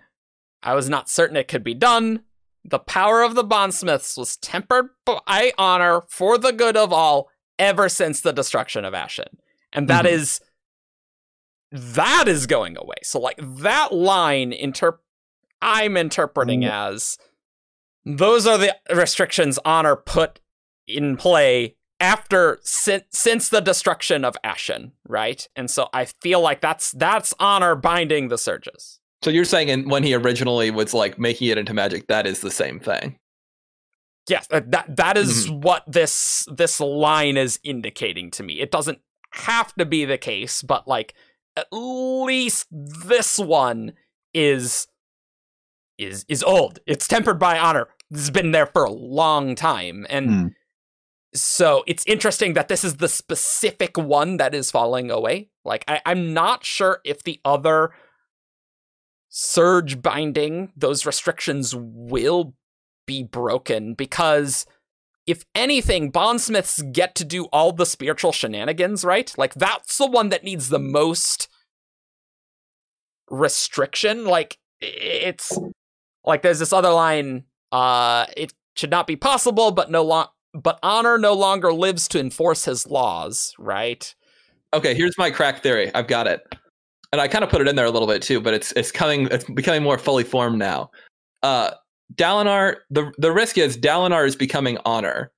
[0.63, 2.21] i was not certain it could be done
[2.65, 7.87] the power of the bondsmiths was tempered by honor for the good of all ever
[7.89, 9.27] since the destruction of Ashyn
[9.73, 10.11] and that Mhm.
[10.11, 10.41] is
[11.71, 14.97] that is going away so like that line interp
[15.61, 16.71] i'm interpreting Mm.
[16.71, 17.17] as
[18.05, 20.39] those are the restrictions honor put
[20.87, 26.61] in play after since, since the destruction of Ashyn right and so i feel like
[26.61, 31.19] that's that's honor binding the surges So you're saying in, when he originally was like
[31.19, 33.17] making it into magic, that is the same thing.
[34.29, 38.61] Yes, uh, that that is what this this line is indicating to me.
[38.61, 38.99] It doesn't
[39.31, 41.15] have to be the case, but like
[41.57, 43.93] at least this one
[44.33, 44.87] is
[45.97, 46.79] is is old.
[46.85, 47.87] It's tempered by honor.
[48.11, 50.47] Has been there for a long time, and Hmm.
[51.33, 55.49] So it's interesting that this is the specific one that is falling away.
[55.63, 57.91] Like I, I'm not sure if the other
[59.29, 62.55] surge binding those restrictions will
[63.05, 64.65] be broken because
[65.27, 70.29] if anything bondsmiths get to do all the spiritual shenanigans right like that's the one
[70.29, 71.47] that needs the most
[73.29, 75.55] restriction like it's
[76.25, 80.79] like there's this other line uh it should not be possible but no long but
[80.83, 84.15] honor no longer lives to enforce his laws right
[84.73, 85.91] Okay, here's my crack theory.
[85.95, 86.41] I've got it,
[87.11, 88.91] and I kind of put it in there a little bit too, but it's it's
[88.91, 89.27] coming.
[89.31, 90.91] It's becoming more fully formed now.
[91.41, 91.71] Uh,
[92.13, 92.77] Dalinar.
[92.91, 95.31] The the risk is Dalinar is becoming honor,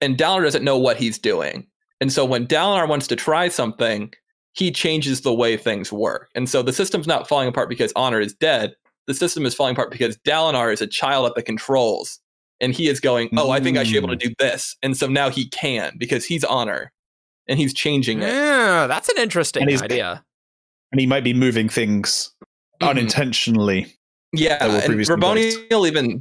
[0.00, 1.66] and Dalinar doesn't know what he's doing,
[2.00, 4.12] and so when Dalinar wants to try something,
[4.54, 8.20] he changes the way things work, and so the system's not falling apart because honor
[8.20, 8.74] is dead.
[9.06, 12.18] The system is falling apart because Dalinar is a child at the controls,
[12.64, 14.96] and he is going, "Oh, I think I should be able to do this," and
[14.96, 16.90] so now he can because he's honor,
[17.46, 18.28] and he's changing it.
[18.32, 20.24] yeah that's an interesting And idea
[20.92, 22.30] and he might be moving things
[22.82, 22.88] Mhm.
[22.90, 23.86] unintentionally.
[24.32, 26.20] Yeah, that and Raboniel even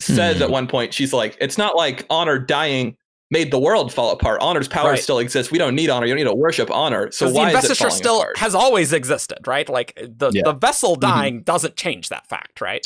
[0.00, 0.42] says Hmm.
[0.44, 2.96] at one point, she's like, "It's not like honor dying
[3.30, 4.40] made the world fall apart.
[4.40, 4.98] Honor's power Right.
[5.02, 5.52] still exists.
[5.52, 6.06] We don't need honor.
[6.06, 7.10] You don't need to worship honor.
[7.12, 8.36] So why the is it still apart?
[8.38, 9.68] has always existed, right?
[9.68, 10.42] Like the, Yeah.
[10.44, 11.00] the vessel Mm-hmm.
[11.00, 12.84] dying doesn't change that fact, right?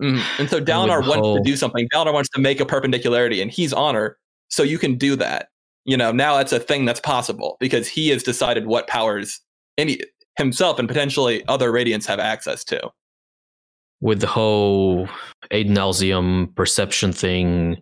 [0.00, 0.22] Mhm.
[0.38, 1.88] And so Dalinar With wants to do something.
[1.92, 4.16] Dalinar wants to make a perpendicularity, and he's honor,
[4.48, 5.48] so you can do that.
[5.84, 9.40] You know, now that's a thing that's possible because he has decided what powers
[9.76, 9.98] any
[10.38, 12.90] himself and potentially other Radiants have access to.
[14.00, 15.08] with the whole
[15.52, 17.76] Adonalsium perception thing,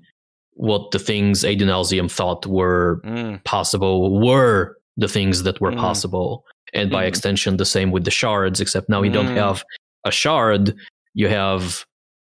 [0.60, 3.00] what the things Adonalsium thought were
[3.44, 5.78] possible were the things that were Mm.
[5.78, 6.44] possible.
[6.74, 7.08] And by Mhm.
[7.08, 9.36] extension, the same with the shards, except now you don't Mm.
[9.36, 9.64] have
[10.04, 10.74] a shard,
[11.14, 11.86] you have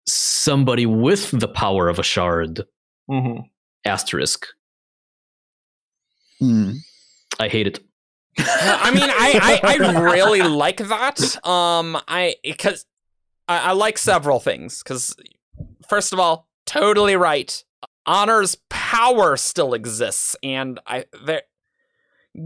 [0.08, 2.66] somebody with the power of a shard.
[3.86, 4.48] Asterisk.
[6.40, 6.72] Hmm.
[7.40, 7.80] I hate it.
[8.38, 11.20] I mean, I, I, I really like that.
[11.46, 12.86] Um, I because
[13.48, 14.82] I, I like several things.
[14.84, 15.16] Because
[15.88, 17.64] first of all, totally right.
[18.06, 21.44] Honor's power still exists, and I there.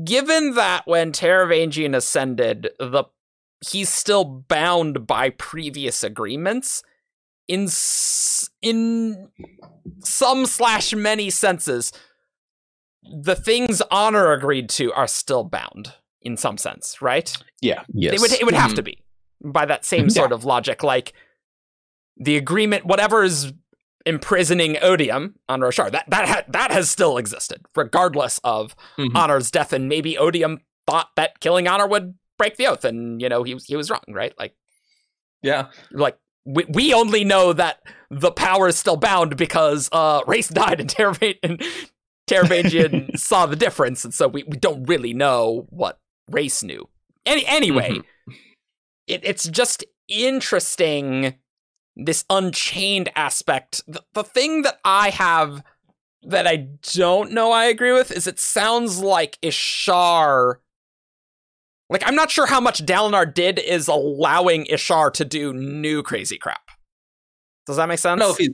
[0.04, 3.06] Given that when Taravangian ascended, the
[3.68, 6.84] he's still bound by previous agreements.
[7.48, 7.68] In
[8.62, 9.30] in
[10.04, 11.92] some slash many senses,
[13.04, 17.36] the things honor agreed to are still bound in some sense, right?
[17.62, 17.84] Yeah.
[17.92, 18.14] Yes.
[18.14, 18.76] It would it would have Mhm.
[18.76, 19.04] to be
[19.44, 20.84] by that same sort of logic.
[20.84, 21.14] Like
[22.18, 23.52] the agreement, whatever is
[24.10, 29.16] imprisoning Odium on Roshar, that that ha- that has still existed, regardless of Mhm.
[29.16, 29.72] Honor's death.
[29.74, 33.54] And maybe Odium thought that killing Honor would break the oath, and you know he
[33.54, 34.34] was he was wrong, right?
[34.38, 34.56] Like
[35.44, 35.68] Yeah.
[35.92, 40.80] like we, we only know that the power is still bound because uh Rayse died
[40.80, 41.62] and Teravain and
[42.30, 46.00] Taravangian saw the difference and so we, we don't really know what
[46.32, 46.88] Rayse knew
[47.26, 48.04] any anyway Mhm.
[49.08, 51.36] it, it's just interesting
[52.06, 55.64] this unchained aspect the, the thing that i have
[56.24, 56.56] that i
[56.94, 60.56] don't know i agree with is it sounds like ishar
[61.90, 66.38] like I'm not sure how much Dalinar did is allowing Ishar to do new crazy
[66.38, 66.62] crap.
[67.66, 68.38] Does that make sense?
[68.38, 68.50] he.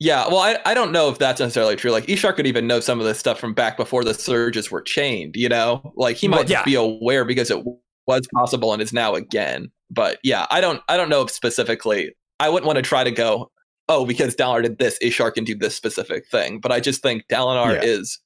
[0.00, 1.90] Yeah, well, I, I don't know if that's necessarily true.
[1.92, 4.82] Like Ishar could even know some of this stuff from back before the surges were
[4.82, 5.36] chained.
[5.36, 6.56] You know, like he Well, might yeah.
[6.56, 7.64] just be aware because it
[8.06, 9.70] was possible and is now again.
[9.90, 12.14] But yeah, I don't I don't know if specifically.
[12.40, 13.50] I wouldn't want to try to go.
[13.88, 16.58] Oh, because Dalinar did this, Ishar can do this specific thing.
[16.58, 17.82] But I just think Dalinar Yeah.
[17.82, 18.18] is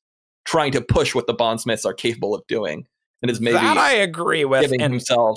[0.44, 2.86] trying to push what the bondsmiths are capable of doing,
[3.22, 5.36] and is maybe that I agree with, giving and himself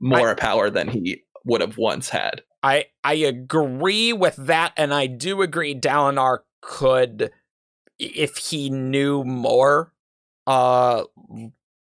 [0.00, 2.42] more power than he would have once had.
[2.62, 7.30] I I agree with that, and I do agree Dalinar could,
[7.98, 9.92] if he knew more,
[10.46, 11.04] uh,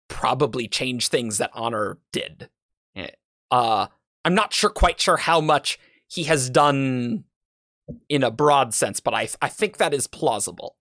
[0.08, 2.48] probably change things that Honor did.
[2.96, 3.08] Eh,
[3.50, 3.88] Uh,
[4.24, 5.78] I'm not sure, quite sure how much
[6.08, 7.24] he has done
[8.08, 10.76] in a broad sense, but I I think that is plausible.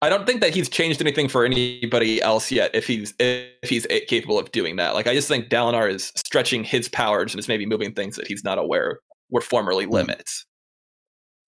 [0.00, 2.70] I don't think that he's changed anything for anybody else yet.
[2.72, 6.62] If he's if he's capable of doing that, like I just think Dalinar is stretching
[6.62, 9.00] his powers and is maybe moving things that he's not aware
[9.30, 10.46] were formerly limits.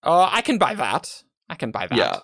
[0.03, 1.23] Uh, I can buy that.
[1.49, 1.97] I can buy that.
[1.97, 2.19] Yeah.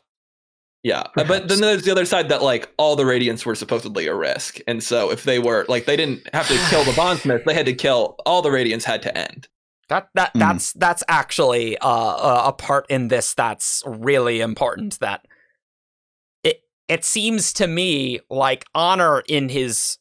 [0.83, 4.07] Yeah, Uh, but then there's the other side that like all the Radiants were supposedly
[4.07, 7.43] a risk, and so if they were like they didn't have to kill the Bondsmith,
[7.45, 9.47] they had to kill all the Radiants had to end.
[9.89, 10.39] That that Hmm.
[10.39, 14.99] that's that's actually uh, a, a part in this that's really important.
[14.99, 15.25] That
[16.43, 19.97] it it seems to me like honor in his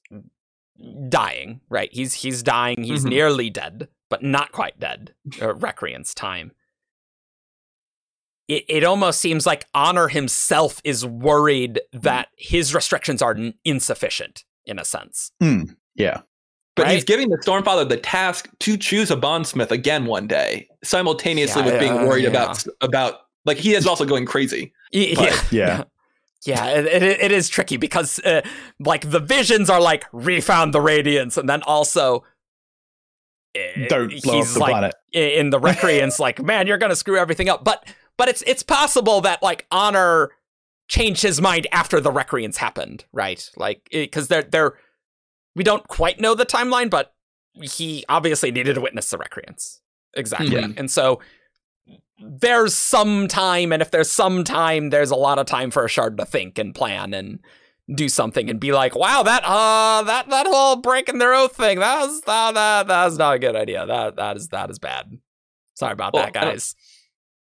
[1.08, 1.60] dying.
[1.68, 2.82] Right, he's he's dying.
[2.84, 3.08] He's Mhm.
[3.10, 5.14] nearly dead, but not quite dead.
[5.40, 6.52] Uh, Recreant's time.
[8.48, 14.44] It it almost seems like honor himself is worried that his restrictions are n- insufficient
[14.66, 15.32] in a sense.
[15.96, 16.20] Yeah.
[16.76, 21.62] But he's giving the Stormfather the task to choose a Bondsmith again one day, simultaneously
[21.64, 22.28] Yeah, with being yeah, worried yeah.
[22.30, 23.14] about about
[23.46, 24.72] like he is also going crazy.
[24.92, 25.84] Y- yeah, Yeah.
[26.44, 26.66] yeah.
[26.66, 28.42] It, it, it is tricky because uh,
[28.78, 32.24] like the visions are like refound the radiance, and then also
[33.56, 34.94] uh, Don't blow up he's the like planet.
[35.12, 37.64] in the recreants, like man, you're gonna screw everything up.
[37.64, 40.30] But but it's it's possible that like honor
[40.88, 43.50] changed his mind after the recreants happened, right?
[43.56, 44.74] Like because they're they're
[45.54, 47.14] we don't quite know the timeline, but
[47.60, 49.80] he obviously needed to witness the recreants
[50.14, 50.68] exactly, Yeah.
[50.76, 51.20] and so
[52.18, 55.88] there's some time, and if there's some time, there's a lot of time for a
[55.88, 57.40] shard to think and plan and
[57.94, 61.78] do something and be like, "Wow, that uh, that that whole breaking their oath thing,
[61.80, 63.84] that was that that that was not a good idea.
[63.86, 65.18] That that is that is bad.
[65.74, 66.54] Sorry about Well, that, I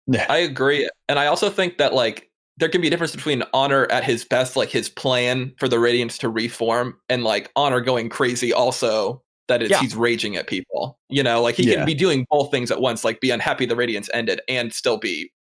[0.09, 0.89] don't- I agree.
[1.09, 4.23] And I also think that like there can be a difference between honor at his
[4.25, 9.23] best, like his plan for the Radiants to reform, and like honor going crazy also
[9.47, 9.79] that it's Yeah.
[9.79, 10.99] he's raging at people.
[11.09, 11.77] You know, like he Yeah.
[11.77, 14.97] can be doing both things at once, like be unhappy the Radiants ended and still
[14.97, 15.31] be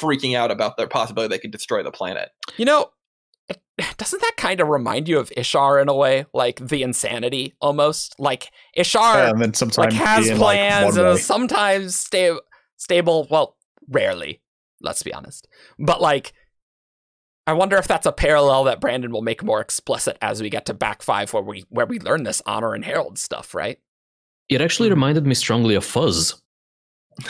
[0.00, 2.28] freaking out about the possibility they could destroy the planet.
[2.56, 2.90] You know,
[3.96, 8.14] doesn't that kind of remind you of Ishar in a way, like the insanity almost?
[8.20, 12.40] Like Ishar, and then sometimes like has plans one and sometimes sta-
[12.76, 13.26] stable.
[13.30, 13.56] Well,
[13.88, 14.40] rarely.
[14.80, 15.48] Let's be honest.
[15.78, 16.32] But like,
[17.46, 20.66] I wonder if that's a parallel that Brandon will make more explicit as we get
[20.66, 23.78] to back five, where we where we learn this honor and herald stuff, right?
[24.48, 26.40] It actually reminded me strongly of Fuzz.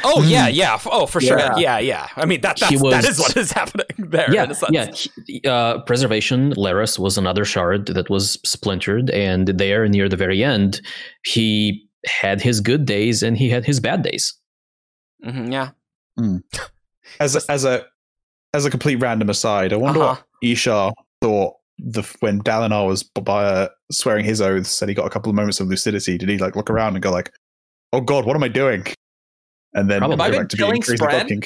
[0.04, 0.28] Oh Hmm.
[0.28, 1.56] yeah, yeah, oh for sure, Yeah.
[1.56, 2.08] yeah, yeah.
[2.16, 4.30] I mean that He that's, that was- is what is happening there.
[4.30, 4.70] yeah, in a sense.
[4.72, 4.90] yeah.
[5.26, 10.44] he- uh, Preservation, Leras was another shard that was splintered, and there near the very
[10.44, 10.82] end,
[11.24, 14.34] he had his good days and he had his bad days.
[15.24, 15.70] Mhm, yeah.
[17.20, 17.84] As a, as a
[18.54, 20.14] as a complete random aside, I wonder Uh-huh.
[20.16, 20.92] what Ishar
[21.22, 25.30] thought the when Dalinar was by, uh, swearing his oaths and he got a couple
[25.30, 26.18] of moments of lucidity.
[26.18, 27.32] Did he like look around and go like,
[27.92, 28.84] "Oh God, what am I doing?"
[29.74, 30.16] And then Probably.
[30.16, 31.20] go I back been to being killing crazy Spren?
[31.20, 31.42] talking.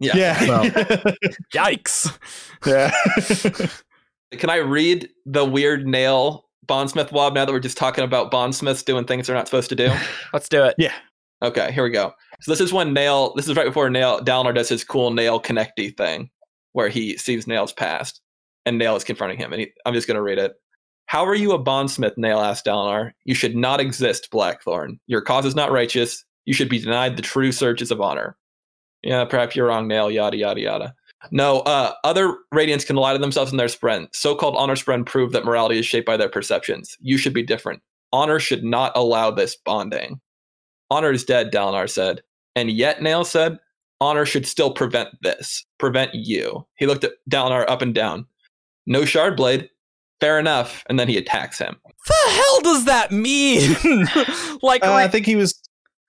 [0.00, 0.16] Yeah.
[0.16, 0.62] Yeah,
[1.54, 2.18] Yikes.
[2.66, 2.90] yeah.
[4.38, 8.82] Can I read the weird Nale Bondsmith wob now that we're just talking about Bondsmiths
[8.82, 9.90] doing things they're not supposed to do?
[10.32, 10.74] Let's do it.
[11.44, 12.14] Okay, here we go.
[12.40, 13.34] So this is when Nale.
[13.34, 16.30] This is right before Nale Dalinar does his cool Nale connecty thing,
[16.72, 18.22] where he sees Nale's past,
[18.64, 19.52] and Nale is confronting him.
[19.52, 20.54] And he, I'm just to read it.
[21.04, 22.16] How are you a bondsmith?
[22.16, 23.12] Nale asked Dalinar.
[23.24, 24.98] You should not exist, Blackthorn.
[25.06, 26.24] Your cause is not righteous.
[26.46, 28.38] You should be denied the true surges of honor.
[29.02, 30.10] Yeah, perhaps you're wrong, Nale.
[30.10, 30.94] Yada yada yada.
[31.30, 34.08] No, uh, other Radiants can lie to themselves in their spren.
[34.12, 36.96] So-called honor spren prove that morality is shaped by their perceptions.
[37.00, 37.82] You should be different.
[38.12, 40.20] Honor should not allow this bonding.
[40.90, 42.22] Honor is dead, Dalinar said.
[42.56, 43.58] And yet, Nale said,
[44.00, 46.66] honor should still prevent this, prevent you.
[46.76, 48.26] He looked at Dalinar up and down.
[48.86, 49.68] No Shardblade.
[50.20, 50.84] Fair enough.
[50.88, 51.76] And then he attacks him.
[52.06, 53.74] the hell does that mean?
[54.62, 55.60] like, Uh, right- I think he was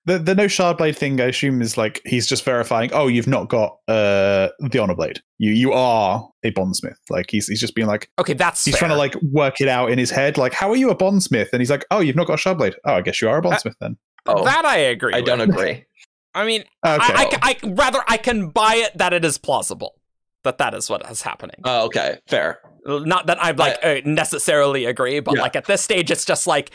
[0.06, 1.20] the the no shard blade thing.
[1.20, 2.92] I assume is like he's just verifying.
[2.94, 5.20] Oh, you've not got uh the honor blade.
[5.40, 7.00] You you are a bondsmith.
[7.10, 9.90] Like he's he's just being like okay, that's he's trying to like work it out
[9.90, 10.38] in his head.
[10.38, 11.50] Like how are you a bondsmith?
[11.54, 12.76] And he's like, oh, you've not got a shard blade.
[12.86, 13.98] Oh, I guess you are a bondsmith then.
[14.28, 15.14] Oh, that I agree.
[15.14, 15.86] I don't agree.
[16.34, 16.98] I mean, Okay.
[17.14, 19.96] I, I, I rather I can buy it that it is plausible
[20.44, 21.56] that that is what is happening.
[21.64, 22.20] Oh, okay.
[22.28, 22.60] Fair.
[22.86, 25.42] Not that I'm like uh, necessarily agree, but Yeah.
[25.42, 26.72] like at this stage, it's just like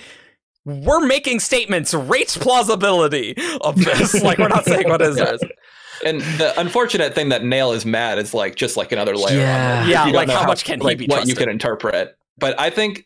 [0.65, 1.95] we're making statements.
[1.95, 4.15] Rate plausibility of this.
[4.23, 5.25] like we're not saying what is Yeah.
[5.25, 5.39] there.
[6.05, 9.39] And the unfortunate thing that Nale is mad is like just like another layer.
[9.41, 9.83] Yeah.
[9.83, 9.89] on.
[9.89, 12.15] Yeah, like know how much can he be what you can interpret.
[12.39, 13.05] But I think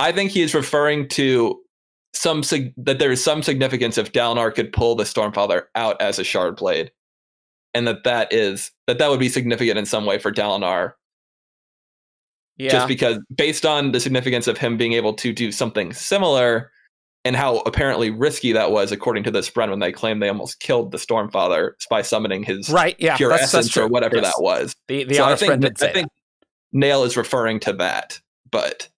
[0.00, 1.60] I think he is referring to
[2.14, 6.18] some sig- that there is some significance if Dalinar could pull the Stormfather out as
[6.18, 6.92] a shard blade,
[7.74, 10.92] and that that is that that would be significant in some way for Dalinar,
[12.58, 12.70] Yeah.
[12.70, 16.70] just because based on the significance of him being able to do something similar.
[17.24, 20.58] And how apparently risky that was, according to this friend, when they claimed they almost
[20.58, 22.96] killed the Stormfather by summoning his right.
[22.98, 23.16] Yeah.
[23.16, 24.24] pure that's, essence that's or whatever Yes.
[24.34, 24.74] that was.
[24.88, 26.08] The the So I think, friend did say I think
[26.72, 28.20] Nale is referring to that,
[28.50, 28.88] but.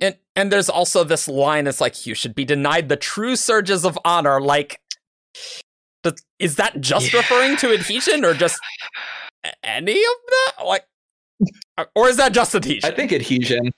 [0.00, 1.66] And and there's also this line.
[1.66, 4.40] It's like you should be denied the true surges of honor.
[4.40, 4.80] Like,
[6.02, 7.20] th- is that just Yeah.
[7.20, 8.58] referring to adhesion or just
[9.62, 10.64] any of that?
[10.66, 10.84] Like,
[11.94, 12.90] or is that just adhesion?
[12.90, 13.70] I think adhesion.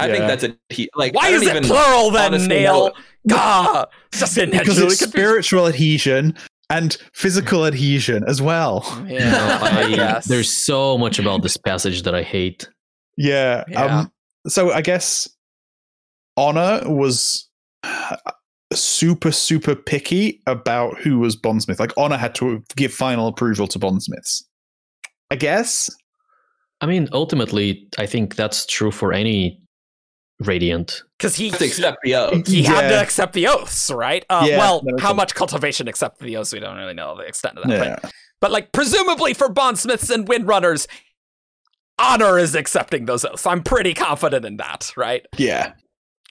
[0.00, 1.14] I think that's a he- like.
[1.14, 2.86] Why I don't is it plural then, honestly Nale?
[2.88, 2.92] know.
[3.28, 6.36] Gah, it's just because it's spiritual adhesion
[6.70, 8.84] and physical adhesion as well.
[9.08, 12.68] Yeah, No, I I- there's so much about this passage that I hate.
[13.16, 13.64] Yeah.
[13.68, 13.84] Yeah.
[14.00, 14.12] Um,
[14.48, 15.28] so I guess
[16.36, 17.48] Honor was
[18.72, 21.80] super, super picky about who was Bondsmith.
[21.80, 24.44] Like Honor had to give final approval to Bondsmiths.
[25.30, 25.90] I guess.
[26.80, 29.60] I mean, ultimately, I think that's true for any
[30.40, 31.02] Radiant.
[31.18, 32.46] because he to accept the oath.
[32.46, 34.24] he had to accept the oaths, right?
[34.30, 36.52] Uh, Yeah, well, that how much cultivation accept the oaths?
[36.52, 37.84] We don't really know the extent of that.
[37.84, 37.98] Yeah.
[38.00, 40.86] But, but like, presumably for bondsmiths and windrunners,
[41.98, 43.46] honor is accepting those oaths.
[43.46, 45.26] I'm pretty confident in that, right?
[45.36, 45.72] Yeah.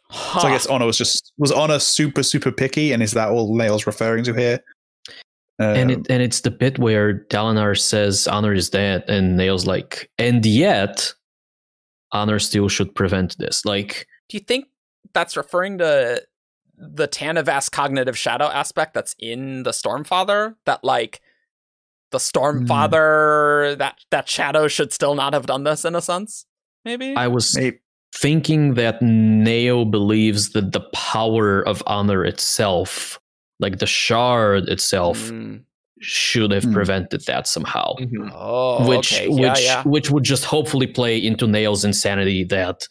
[0.10, 0.40] Huh.
[0.40, 3.56] So I guess Honor was just was Honor super, super picky, and is that all
[3.56, 4.60] Nale's referring to here?
[5.60, 9.68] and Um, it and it's the bit where Dalinar says Honor is dead, and Nale's
[9.68, 11.14] like, and yet
[12.14, 13.66] Honor still should prevent this.
[13.66, 14.68] Like, do you think
[15.14, 16.24] that's referring to
[16.78, 20.56] the Tanavast cognitive shadow aspect that's in the Stormfather?
[20.66, 21.22] That like
[22.12, 26.46] the Stormfather that that shadow should still not have done this in a sense?
[26.86, 27.16] Maybe.
[27.16, 27.80] I was maybe-
[28.16, 33.20] thinking that Neo believes that the power of Honor itself,
[33.60, 35.64] like the shard itself, Mm.
[36.00, 36.74] should have Hmm.
[36.74, 37.96] prevented that somehow.
[38.00, 38.32] Mhm.
[38.34, 39.28] Oh, which okay.
[39.28, 39.84] which yeah, yeah.
[39.84, 42.88] which would just hopefully play into Nale's insanity that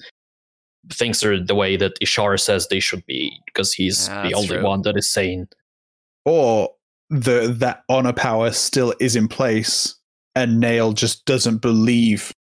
[0.93, 4.49] things are the way that Ishar says they should be because he's Yeah, the only
[4.59, 4.63] true.
[4.65, 5.49] one that is sane.
[6.25, 6.71] or
[7.11, 9.95] the that honor power still is in place
[10.35, 12.33] and Nale just doesn't believe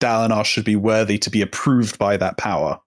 [0.00, 2.78] Dalinar should be worthy to be approved by that power.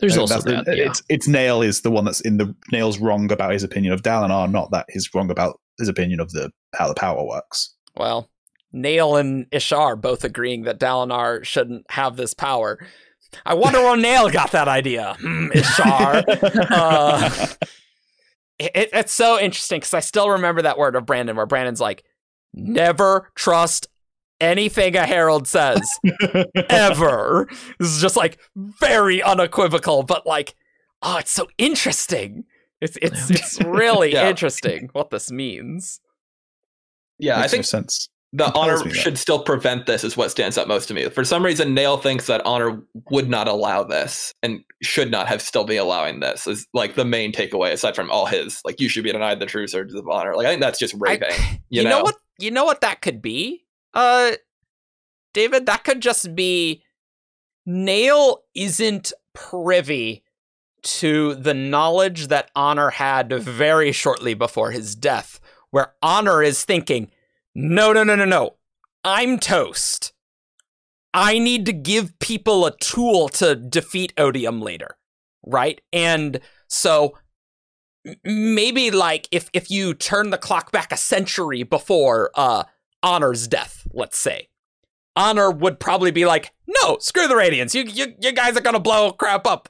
[0.00, 0.64] There's also that.
[0.66, 0.86] Yeah.
[0.86, 4.02] It's it's Nale is the one that's in the Nale's wrong about his opinion of
[4.02, 7.74] Dalinar, not that he's wrong about his opinion of the how the power works.
[7.96, 8.28] Well,
[8.72, 12.78] Nale and Ishar both agreeing that Dalinar shouldn't have this power.
[13.44, 15.16] I wonder where Nale got that idea.
[15.20, 16.68] Hmm, Ishar.
[16.70, 17.46] Uh,
[18.58, 22.04] it, it's so interesting because I still remember that word of Brandon, where Brandon's like,
[22.54, 23.86] "Never trust
[24.40, 25.88] anything a herald says
[26.68, 27.48] ever."
[27.78, 30.54] this is just like very unequivocal, but like,
[31.02, 32.44] oh, it's so interesting.
[32.80, 34.28] It's it's it's really Yeah.
[34.28, 36.00] interesting what this means.
[37.18, 38.08] Yeah, I think no sense.
[38.32, 38.98] the compels honor me, though.
[38.98, 41.08] should still prevent this is what stands out most to me.
[41.10, 42.80] For some reason, Nale thinks that honor
[43.10, 47.04] would not allow this and should not have still be allowing this is like the
[47.04, 50.08] main takeaway aside from all his like you should be denied the true surges of
[50.08, 50.36] honor.
[50.36, 51.30] Like I think that's just raving.
[51.70, 51.98] You, you know?
[51.98, 52.02] know?
[52.04, 52.16] what?
[52.38, 54.32] You know what that could be, uh,
[55.34, 55.66] David.
[55.66, 56.82] That could just be
[57.66, 60.24] Nale isn't privy
[60.82, 65.40] to the knowledge that Honor had very shortly before his death,
[65.70, 67.10] where Honor is thinking,
[67.54, 68.56] "No, no, no, no, no,
[69.04, 70.14] I'm toast.
[71.14, 74.96] I need to give people a tool to defeat Odium later,
[75.44, 77.14] right?" And so
[78.24, 82.64] maybe like if if you turn the clock back a century before uh
[83.02, 84.48] honor's death let's say
[85.16, 88.80] honor would probably be like no screw the radiants you you, you guys are gonna
[88.80, 89.68] blow crap up.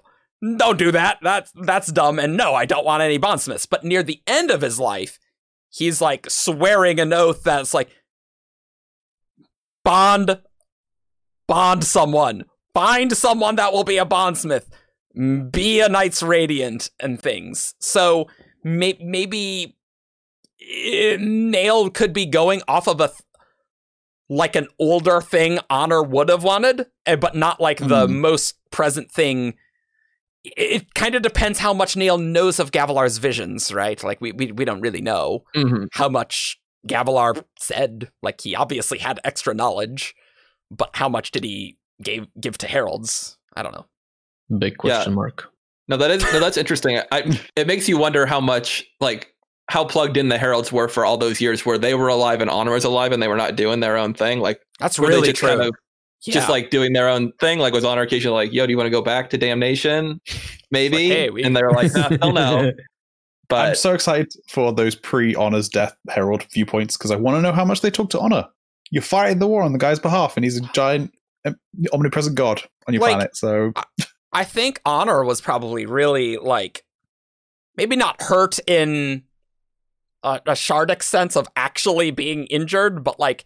[0.56, 1.18] Don't do that.
[1.20, 2.18] That's that's dumb.
[2.18, 3.66] And no i don't want any bondsmiths.
[3.66, 5.18] But near the end of his life
[5.70, 7.90] he's like swearing an oath that's like
[9.84, 10.38] bond
[11.48, 12.44] bond someone.
[12.74, 14.68] Find someone that will be a bondsmith.
[15.50, 17.74] Be a knight's radiant and things.
[17.80, 18.28] So
[18.62, 19.76] may- maybe
[20.60, 23.18] eh, Nale could be going off of a th-
[24.28, 28.20] like an older thing honor would have wanted eh, but not like the Hmm.
[28.20, 29.54] most present thing.
[30.44, 34.00] It, it kind of depends how much nail knows of gavilar's visions right?
[34.04, 35.88] Like we, we we don't really know Mhm.
[35.92, 38.10] how much gavilar said.
[38.22, 40.14] Like he obviously had extra knowledge
[40.70, 43.86] but how much did he gave give to heralds i don't know
[44.56, 45.50] Big question mark.
[45.88, 47.00] No, that is no, that's interesting.
[47.12, 49.34] I, it makes you wonder how much like
[49.70, 52.48] how plugged in the heralds were for all those years where they were alive and
[52.50, 54.40] honor was alive and they were not doing their own thing.
[54.40, 55.74] Like that's really just true kind of
[56.22, 57.58] just like doing their own thing?
[57.58, 60.20] Like was honor occasionally like, yo, do you want to go back to damnation?
[60.70, 61.08] Maybe.
[61.08, 62.72] hey, we- and they were like, nah, hell no.
[63.50, 67.64] I'm so excited for those pre-Honor's death Herald viewpoints because I want to know how
[67.64, 68.46] much they talk to Honor.
[68.90, 71.12] You're fighting the war on the guy's behalf, and he's a giant,
[71.44, 71.56] um,
[71.92, 73.36] omnipresent god on your Like, planet.
[73.36, 73.72] So
[74.32, 76.84] I think Honor was probably really like
[77.76, 79.24] maybe not hurt in
[80.22, 83.44] a, a Shardic sense of actually being injured, but like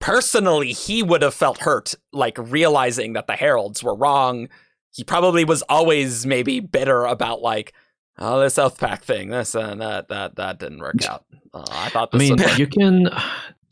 [0.00, 4.48] personally, he would have felt hurt, like realizing that the Heralds were wrong.
[4.92, 7.72] He probably was always maybe bitter about like,
[8.18, 11.24] oh, this Oathpact thing, this and that, that, that didn't work out.
[11.52, 13.08] Uh, I thought I this mean, would you can.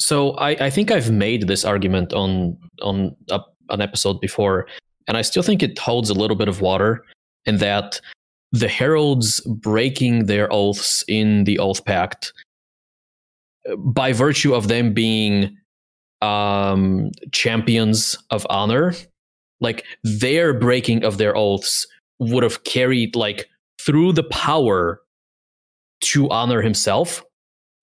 [0.02, 4.66] So I, I think I've made this argument on on a, an episode before,
[5.06, 7.04] and I still think it holds a little bit of water
[7.46, 8.00] in that
[8.50, 12.32] the heralds breaking their oaths in the Oathpact
[13.78, 15.56] by virtue of them being
[16.20, 18.94] um, champions of honor
[19.60, 21.86] like their breaking of their oaths
[22.18, 23.48] would have carried like
[23.80, 25.00] through the power
[26.00, 27.22] to honor himself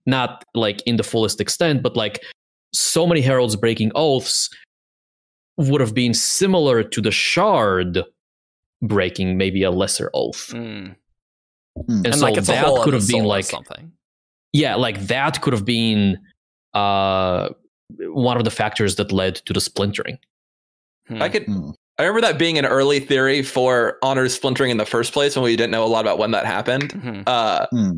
[0.05, 2.23] not like in the fullest extent but like
[2.73, 4.49] so many heralds breaking oaths
[5.57, 8.03] would have been similar to the shard
[8.81, 10.95] breaking maybe a lesser oath Mm.
[11.87, 13.91] and, And so like that could have been like something.
[14.53, 16.17] yeah like that could have been
[16.73, 17.49] uh
[17.99, 20.17] one of the factors that led to the splintering
[21.07, 21.23] Hmm.
[21.23, 21.45] I could.
[21.45, 21.71] Hmm.
[21.97, 25.43] I remember that being an early theory for honors splintering in the first place when
[25.43, 26.93] we didn't know a lot about when that happened.
[26.93, 27.23] Mhm.
[27.25, 27.91] Uh, Hmm.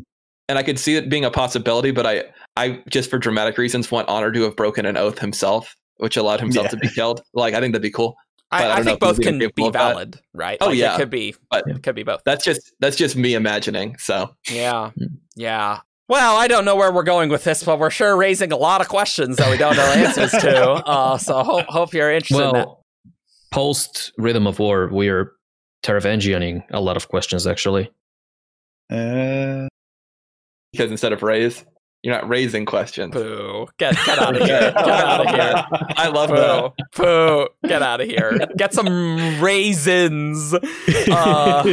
[0.52, 2.26] And I could see it being a possibility, but I,
[2.58, 6.42] I just for dramatic reasons want Honor to have broken an oath himself, which allowed
[6.42, 6.70] himself Yeah.
[6.72, 7.22] to be killed.
[7.34, 8.16] Like I think that'd be cool.
[8.52, 10.58] I I, I don't know think both can be valid, right?
[10.60, 10.94] Oh, Like, yeah.
[10.96, 12.22] it could be, But- it could be both.
[12.26, 13.98] That's just that's just me imagining.
[13.98, 15.06] So Yeah, Hmm.
[15.36, 15.80] yeah.
[16.10, 18.82] Well, I don't know where we're going with this, but we're sure raising a lot
[18.82, 20.84] of questions that we don't know answers to.
[20.86, 22.68] Uh, so hope hope you're interested in that.
[22.68, 22.84] well
[23.52, 25.34] post rhythm of war we're
[25.84, 27.90] Taravangianing a lot of questions actually
[28.90, 29.68] Uh,
[30.72, 31.66] because instead of raise,
[32.04, 33.14] you're not raising questions.
[33.14, 33.68] Boo!
[33.78, 34.72] Get get out of here!
[34.72, 35.66] Get out of here!
[35.98, 36.74] I love that.
[36.96, 37.04] Boo!
[37.04, 37.48] Boo!
[37.68, 38.40] Get out of here!
[38.58, 40.54] Get some raisins.
[41.12, 41.64] Uh,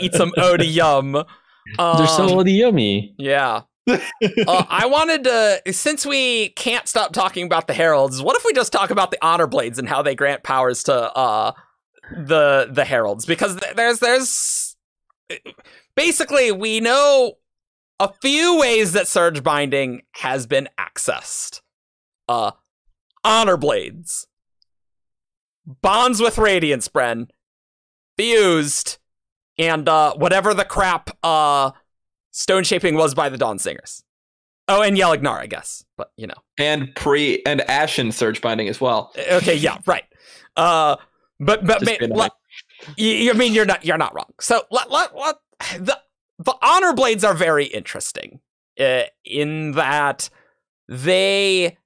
[0.00, 1.16] Eat some odium.
[1.78, 3.62] Uh, they're so yummy Yeah.
[3.90, 3.98] uh,
[4.46, 8.72] I wanted to, since we can't stop talking about the heralds, what if we just
[8.72, 11.52] talk about the honor blades and how they grant powers to uh,
[12.16, 13.26] the the heralds?
[13.26, 14.76] Because th- there's there's
[15.96, 17.34] basically we know
[18.00, 21.60] a few ways that surge binding has been accessed.
[22.28, 22.52] Uh,
[23.22, 24.26] honor blades,
[25.66, 27.28] bonds with Radiants, spren,
[28.16, 28.98] fused,
[29.58, 31.70] and uh, whatever the crap uh
[32.30, 34.02] stone shaping was by the Dawnsingers.
[34.66, 35.84] Oh, and Yelig-nar, I guess.
[35.96, 36.34] But you know.
[36.58, 39.12] And pre and Ashyn surge binding as well.
[39.30, 40.04] Okay, yeah, right.
[40.56, 40.96] Uh
[41.38, 42.28] but but ma-
[42.96, 44.32] you, mean you're not you're not wrong.
[44.40, 45.36] So let let, let
[45.78, 45.98] the
[46.38, 48.40] the honor blades are very interesting.
[48.78, 50.28] Uh, in that
[50.88, 51.76] they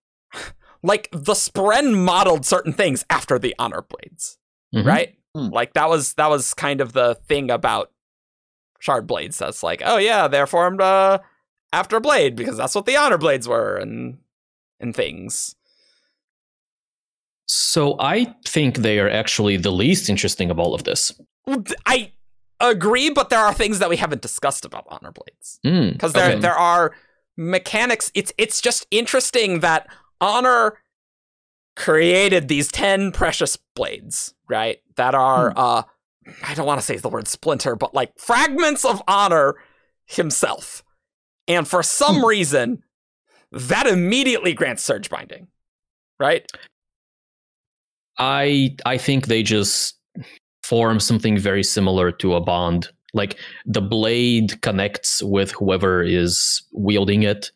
[0.83, 4.39] like the Spren modeled certain things after the honor blades.
[4.75, 4.85] Mhm.
[4.87, 5.15] right?
[5.35, 5.49] Hmm.
[5.49, 7.91] Like that was that was kind of the thing about
[8.81, 9.39] shard blades.
[9.39, 11.19] That's like, oh yeah, they're formed uh,
[11.73, 14.19] after blade because that's what the honor blades were, and
[14.81, 15.55] and things.
[17.47, 21.13] so i think they are actually the least interesting of all of this
[21.87, 22.13] I
[22.61, 26.31] agree, but there are things that we haven't discussed about honor blades Mm, because there
[26.31, 26.41] okay.
[26.41, 26.95] there are
[27.37, 28.11] mechanics.
[28.15, 29.87] It's it's just interesting that
[30.21, 30.79] honor
[31.77, 34.79] created these 10 precious blades, right?
[34.97, 35.83] That are uh
[36.43, 39.55] I don't want to say the word splinter, but like fragments of honor
[40.07, 40.83] himself.
[41.47, 42.83] And for some reason,
[43.53, 45.49] that immediately grants surge binding.
[46.21, 46.51] Right?
[48.19, 49.98] I I think they just
[50.69, 52.89] form something very similar to a bond.
[53.15, 57.51] Like the blade connects with whoever is wielding it,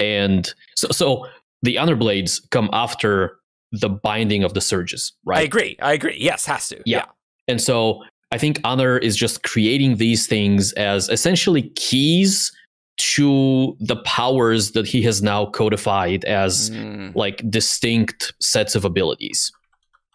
[0.00, 1.26] and so so
[1.62, 3.36] the honor blades come after
[3.72, 5.38] the binding of the surges, right?
[5.40, 5.76] I agree.
[5.80, 6.16] I agree.
[6.18, 6.80] Yes, has to.
[6.86, 7.06] Yeah.
[7.48, 12.52] And so I think honor is just creating these things as essentially keys
[12.96, 17.14] to the powers that he has now codified as Mm.
[17.16, 19.50] like distinct sets of abilities.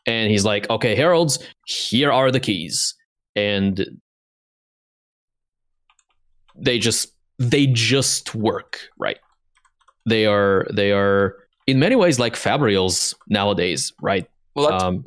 [0.10, 1.38] And he's like, okay, heralds,
[1.68, 2.96] here are the keys.
[3.36, 3.86] And
[6.56, 9.20] they just they just work, right?
[10.06, 11.36] They are they are
[11.68, 14.28] in many ways like Fabrials nowadays, right?
[14.56, 15.06] Well, that's, Um,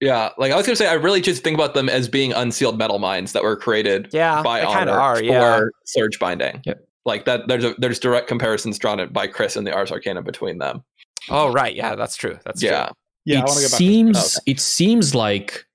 [0.00, 0.30] yeah.
[0.38, 3.32] Like I was gonna say, I really just think about them as being unsealed metalminds
[3.32, 5.16] that were created Yeah, by they kind Honor of are.
[5.18, 5.60] for Yeah.
[5.84, 6.62] surge binding.
[6.64, 6.84] Yep.
[7.04, 7.46] Like that.
[7.46, 10.82] There's a there's direct comparisons drawn by Khriss and the Ars Arcanum between them.
[11.28, 11.74] Oh, right.
[11.76, 12.38] Yeah, that's true.
[12.44, 12.88] That's yeah.
[13.24, 13.78] Yeah, it want to back.
[13.78, 14.52] seems Okay.
[14.52, 15.66] it seems like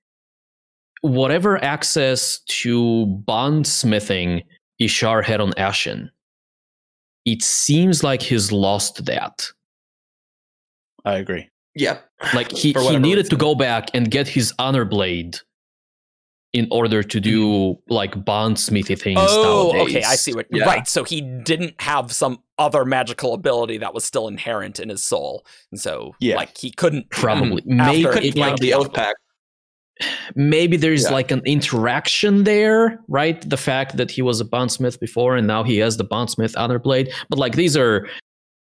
[1.00, 4.42] whatever access to bondsmithing
[4.80, 6.08] Ishar had on Ashyn,
[7.24, 9.50] it seems like he's lost that.
[11.04, 11.48] I agree.
[11.74, 11.98] Yeah.
[12.34, 15.38] Like he, he whatever needed to go back and get his honor blade
[16.54, 19.18] in order to do like bondsmithy things.
[19.22, 19.96] Oh, nowadays.
[19.96, 20.04] okay.
[20.04, 20.46] I see what.
[20.50, 20.64] Yeah.
[20.64, 20.88] Right.
[20.88, 25.44] So he didn't have some other magical ability that was still inherent in his soul,
[25.70, 26.36] and so Yeah.
[26.36, 27.66] like he couldn't Probably, Mm.
[27.86, 29.12] Maybe it Couldn't it, like the Oathpact.
[30.34, 31.10] maybe there's Yeah.
[31.10, 33.48] like an interaction there, right?
[33.48, 36.78] The fact that he was a bondsmith before and now he has the bondsmith honor
[36.78, 38.08] blade, but like these are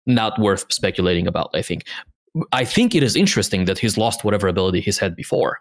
[0.07, 1.51] not worth speculating about.
[1.55, 1.85] I think
[2.53, 5.59] I think it is interesting that he's lost whatever ability he's had before.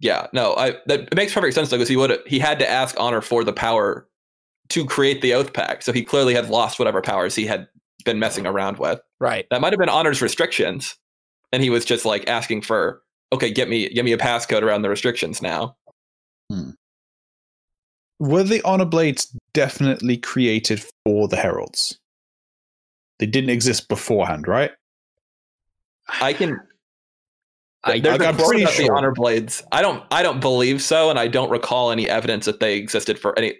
[0.00, 2.68] Yeah, no, I that it makes perfect sense though because he would he had to
[2.68, 4.06] ask Honor for the power
[4.70, 7.68] to create the Oathpact, so he clearly had lost whatever powers he had
[8.04, 9.00] been messing around with.
[9.20, 9.46] Right.
[9.50, 10.96] That might have been Honor's restrictions,
[11.52, 13.02] and he was just like asking for,
[13.32, 15.76] okay, get me get me a passcode around the restrictions now.
[16.50, 16.70] Hmm.
[18.20, 21.98] Were the honor blades definitely created for the heralds?
[23.18, 24.70] They didn't exist beforehand, right?
[26.20, 26.60] I can.
[27.84, 29.62] I- there's I'm a quote pretty about the honor blades.
[29.72, 30.02] I don't.
[30.10, 33.54] I don't believe so, and I don't recall any evidence that they existed for any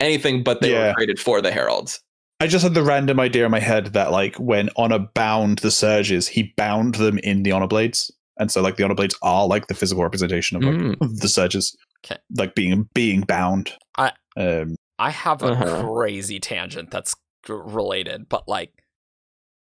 [0.00, 0.88] anything but they Yeah.
[0.88, 2.00] were created for the heralds.
[2.40, 5.72] I just had the random idea in my head that like when Honor bound the
[5.72, 8.10] surges, he bound them in the honor blades.
[8.38, 11.20] And so like the honor blades are like the physical representation of like Mm.
[11.20, 11.76] the surges.
[12.04, 12.16] Okay.
[12.36, 13.72] Like being being bound.
[13.96, 15.82] I- um I have a Uh-huh.
[15.94, 17.14] crazy tangent that's
[17.48, 18.70] related, but like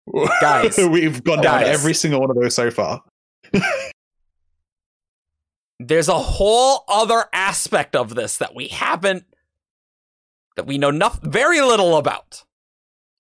[0.42, 0.78] Guys.
[0.78, 1.68] we've gone down Guys.
[1.80, 3.02] every single one of those so far.
[5.80, 9.26] there's a whole other aspect of this that we haven't
[10.56, 12.44] that we know nothing very little about.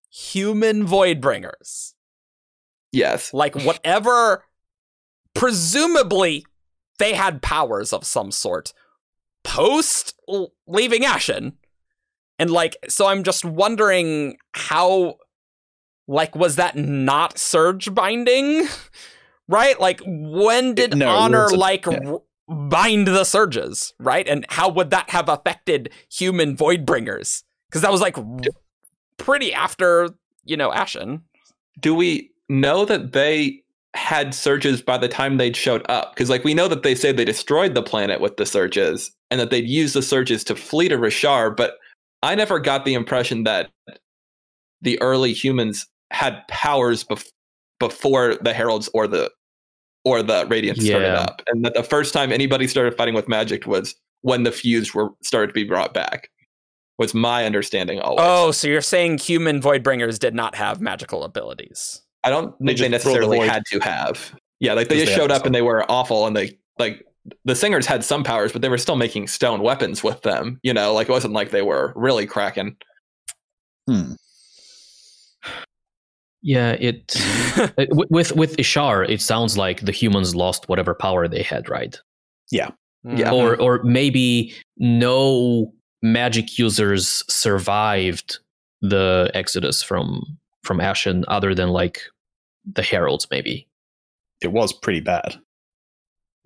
[0.09, 1.95] Human void bringers.
[2.93, 3.33] Yes.
[3.33, 4.45] Like whatever
[5.33, 6.45] presumably
[6.97, 8.71] they had powers of some sort
[9.43, 10.13] post
[10.65, 11.53] leaving Ashyn.
[12.39, 15.17] And like so I'm just wondering how
[16.07, 18.67] like was that not surge binding?
[19.49, 19.77] right?
[19.79, 21.99] Like when did No, honor like Yeah.
[22.05, 24.27] r- bind the surges, right?
[24.27, 27.43] And how would that have affected human void bringers?
[27.71, 28.17] Cuz that was like
[29.17, 30.09] pretty after,
[30.43, 31.21] you know, Ashyn.
[31.79, 33.61] do we know that they
[33.95, 36.13] had surges by the time they'd showed up?
[36.13, 39.39] Because like we know that they say they destroyed the planet with the surges and
[39.39, 41.77] that they'd use the surges to flee to Roshar, but
[42.21, 43.71] I never got the impression that
[44.81, 47.31] the early humans had powers bef-
[47.79, 49.31] before the heralds or the
[50.05, 53.65] or the Radiants started up, and that the first time anybody started fighting with magic
[53.65, 56.29] was when the fused were started to be brought back.
[56.97, 58.21] Was my understanding always?
[58.21, 62.01] Oh, so you're saying human void bringers did not have magical abilities.
[62.23, 64.33] I don't They think they, just the necessarily had to have.
[64.61, 67.05] Yeah, like they just they showed had up and they were awful, and they like
[67.43, 70.59] the singers had some powers, but they were still making stone weapons with them.
[70.63, 72.77] You know, like it wasn't like they were really cracking.
[73.89, 74.13] Hmm.
[76.45, 77.15] Yeah, it
[77.89, 81.99] with with Ishar, it sounds like the humans lost whatever power they had, right?
[82.51, 82.69] Yeah.
[83.03, 83.17] Mm-hmm.
[83.17, 83.31] Yeah.
[83.31, 85.73] Or or maybe no
[86.03, 88.37] magic users survived
[88.81, 90.21] the exodus from
[90.63, 92.01] from Ashyn other than like
[92.71, 93.67] the heralds maybe.
[94.39, 95.41] It was pretty bad.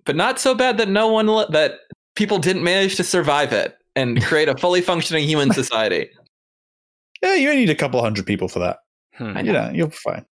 [0.06, 1.80] But not so bad that no one le- that
[2.16, 6.08] people didn't manage to survive it and create a fully functioning human society.
[7.22, 8.78] Yeah, you only need a couple hundred people for that.
[9.20, 9.36] Hmm.
[9.36, 10.24] I You know, you're fine.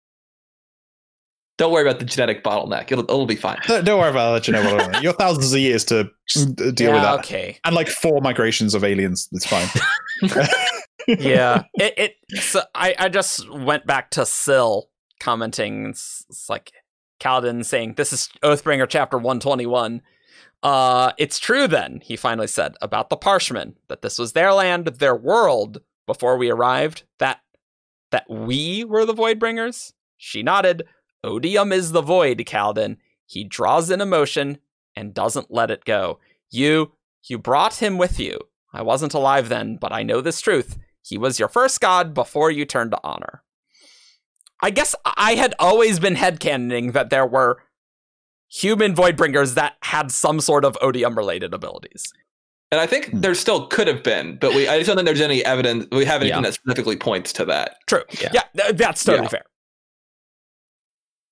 [1.57, 3.59] Don't worry about the genetic bottleneck; it'll, it'll be fine.
[3.67, 5.03] Don't don't worry about it, I'll let you know what I mean.
[5.03, 7.19] You're thousands of years to mm, deal with that.
[7.19, 7.59] Okay.
[7.63, 9.29] And like four migrations of aliens.
[9.31, 9.67] It's fine.
[11.07, 11.63] yeah.
[11.75, 11.93] It,
[12.31, 14.89] it so I, I just went back to Syl
[15.19, 15.87] commenting.
[15.87, 16.71] It's, it's like
[17.19, 20.01] Kaladin saying, This is Oathbringer chapter 121.
[20.61, 24.87] Uh, it's true then, he finally said, about the Parshmen, that this was their land,
[24.87, 27.39] their world before we arrived, that
[28.11, 29.93] that we were the Voidbringers?
[30.17, 30.83] She nodded.
[31.23, 32.97] Odium is the void, Kaladin.
[33.25, 34.59] He draws in emotion
[34.95, 36.19] and doesn't let it go.
[36.49, 38.39] You you brought him with you.
[38.73, 40.77] I wasn't alive then, but I know this truth.
[41.01, 43.43] He was your first god before you turned to honor.
[44.61, 47.63] I guess I had always been headcanoning that there were
[48.49, 52.13] human voidbringers that had some sort of odium related abilities.
[52.71, 53.21] And I think Hmm.
[53.21, 55.87] there still could have been, but we I just don't think there's any evidence.
[55.91, 56.49] We have anything Yeah.
[56.49, 57.77] that specifically points to that.
[57.87, 58.03] True.
[58.21, 58.29] Yeah.
[58.33, 59.29] Yeah, th- that's totally Yeah.
[59.29, 59.43] fair.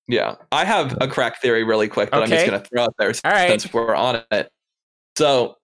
[0.09, 2.93] Yeah, I have a crack theory really quick that I'm just going to throw out
[2.97, 3.49] there All right.
[3.49, 4.49] since we're on it.
[5.17, 5.57] So,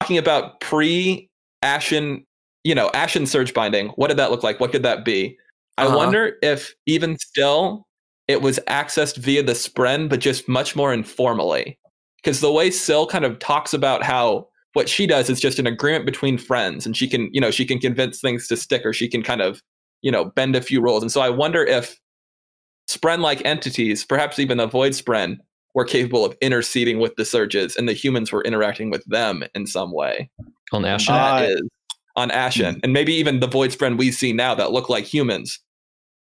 [0.00, 1.30] talking about pre
[1.62, 2.24] Ashyn,
[2.64, 4.58] you know, Ashyn surge binding, what did that look like?
[4.58, 5.38] What could that be?
[5.78, 5.96] I Uh-huh.
[5.96, 7.86] wonder if even still
[8.26, 11.78] it was accessed via the Spren, but just much more informally.
[12.24, 15.66] Because the way Syl kind of talks about how what she does is just an
[15.66, 18.94] agreement between friends, and she can, you know, she can convince things to stick, or
[18.94, 19.60] she can kind of,
[20.00, 21.02] you know, bend a few rules.
[21.02, 22.00] And so I wonder if
[22.88, 25.36] Spren like entities, perhaps even the Void Spren,
[25.74, 29.66] were capable of interceding with the surges, and the humans were interacting with them in
[29.66, 30.30] some way.
[30.72, 31.10] On Ashyn.
[31.10, 31.62] Uh, That is
[32.16, 35.60] on Ashyn, and maybe even the Void Spren we see now that look like humans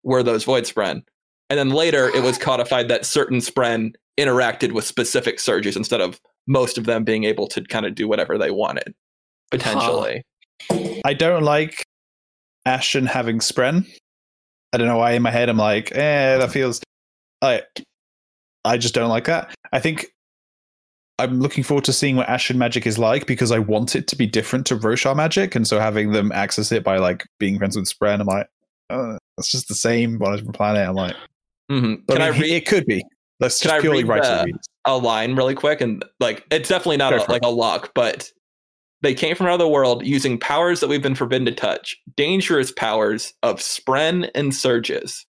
[0.02, 1.02] were those Void Spren.
[1.48, 6.20] And then later, it was codified that certain Spren interacted with specific surges instead of
[6.46, 8.94] most of them being able to kind of do whatever they wanted,
[9.50, 10.22] potentially.
[11.04, 11.84] I don't like
[12.66, 13.86] Ashyn having Spren
[14.76, 16.82] I don't know why in my head I'm like, eh, that feels
[17.40, 17.62] I
[18.64, 19.54] I just don't like that.
[19.72, 20.08] I think
[21.18, 24.16] I'm looking forward to seeing what Ashyn magic is like because I want it to
[24.16, 27.74] be different to Roshar magic, and so having them access it by like being friends
[27.74, 28.48] with Spren, I'm like,
[28.90, 30.86] oh, just the same on a different planet.
[30.86, 31.16] I'm like,
[31.70, 32.02] Mhm.
[32.06, 33.04] but Can I I read It could be.
[33.40, 34.44] Let's Can just I purely read the- it.
[34.46, 34.66] read it.
[34.86, 35.80] a line really quick?
[35.80, 38.30] And like, it's definitely not a, like a lock, but
[39.02, 43.34] they came from another world using powers that we've been forbidden to touch, dangerous powers
[43.42, 45.26] of Spren and Surges.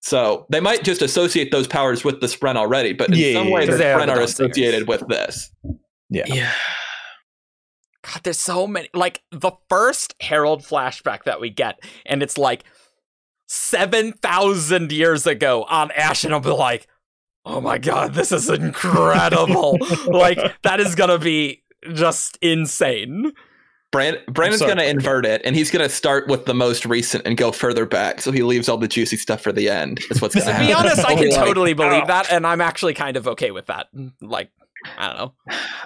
[0.00, 3.48] So they might just associate those powers with the Spren already, but in Yeah, some
[3.48, 3.66] yeah, way yeah.
[3.66, 5.50] the 'Cause Spren are associated with this.
[6.10, 6.24] Yeah.
[6.26, 6.52] Yeah.
[8.04, 8.88] God, there's so many.
[8.94, 12.64] Like the first Herald flashback that we get, and it's like
[13.52, 16.86] seven thousand years ago on Ash, and I'll be like,
[17.44, 21.62] "Oh my god, this is incredible!" like that is gonna be
[21.92, 23.32] just insane.
[23.90, 27.26] Brand, Brandon's going to invert it, and he's going to start with the most recent
[27.26, 28.22] and go further back.
[28.22, 30.00] So he leaves all the juicy stuff for the end.
[30.08, 30.66] That's what's going to happen.
[30.66, 32.06] To be honest, I can Like, totally believe oh.
[32.06, 33.88] that, and I'm actually kind of okay with that.
[34.22, 34.50] Like,
[34.96, 35.34] I don't know.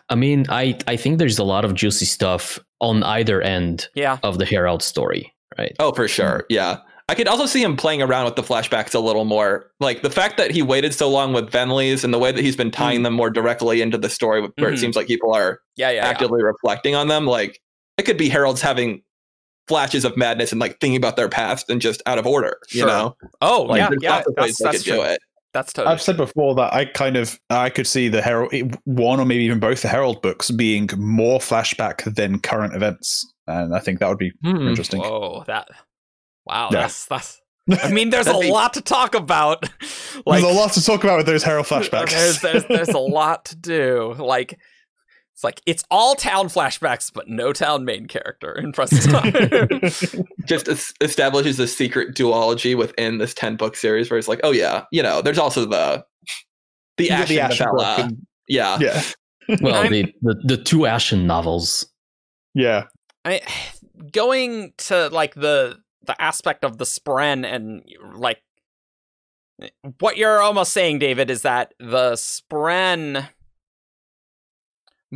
[0.09, 4.19] I mean, I I think there's a lot of juicy stuff on either end Yeah,
[4.23, 5.75] of the Herald story, right?
[5.81, 6.47] Oh, for sure.
[6.49, 6.79] Yeah.
[7.09, 9.71] I could also see him playing around with the flashbacks a little more.
[9.79, 12.57] Like the fact that he waited so long with Venli's and the way that he's
[12.57, 14.75] been tying them more directly into the story where Mhm.
[14.75, 16.03] it seems like people are yeah, yeah.
[16.03, 16.09] yeah.
[16.09, 17.25] actively reflecting on them.
[17.27, 17.61] Like
[17.97, 19.03] it could be heralds having
[19.69, 22.85] flashes of madness and like thinking about their past and just out of order, you
[22.85, 23.17] know?
[23.41, 24.11] Oh, Like yeah, yeah.
[24.17, 25.03] lots of ways That's, they that's could do true.
[25.13, 25.19] it.
[25.53, 25.93] That's totally.
[25.93, 28.53] I've said before that I kind of I could see the Herald
[28.85, 33.75] one or maybe even both the Herald books being more flashback than current events, and
[33.75, 34.69] I think that would be Hmm.
[34.69, 35.01] interesting.
[35.01, 35.69] Whoa, that.
[36.47, 36.83] Wow, Yeah.
[36.83, 37.41] that's that's.
[37.83, 39.69] I mean, there's a be- lot to talk about.
[40.25, 42.11] Like, There's a lot to talk about with those Herald flashbacks.
[42.11, 44.15] There's, there's there's a lot to do.
[44.19, 44.53] Like,
[45.35, 50.25] it's like it's all town flashbacks, but no town main character in present time.
[50.47, 54.53] Just es- establishes a secret duology within this 10 book series where it's like, oh
[54.53, 56.05] yeah, you know, there's also the
[56.99, 57.97] the You Ashyn the Ashyn book novella.
[58.05, 58.79] and- yeah.
[58.81, 59.03] yeah,
[59.61, 61.85] Well, the, the the two Ashyn novels.
[62.55, 62.85] yeah.
[63.25, 63.41] I
[64.13, 67.83] going to like the the aspect of the spren and
[68.15, 68.43] like
[70.01, 73.29] what you're almost saying, David, is that the spren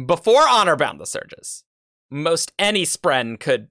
[0.06, 1.64] before honor bound the surges,
[2.10, 3.68] most any spren could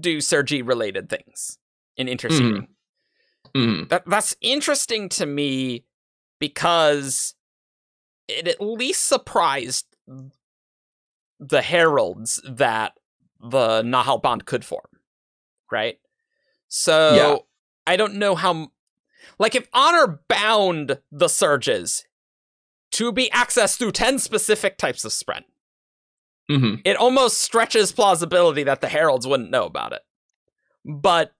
[0.00, 1.58] do surgy related things
[1.96, 2.68] in interceding.
[3.54, 3.88] Mhm.
[3.88, 5.84] That that's interesting to me
[6.40, 7.34] because
[8.26, 9.86] it at least surprised
[11.38, 12.94] the heralds that
[13.38, 14.88] the Nahel bond could form,
[15.70, 15.98] right?
[16.76, 17.36] So Yeah.
[17.86, 18.72] I don't know how,
[19.38, 22.04] like, if honor bound the surges
[22.92, 25.44] to be accessed through ten specific types of spren,
[26.50, 26.82] Mhm.
[26.84, 30.02] it almost stretches plausibility that the heralds wouldn't know about it.
[30.84, 31.32] But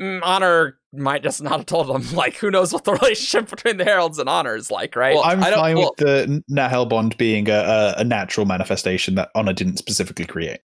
[0.00, 2.02] mm, honor might just not have told them.
[2.16, 5.14] Like, who knows what the relationship between the heralds and honor is like, right?
[5.14, 8.46] Well, I'm I don't- fine well- with the Nahel bond being a, a, a natural
[8.46, 10.60] manifestation that Honor didn't specifically create.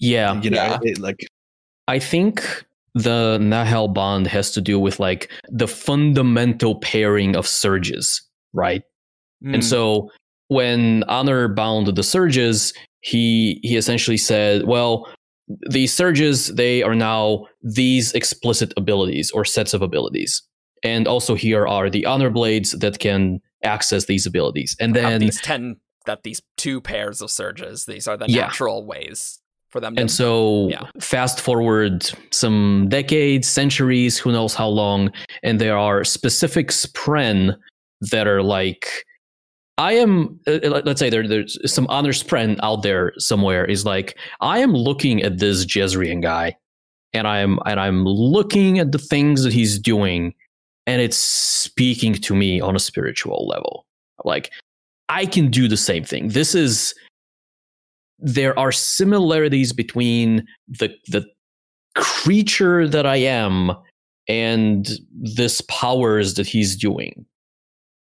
[0.00, 0.78] Yeah, You know, Yeah.
[0.82, 1.20] it, like
[1.90, 2.64] I think
[2.94, 8.22] the Nahel bond has to do with like the fundamental pairing of surges,
[8.52, 8.82] right?
[9.44, 9.54] Mm.
[9.54, 10.08] And so
[10.46, 15.08] when Honor bound the surges, he he essentially said, well,
[15.68, 20.42] these surges they are now these explicit abilities or sets of abilities.
[20.84, 24.76] And also here are the honor blades that can access these abilities.
[24.78, 27.86] And then these ten that these two pairs of surges.
[27.86, 28.42] These are the Yeah.
[28.42, 29.40] natural ways
[29.70, 30.00] for them to.
[30.00, 30.88] And so, yeah.
[31.00, 37.56] fast forward some decades, centuries, who knows how long, and there are specific spren
[38.00, 39.04] that are like,
[39.78, 43.84] I am, uh, uh, let's say there, there's some honor spren out there somewhere is
[43.84, 46.56] like, I am looking at this Jezrien guy,
[47.12, 50.34] and I'm and I'm looking at the things that he's doing,
[50.86, 53.86] and it's speaking to me on a spiritual level.
[54.24, 54.50] Like,
[55.08, 56.28] I can do the same thing.
[56.28, 56.94] This is
[58.22, 61.24] there are similarities between the the
[61.96, 63.72] creature that I am
[64.28, 67.26] and this powers that he's doing.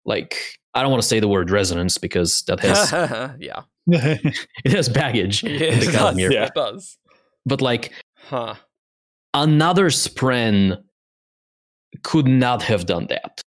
[0.05, 0.35] Like
[0.73, 2.91] I don't want to say the word resonance because that has
[3.39, 6.17] yeah, it has baggage in it the does.
[6.17, 6.45] Yeah.
[6.45, 6.97] It does.
[7.45, 8.55] But like Huh.
[9.33, 10.81] another spren
[12.03, 13.41] could not have done that.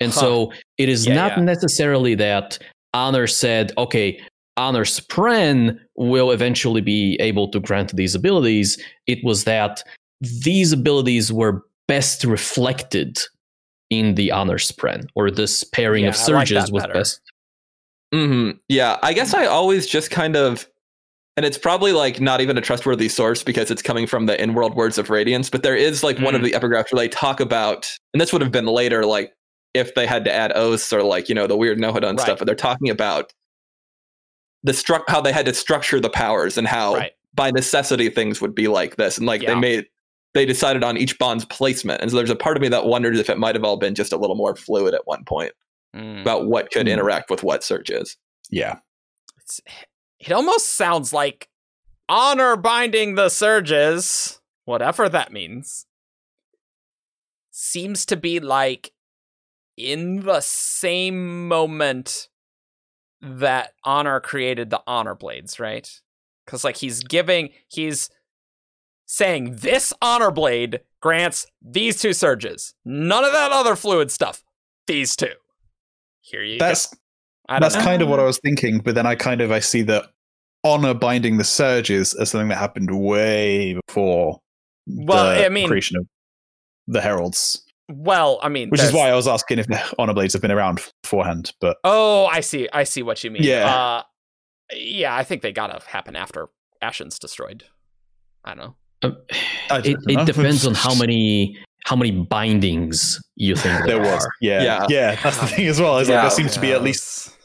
[0.00, 0.20] And Huh.
[0.20, 1.44] so it is Yeah, not yeah.
[1.44, 2.58] necessarily that
[2.92, 4.20] Honor said, okay,
[4.56, 8.80] Honor Spren will eventually be able to grant these abilities.
[9.06, 9.82] It was that
[10.20, 13.18] these abilities were best reflected
[13.90, 16.94] in the Honor Spren, or this pairing of Yeah, like surges that was better.
[16.94, 17.20] best.
[18.12, 20.66] hmm Yeah, I guess I always just kind of
[21.36, 24.76] and it's probably like not even a trustworthy source because it's coming from the in-world
[24.76, 27.90] words of radiance but there is like one of the epigraphs where they talk about
[28.12, 29.32] and this would have been later like
[29.74, 32.20] if they had to add oaths or like you know the weird nohadon Right.
[32.20, 33.32] stuff but they're talking about
[34.64, 37.12] the stru- how they had to structure the powers and how Right.
[37.34, 39.54] by necessity things would be like this and like Yeah.
[39.54, 39.86] they made
[40.34, 43.20] they decided on each bond's placement and so there's a part of me that wonders
[43.20, 45.52] if it might have all been just a little more fluid at one point
[45.94, 46.22] Mm.
[46.22, 46.92] about what could Hmm.
[46.94, 48.16] interact with what surges
[48.50, 48.78] Yeah.
[49.38, 49.60] It's,
[50.18, 51.48] it almost sounds like
[52.08, 55.86] honor binding the surges, whatever that means,
[57.50, 58.92] seems to be like
[59.76, 62.28] in the same moment
[63.24, 65.88] that honor created the honor blades, right?
[66.44, 68.10] Because like he's giving, he's
[69.06, 72.74] saying this honor blade grants these two surges.
[72.84, 74.42] None of that other fluid stuff.
[74.86, 75.32] These two.
[76.20, 77.58] Here you That's go.
[77.60, 77.82] That's know.
[77.82, 80.06] kind of what I was thinking, but then I kind of I see that
[80.62, 84.40] honor binding the surges as something that happened way before
[84.86, 86.06] Well, the I mean- creation of
[86.86, 87.63] the heralds.
[87.90, 90.50] Well, I mean, Which is why I was asking if the honor blades have been
[90.50, 91.52] around beforehand.
[91.60, 92.68] But Oh, I see.
[92.72, 93.42] I see what you mean.
[93.42, 93.66] Yeah.
[93.74, 94.02] Uh,
[94.74, 96.48] yeah, I think they gotta happen after
[96.82, 97.64] Ashyn's destroyed.
[98.44, 98.76] I don't know.
[99.02, 99.16] Um,
[99.70, 100.24] I it, don't it know.
[100.24, 104.04] depends on how many how many bindings you think there were.
[104.04, 104.28] there, was.
[104.40, 104.86] Yeah, Yeah.
[104.88, 105.98] yeah, That's the thing as well.
[105.98, 107.36] Is like there seems to be at least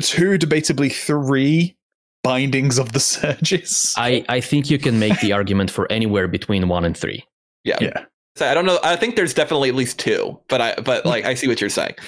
[0.00, 1.76] two, debatably three
[2.24, 3.92] bindings of the surges.
[3.98, 7.24] I, I think you can make the argument for anywhere between one and three.
[7.64, 8.04] yeah yeah.
[8.38, 8.78] So I don't know.
[8.84, 11.70] I think there's definitely at least two, but I but like I see what you're
[11.70, 11.94] saying.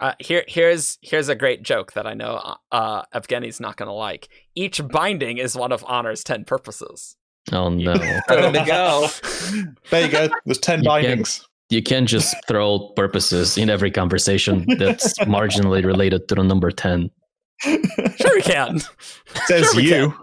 [0.00, 4.28] Uh, here, here's here's a great joke that I know uh, Evgeny's not gonna like.
[4.56, 7.16] Each binding is one of Honor's ten purposes.
[7.52, 7.94] Oh no.
[8.28, 9.06] There they go.
[9.90, 10.28] There you go.
[10.44, 11.48] There's ten You can't- bindings.
[11.70, 17.08] you can't just throw purposes in every conversation that's marginally related to the number 10.
[17.62, 18.80] Sure, we can.
[19.46, 20.14] Says Sure we you.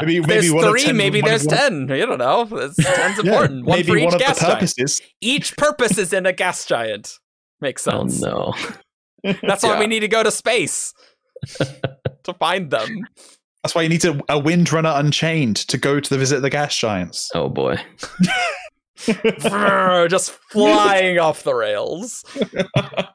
[0.00, 1.88] Maybe maybe there's one of three, 10 maybe one there's one- ten.
[1.88, 2.48] You don't know.
[2.52, 3.64] It's, ten's Yeah, important.
[3.66, 5.00] one maybe for each one of the gas giant.
[5.20, 7.18] Each purpose is in a gas giant.
[7.60, 8.20] Makes Oh sense.
[8.20, 8.52] no.
[9.42, 9.78] That's why Yeah.
[9.80, 10.92] we need to go to space
[12.24, 13.06] to find them.
[13.62, 16.76] That's why you need a, a Windrunner Unchained to go to the visit the gas
[16.76, 17.30] giants.
[17.34, 17.78] Oh boy.
[18.98, 22.24] Just flying off the rails,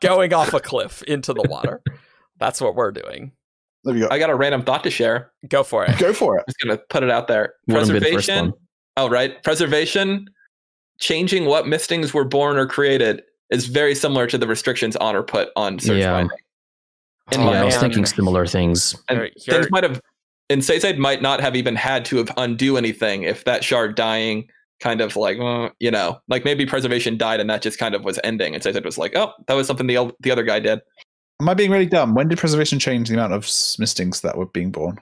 [0.02, 1.82] going off a cliff into the water.
[2.38, 3.32] That's what we're doing.
[3.84, 4.08] There we go.
[4.12, 5.32] I got a random thought to share.
[5.48, 5.98] Go for it.
[5.98, 6.42] Go for it.
[6.42, 7.54] I'm just gonna put it out there.
[7.68, 8.54] Wouldn't the Preservation.
[8.98, 10.28] Oh right, preservation.
[11.00, 15.50] Changing what mistings were born or created is very similar to the restrictions honor put
[15.56, 16.12] on surge Yeah.
[16.12, 16.38] binding.
[17.32, 18.96] And Oh, yeah, I was thinking similar things.
[19.08, 20.02] And Here- here- things might have
[20.50, 24.50] and Sazed might not have even had to have undo anything if that shard dying
[24.82, 28.04] kind of like uh, you know like maybe preservation died and that just kind of
[28.04, 30.80] was ending and Sazed was like oh that was something the the other guy did
[31.42, 32.16] Am I being really dumb?
[32.16, 33.44] When did preservation change the amount of
[33.80, 35.00] mistings that were being born?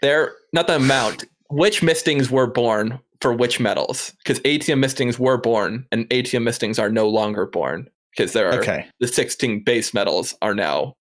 [0.00, 5.38] there not the amount which mistings were born for which metals because atium mistings were
[5.38, 8.86] born and atium mistings are no longer born because there are Okay.
[8.98, 10.94] the 16 base metals are now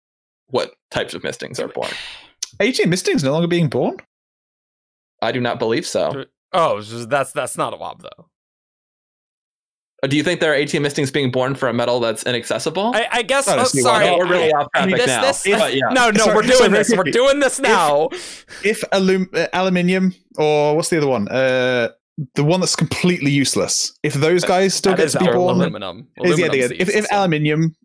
[0.49, 1.91] what types of mistings are born
[2.61, 3.97] atium mistings no longer being born?
[5.23, 8.29] I do not believe so Oh, that's that's not a wob though.
[10.03, 12.93] Uh, do you think there are 18 mistings being born for a metal that's inaccessible
[12.95, 13.47] I, I guess.
[13.49, 14.07] I Oh, sorry.
[14.07, 14.19] not.
[14.19, 16.43] we're really off I mean, topic this, now this, but yeah No, no, Sorry- we're
[16.43, 16.95] doing sorry, this.
[16.97, 18.09] We're doing this now.
[18.65, 21.29] If alum- uh, aluminium or what's the other one?
[21.29, 21.89] Uh,
[22.35, 23.93] the one that's completely useless.
[24.03, 26.09] If those guys still That get is to be born, aluminum.
[26.19, 27.13] is yeah, Aluminum's yeah, if, if useless.
[27.13, 27.77] aluminium,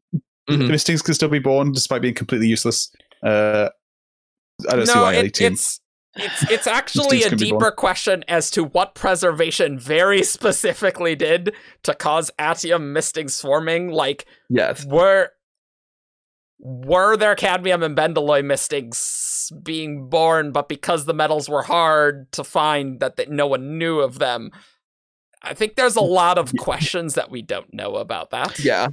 [0.49, 0.57] Mhm.
[0.59, 2.91] the mistings can still be born despite being completely useless.
[3.25, 3.69] Uh,
[4.69, 5.53] I don't see why it, 18.
[5.53, 5.79] it's
[6.15, 7.59] it's it's actually a can be born.
[7.61, 13.89] deeper question as to what preservation very specifically did to cause atium misting swarming.
[13.89, 15.29] Like, yes were
[16.59, 22.43] were there cadmium and bendalloy mistings being born, but because the metals were hard to
[22.43, 24.51] find, that they, no one knew of them?
[25.43, 28.57] I think there's a lot of questions that we don't know about that.
[28.57, 28.87] yeah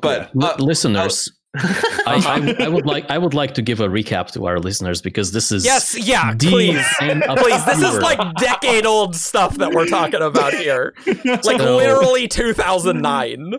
[0.00, 3.88] but Li- uh, listeners, I, I, I would like I would like to give a
[3.88, 6.82] recap to our listeners because this is Yes, yeah, please.
[6.98, 10.94] Please, this is like decade old stuff that we're talking about here.
[11.24, 13.54] Like So- literally 2009.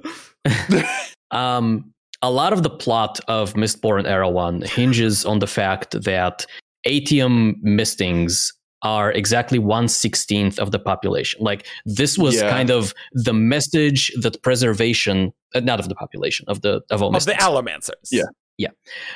[1.31, 1.91] um,
[2.21, 6.45] a lot of the plot of Mistborn Era 1 hinges on the fact that
[6.85, 8.51] atium mistings
[8.83, 11.39] are exactly 1 16th of the population.
[11.41, 12.49] Like, this was Yeah.
[12.49, 17.15] kind of the message that preservation, uh, not of the population, of the of all
[17.15, 17.43] Of the mistings.
[17.43, 18.09] Allomancers.
[18.57, 18.67] Yeah.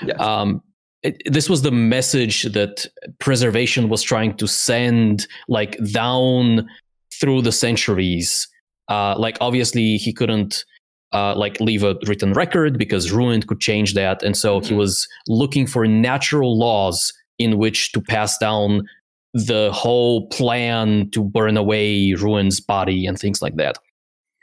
[0.05, 0.19] yes.
[0.19, 0.61] um,
[1.03, 2.87] it, this was the message that
[3.19, 6.67] preservation was trying to send like down
[7.19, 8.47] through the centuries
[8.89, 10.63] uh, like obviously he couldn't
[11.13, 14.77] uh, like leave a written record because ruined could change that and so he Mhm.
[14.77, 18.81] was looking for natural laws in which to pass down
[19.33, 23.77] the whole plan to burn away Ruin's body and things like that.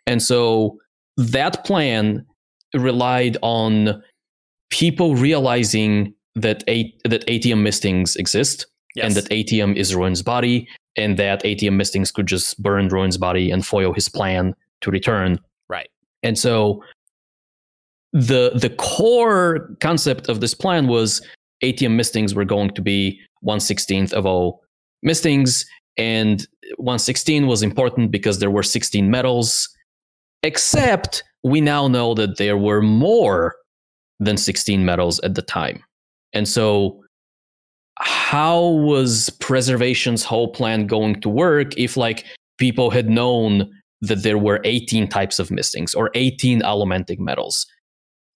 [0.06, 0.78] And so
[1.16, 2.24] that plan
[2.74, 4.02] relied on
[4.70, 8.66] people realizing that a- that atium mistings exist
[8.96, 9.06] Yes.
[9.06, 13.50] and that atium is Ruin's body, and that atium mistings could just burn Ruin's body
[13.50, 15.38] and foil his plan to return.
[15.68, 15.88] right.
[16.22, 16.82] And so
[18.12, 21.20] the the core concept of this plan was
[21.62, 24.60] atium mistings were going to be 116th of all
[25.04, 25.64] mistings,
[25.96, 29.68] and 116 was important because there were 16 metals,
[30.42, 33.54] except we now know that there were more
[34.18, 35.82] than 16 metals at the time.
[36.32, 37.00] And so
[37.98, 42.24] how was preservation's whole plan going to work if like
[42.58, 43.70] people had known
[44.00, 47.66] that there were 18 types of mistings or 18 Allomantic metals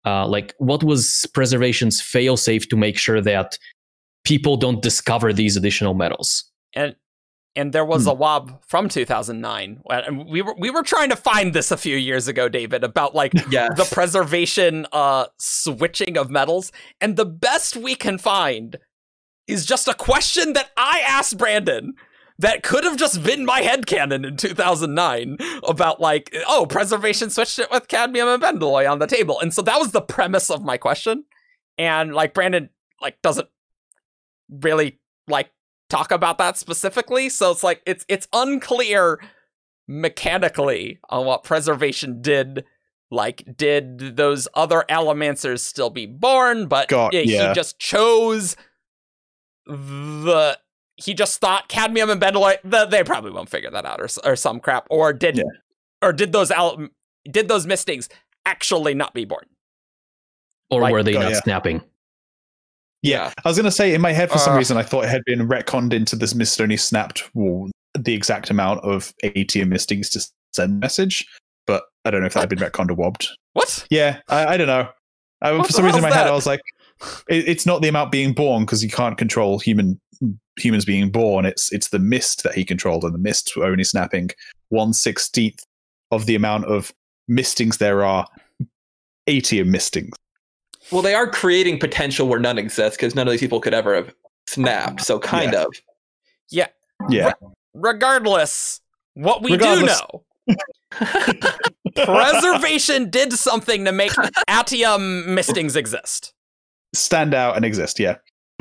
[0.07, 3.59] uh, like what was preservation's failsafe to make sure that
[4.25, 6.97] people don't discover these additional metals and
[7.57, 11.53] and there was a wob from 2009 and we were we were trying to find
[11.55, 13.77] this a few years ago david about like Yes.
[13.77, 16.71] the preservation uh switching of metals.
[17.01, 18.79] And the best we can find
[19.47, 21.95] is just a question that i asked brandon
[22.39, 27.59] that could have just been my head headcanon in 2009 about like oh preservation switched
[27.59, 29.41] it with cadmium and bendalloy on the table.
[29.41, 31.25] And so that was the premise of my question.
[31.77, 32.71] And like brandon
[33.01, 33.49] like doesn't
[34.49, 35.51] really like
[35.89, 39.19] talk about that specifically so it's like it's it's unclear
[39.87, 42.65] mechanically on what preservation did
[43.11, 47.49] like did those other Allomancers still be born but God, he- yeah.
[47.49, 48.55] he just chose
[49.67, 50.59] the
[50.97, 54.37] he just thought cadmium and bendalloy the, they probably won't figure that out or, or
[54.37, 55.45] some crap or did Yeah.
[56.03, 56.89] or did those al-
[57.31, 58.09] did those mistings
[58.45, 59.45] actually not be born
[60.71, 61.41] or Like- were they Got not ya.
[61.41, 61.83] snapping
[63.03, 64.59] Yeah, I was going to say in my head for some Uh.
[64.59, 68.51] reason I thought it had been retconned into this mist only snapped well, the exact
[68.51, 71.25] amount of atium mistings to send message,
[71.67, 73.29] but I don't know if that had been retconned or wobbed.
[73.53, 74.89] what Yeah, I, I don't know.
[75.43, 76.31] I, What for some reason in my hell's head?
[76.31, 76.61] I was like,
[77.29, 80.01] it, it's not the amount being born because you can't control human
[80.59, 81.45] humans being born.
[81.45, 84.31] It's it's the mist that he controlled, and the mists were only snapping
[84.71, 85.63] one sixteenth
[86.11, 86.93] of the amount of
[87.29, 88.27] mistings there are.
[89.29, 90.17] atium mistings.
[90.91, 93.95] Well, they are creating potential where none exists because none of these people could ever
[93.95, 94.15] have
[94.49, 95.03] snapped.
[95.03, 95.67] So kind of.
[96.51, 96.69] Yeah,
[97.11, 97.33] Yeah.
[97.75, 98.81] regardless
[99.15, 100.01] what we Regardless.
[100.01, 101.35] do know
[102.05, 104.13] preservation did something to make
[104.49, 106.33] atium mistings exist
[106.95, 107.99] stand out and exist.
[108.01, 108.17] Yeah.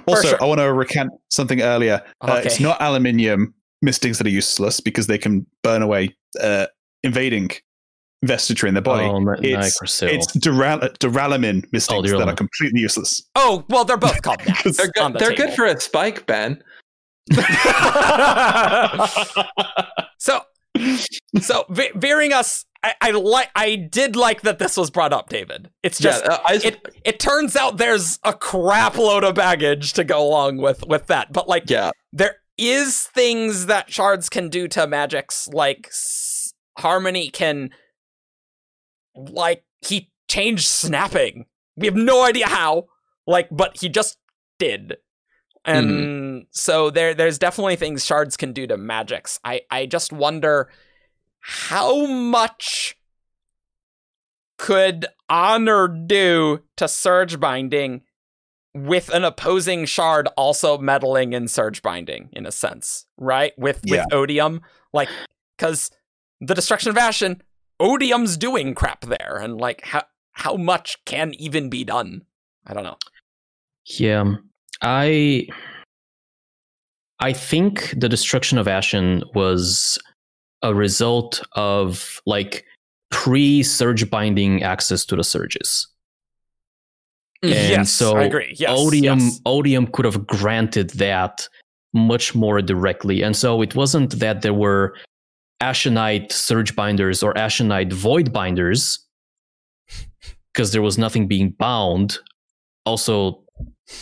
[0.06, 0.44] Also, sure.
[0.44, 2.02] I want to recant something earlier.
[2.22, 6.66] Uh, it's not aluminium mistings that are useless because they can burn away uh,
[7.04, 7.52] invading
[8.26, 9.06] vestiture in the body.
[9.06, 10.10] oh, it's Nicrosil.
[10.12, 13.22] it's dural- duralumin mistings that are completely useless.
[13.36, 15.14] oh well they're both called that They're good.
[15.14, 16.64] the They're good for a spike, Ben.
[20.18, 20.42] so
[21.42, 25.30] so ve- veering us I, I like I did like that this was brought up,
[25.30, 25.70] David.
[25.84, 29.94] It's just yeah, uh, I, it it turns out there's a crap load of baggage
[29.94, 31.34] to go along with with that.
[31.34, 31.92] But like yeah.
[32.14, 37.72] there is things that shards can do to magics like s- harmony can
[39.18, 41.46] like he changed snapping.
[41.76, 42.88] We have no idea how
[43.26, 44.18] like but he just
[44.60, 44.98] did.
[45.66, 46.40] And mm-hmm.
[46.52, 49.40] so there there's definitely things shards can do to magics.
[49.44, 50.70] I i just wonder
[51.40, 52.98] how much
[54.58, 58.02] could honor do to surge binding
[58.74, 63.54] with an opposing shard also meddling in surge binding in a sense, right?
[63.58, 64.04] With Yeah.
[64.04, 64.62] with odium,
[64.94, 65.10] like
[65.58, 65.92] because
[66.40, 67.42] the destruction of Ashyn,
[67.80, 72.24] odium's doing crap there, and like how how much can even be done?
[72.66, 72.98] I don't know.
[73.86, 74.36] Yeah,
[74.82, 75.48] I
[77.20, 79.98] I think the destruction of Ashyn was
[80.62, 82.66] a result of like
[83.10, 85.88] pre-surge binding access to the surges.
[87.44, 88.56] Mm, and yes, so I agree.
[88.58, 89.42] Yes, Odium yes.
[89.46, 91.48] Odium could have granted that
[91.94, 93.22] much more directly.
[93.22, 94.96] And so it wasn't that there were
[95.62, 99.00] Ashynite surge binders or Ashynite void binders,
[100.54, 102.20] because there was nothing being bound.
[102.86, 103.44] Also,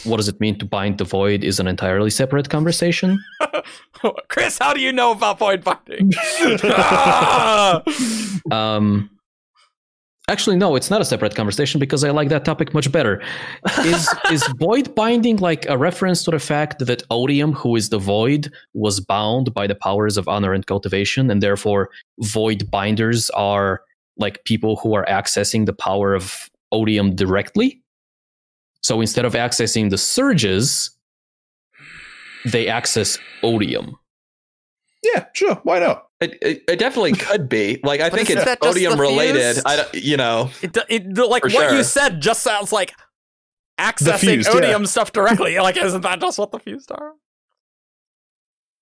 [0.03, 3.23] what does it mean to bind the void is an entirely separate conversation.
[4.27, 6.11] Chris, how do you know about void binding?
[8.51, 9.09] Um,
[10.27, 13.21] actually, no, it's not a separate conversation because I like that topic much better.
[13.79, 17.99] Is is void binding like a reference to the fact that Odium, who is the
[17.99, 21.89] void, was bound by the powers of honor and cultivation, and therefore
[22.19, 23.81] void binders are
[24.17, 27.81] like people who are accessing the power of Odium directly?
[28.81, 30.91] So instead of accessing the surges,
[32.45, 33.97] they access odium.
[35.03, 35.55] Yeah, sure.
[35.63, 36.04] Why not?
[36.21, 37.79] It, it, it definitely could be.
[37.83, 39.61] Like I But think isn't it's that odium related.
[39.65, 40.49] I don't, you know.
[40.61, 42.93] It, do- it like For what you said just sounds like
[43.79, 44.55] accessing fused, yeah.
[44.57, 45.55] odium stuff directly.
[45.59, 47.13] Like, isn't that just what the fused are?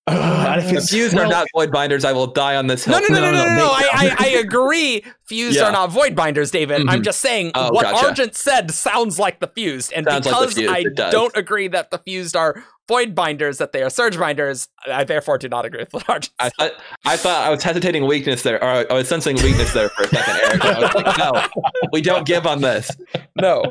[0.06, 3.00] And if it's- fused are not void binders, I will die on this hill.
[3.00, 3.56] No, no, no, no, no, no.
[3.56, 3.66] no.
[3.70, 5.04] I, I, I agree.
[5.24, 5.64] Fused Yeah.
[5.68, 6.82] are not void binders, David.
[6.88, 7.04] I'm Mhm.
[7.04, 8.06] just saying Oh, what gotcha.
[8.08, 11.90] Argent said sounds like the fused, and Sounds like because fused, I don't agree that
[11.90, 15.80] the fused are void binders, that they are surge binders, I therefore do not agree
[15.80, 16.72] with what Argent I thought
[17.06, 20.08] I thought I was hesitating weakness there, or I was sensing weakness there for a
[20.08, 20.64] second, Eric.
[20.66, 21.46] I was like, no,
[21.92, 22.90] we don't give on this.
[23.40, 23.64] No.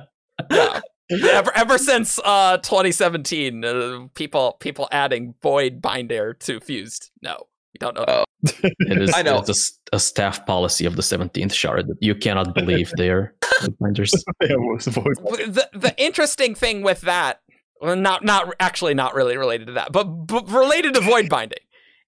[0.51, 0.80] Yeah.
[1.23, 7.11] Ever, ever since uh 2017, uh, people people adding void binder to fused.
[7.22, 8.06] No, we don't know.
[8.07, 8.23] Oh.
[8.44, 9.40] It is I know.
[9.40, 13.34] it's a s- a, staff policy of the 17th shard that you cannot believe they're
[13.80, 14.14] binders.
[14.40, 17.41] The the the interesting thing with that,
[17.80, 21.60] well, not not actually not really related to that, but, but related to void binding,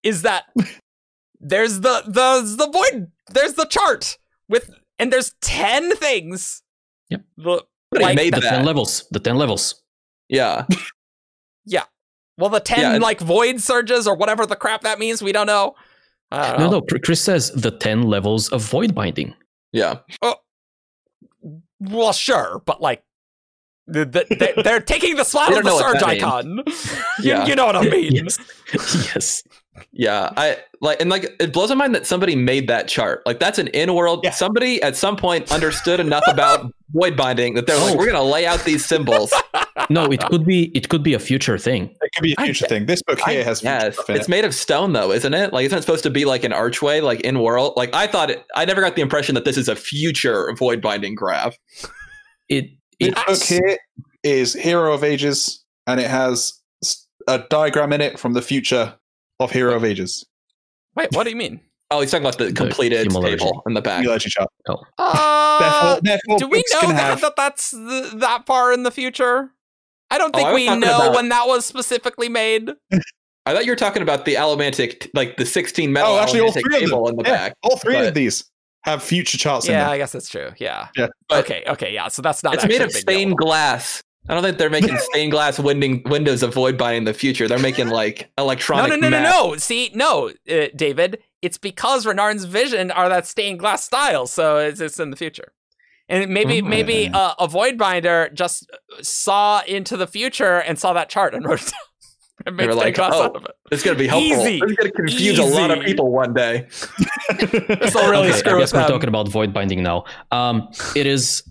[0.04, 0.46] is that
[1.40, 4.18] there's the the the void there's the chart
[4.50, 4.70] with
[5.00, 6.64] and there's ten things.
[7.10, 7.22] Yep.
[7.38, 7.64] The,
[7.96, 9.06] Somebody like, made The 10 levels.
[9.12, 9.82] The 10 levels.
[10.30, 10.66] Yeah,
[11.66, 11.84] yeah.
[12.38, 15.22] well, the ten Yeah, like void surges or whatever the crap that means.
[15.22, 15.76] We don't know.
[16.32, 16.80] I don't No, know.
[16.80, 17.00] no.
[17.00, 19.36] Chris says the 10 levels of void binding.
[19.72, 20.00] yeah.
[20.22, 20.36] Oh.
[21.80, 23.04] Well, sure, but like.
[23.88, 26.58] The, the, they- they're taking the spot We of the surge icon.
[26.68, 26.74] you,
[27.22, 27.46] Yeah.
[27.46, 28.14] you know what I mean?
[28.16, 28.40] yes.
[28.74, 29.44] yes.
[29.92, 33.22] Yeah, I like and like it blows my mind that somebody made that chart.
[33.26, 34.22] Like that's an in-world.
[34.24, 34.32] Yeah.
[34.32, 38.46] Somebody at some point understood enough about void binding that they're like, we're gonna lay
[38.46, 39.34] out these symbols.
[39.90, 41.94] No, it could be it could be a future thing.
[42.02, 42.86] It could be a I future gue- thing.
[42.88, 44.32] This book here has Yes, stuff in it's it.
[44.32, 45.54] made of stone though, isn't it?
[45.54, 47.74] Like, isn't it supposed to be like an archway, like in world?
[47.76, 48.32] Like I thought.
[48.32, 51.56] It, I never got the impression that this is a future void binding graph.
[52.50, 52.70] It
[53.00, 53.78] This it's book here
[54.24, 56.60] is Hero of Ages, and it has
[57.28, 58.96] a diagram in it from the future
[59.40, 60.26] of Hero of Ages.
[60.96, 61.62] Wait, what do you mean?
[61.92, 63.38] Oh, he's talking about the completed homology.
[63.38, 64.02] table in the back.
[64.02, 64.50] Geology chart.
[64.98, 68.90] Uh, Therefore, therefore do we know that, have that that's th- that far in the
[68.90, 69.52] future?
[70.10, 72.72] I don't Oh, think I we know about- when that was specifically made.
[73.46, 76.48] I thought you were talking about the allomantic, like the 16 metal Oh, actually, all
[76.52, 77.06] allomantic three of them.
[77.06, 77.54] in the Yeah, back.
[77.62, 78.46] all three but- of these
[78.84, 79.88] have future charts in Yeah.
[79.90, 80.50] I guess that's true.
[80.58, 80.88] Yeah.
[80.98, 81.08] Yeah.
[81.30, 81.64] But- okay.
[81.68, 81.94] Okay.
[81.94, 82.08] Yeah.
[82.08, 82.56] So that's not.
[82.56, 83.02] It's made of a big deal.
[83.02, 84.02] stained glass.
[84.28, 87.48] I don't think they're making stained glass winding, windows of void binding in the future.
[87.48, 88.90] They're making like electronic.
[88.90, 89.34] no, no, no, math.
[89.34, 89.56] no.
[89.58, 91.20] See, no, uh, David.
[91.42, 95.54] It's because Renarin's vision are that stained glass style, so it's, it's in the future.
[96.10, 96.66] And maybe, Oh.
[96.66, 98.68] maybe uh, a void binder just
[99.02, 101.74] saw into the future and saw that chart and wrote it down.
[102.48, 103.52] And They were like, "Oh, out of it.
[103.72, 104.46] It's gonna be helpful.
[104.46, 104.60] Easy.
[104.60, 106.68] This is gonna confuse a lot of people one day.
[107.40, 108.90] This will really okay, screw I with guess we're them.
[108.90, 110.04] talking about void binding now.
[110.32, 111.42] Um, it is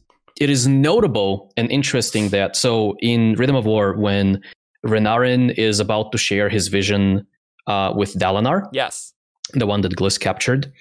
[0.41, 4.41] it is notable and interesting that so in Rhythm of War, when
[4.85, 7.27] Renarin is about to share his vision
[7.67, 9.13] uh, with Dalinar, Yes.
[9.53, 10.73] the one that Glys captured,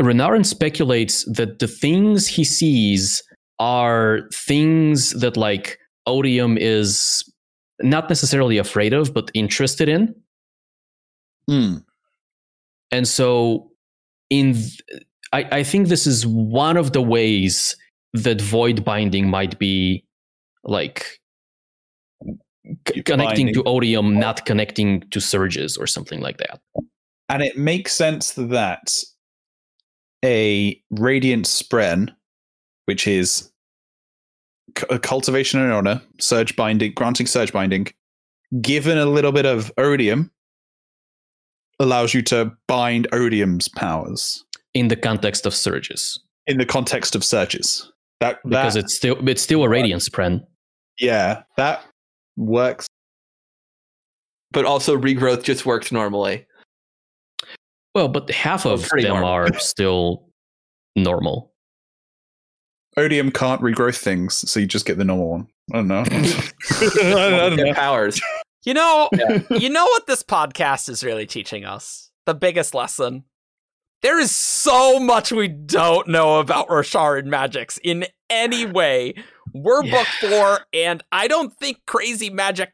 [0.00, 3.22] Renarin speculates that the things he sees
[3.58, 7.24] are things that like Odium is
[7.82, 10.14] not necessarily afraid of, but interested in.
[11.48, 11.76] Hmm.
[12.92, 13.70] And so,
[14.30, 14.80] in th-
[15.32, 17.76] I, I think this is one of the ways
[18.24, 20.04] that void binding might be
[20.64, 21.20] like
[22.88, 26.60] c- connecting to odium, not connecting to surges or something like that.
[27.28, 28.92] And it makes sense that
[30.24, 32.14] a radiant spren,
[32.86, 33.50] which is
[34.90, 37.88] a cultivation and honor, surge binding, granting surge binding,
[38.60, 40.30] given a little bit of odium,
[41.78, 44.44] allows you to bind odium's powers
[44.74, 47.90] in the context of surges in the context of surges.
[48.20, 50.40] That because that, it's still it's still a radiant spren.
[50.98, 51.82] yeah, that
[52.36, 52.86] works.
[54.52, 56.46] But also regrowth just works normally.
[57.94, 59.28] Well, but half of them normal.
[59.28, 60.28] are still
[60.94, 61.52] normal.
[62.96, 65.46] Odium can't regrowth things, so you just get the normal one.
[65.72, 66.00] I don't know.
[66.06, 67.74] I don't Get know.
[67.74, 68.20] powers.
[68.64, 69.42] You know, Yeah.
[69.50, 72.10] you know what this podcast is really teaching us?
[72.24, 73.24] The biggest lesson.
[74.02, 79.14] There is so much we don't know about Rosharan magics in any way.
[79.52, 79.90] We're Yeah.
[79.98, 82.72] book four, and I don't think crazy magic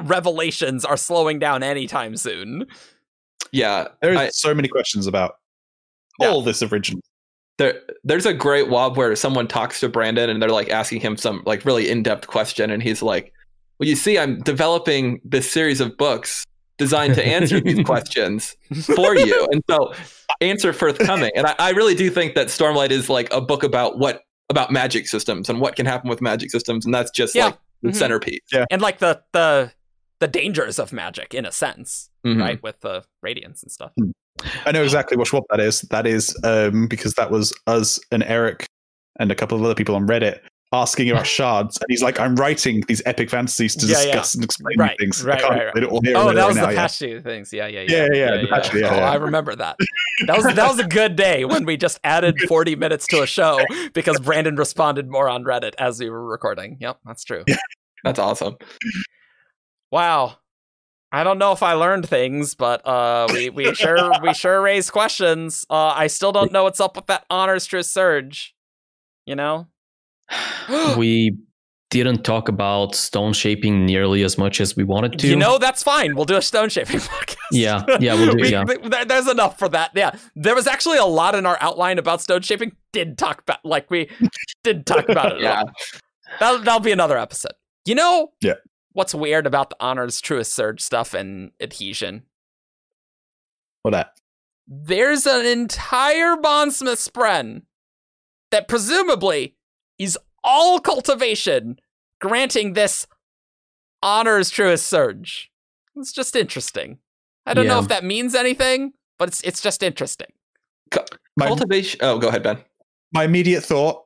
[0.00, 2.66] revelations are slowing down anytime soon.
[3.52, 5.36] Yeah, There's I- so many questions about
[6.20, 6.28] Yeah.
[6.28, 7.00] all this original.
[7.58, 11.16] there there's a great wob where someone talks to Brandon and they're like asking him
[11.16, 13.32] some like really in-depth question and he's like,
[13.78, 16.44] "Well, you see I'm developing this series of books
[16.78, 19.92] designed to answer these questions for you." And so
[20.40, 21.30] answer forthcoming.
[21.34, 24.70] And I, I really do think that Stormlight is like a book about what about
[24.70, 27.46] magic systems and what can happen with magic systems and that's just Yeah.
[27.46, 27.96] like the Mhm.
[27.96, 28.40] centerpiece.
[28.70, 29.72] And like the the
[30.20, 32.40] the dangers of magic in a sense, Mhm.
[32.40, 32.62] right?
[32.62, 33.92] With the Radiants and stuff.
[34.64, 35.82] I know exactly what, what that is.
[35.82, 38.66] That is um, because that was us and Eric
[39.18, 40.40] and a couple of other people on Reddit
[40.72, 44.04] asking about shards, and he's like, "I'm writing these epic fantasies to Yeah, yeah.
[44.06, 45.22] discuss and explain Right, things.
[45.24, 45.62] right, I right, right.
[45.68, 47.20] explain it all here Oh, right that was now, the yeah.
[47.20, 47.52] things.
[47.52, 48.34] Yeah, yeah, Yeah, yeah.
[48.34, 48.98] yeah, the patch two, yeah, oh.
[48.98, 49.76] I remember that.
[50.26, 53.26] That was that was a good day when we just added 40 minutes to a
[53.26, 53.60] show
[53.94, 56.78] because Brandon responded more on Reddit as we were recording.
[56.80, 57.44] Yep, that's true.
[58.04, 58.56] That's awesome.
[59.90, 60.36] Wow.
[61.12, 64.90] I don't know if I learned things, but uh, we, we sure we sure raised
[64.92, 65.64] questions.
[65.70, 68.54] Uh, I still don't know what's up with that honors truth surge.
[69.24, 69.68] You know?
[70.96, 71.36] We
[71.90, 75.28] didn't talk about stone shaping nearly as much as we wanted to.
[75.28, 76.14] You know that's fine.
[76.16, 77.36] We'll do a stone shaping podcast.
[77.52, 78.64] Yeah, yeah, we'll do- We- yeah.
[78.64, 79.92] th- there- there's enough for that.
[79.94, 82.74] Yeah, there was actually a lot in our outline about stone shaping.
[82.92, 84.08] Did talk about like we
[84.64, 85.42] did talk about it.
[85.42, 85.62] Yeah.
[86.28, 87.52] Yeah, that'll, that'll be another episode.
[87.84, 88.32] You know?
[88.40, 88.54] Yeah.
[88.92, 92.24] What's weird about the honors truest surge stuff and adhesion?
[93.82, 94.18] What that?
[94.66, 97.62] There's an entire bondsmith spren
[98.50, 99.55] that presumably
[99.98, 101.76] is all cultivation,
[102.20, 103.06] granting this
[104.02, 105.50] honors truest surge.
[105.96, 106.98] It's just interesting.
[107.46, 110.28] I don't know if that means anything, but it's it's just interesting.
[111.36, 112.00] My, Cultivation.
[112.02, 112.58] Oh, go ahead, Ben.
[113.12, 114.02] my immediate thought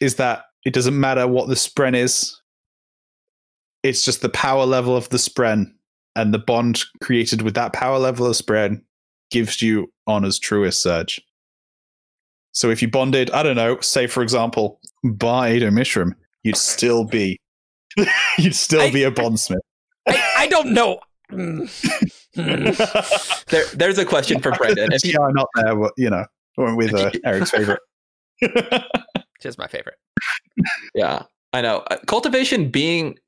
[0.00, 2.40] is that it doesn't matter what the spren is.
[3.82, 5.72] It's just the power level of the spren,
[6.16, 8.82] and the bond created with that power level of spren
[9.30, 11.20] gives you honor's truest surge.
[12.52, 16.12] So if you bonded, I don't know, say for example, Ba-Ado-Mishram,
[16.42, 17.40] you'd still be,
[18.38, 19.60] you'd still I- be a bondsmith.
[20.08, 21.00] I, I don't know.
[21.30, 21.68] Mm.
[22.36, 23.42] Mm.
[23.48, 24.92] There, there's a question for Brendan.
[24.92, 26.24] If you, yeah, not there, but you know,
[26.56, 27.80] went with uh, Eric's favorite.
[29.42, 29.96] She's my favorite.
[30.94, 31.78] yeah, I know.
[31.90, 33.18] Uh, Cultivation being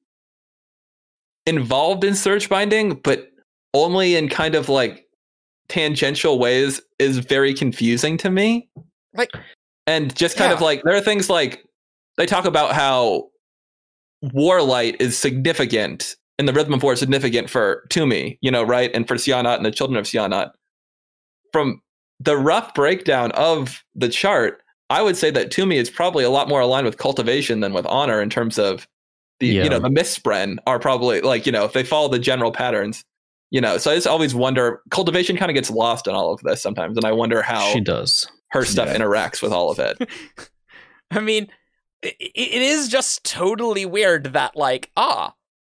[1.46, 3.28] involved in surge binding, but
[3.74, 5.06] only in kind of like
[5.68, 8.68] tangential ways, is very confusing to me.
[9.14, 9.30] Like-
[9.86, 11.64] and just kind of like there are things like
[12.16, 13.28] they talk about how
[14.24, 18.90] Warlight is significant and the rhythm of war is significant for Toomey, you know, right?
[18.94, 20.52] And for Sja-anat and the children of Sja-anat.
[21.52, 21.80] From
[22.18, 26.48] the rough breakdown of the chart, I would say that Toomey is probably a lot
[26.48, 28.88] more aligned with cultivation than with honor in terms of
[29.40, 29.64] the Yeah.
[29.64, 33.02] you know the misspren are probably like you know if they follow the general patterns
[33.50, 36.40] you know so i just always wonder cultivation kind of gets lost in all of
[36.42, 38.28] this sometimes and i wonder how she does.
[38.54, 38.96] Her stuff Yeah.
[38.98, 39.98] interacts with all of it
[41.10, 41.48] I mean,
[42.04, 45.34] i- i- it is just totally weird that, like, ah,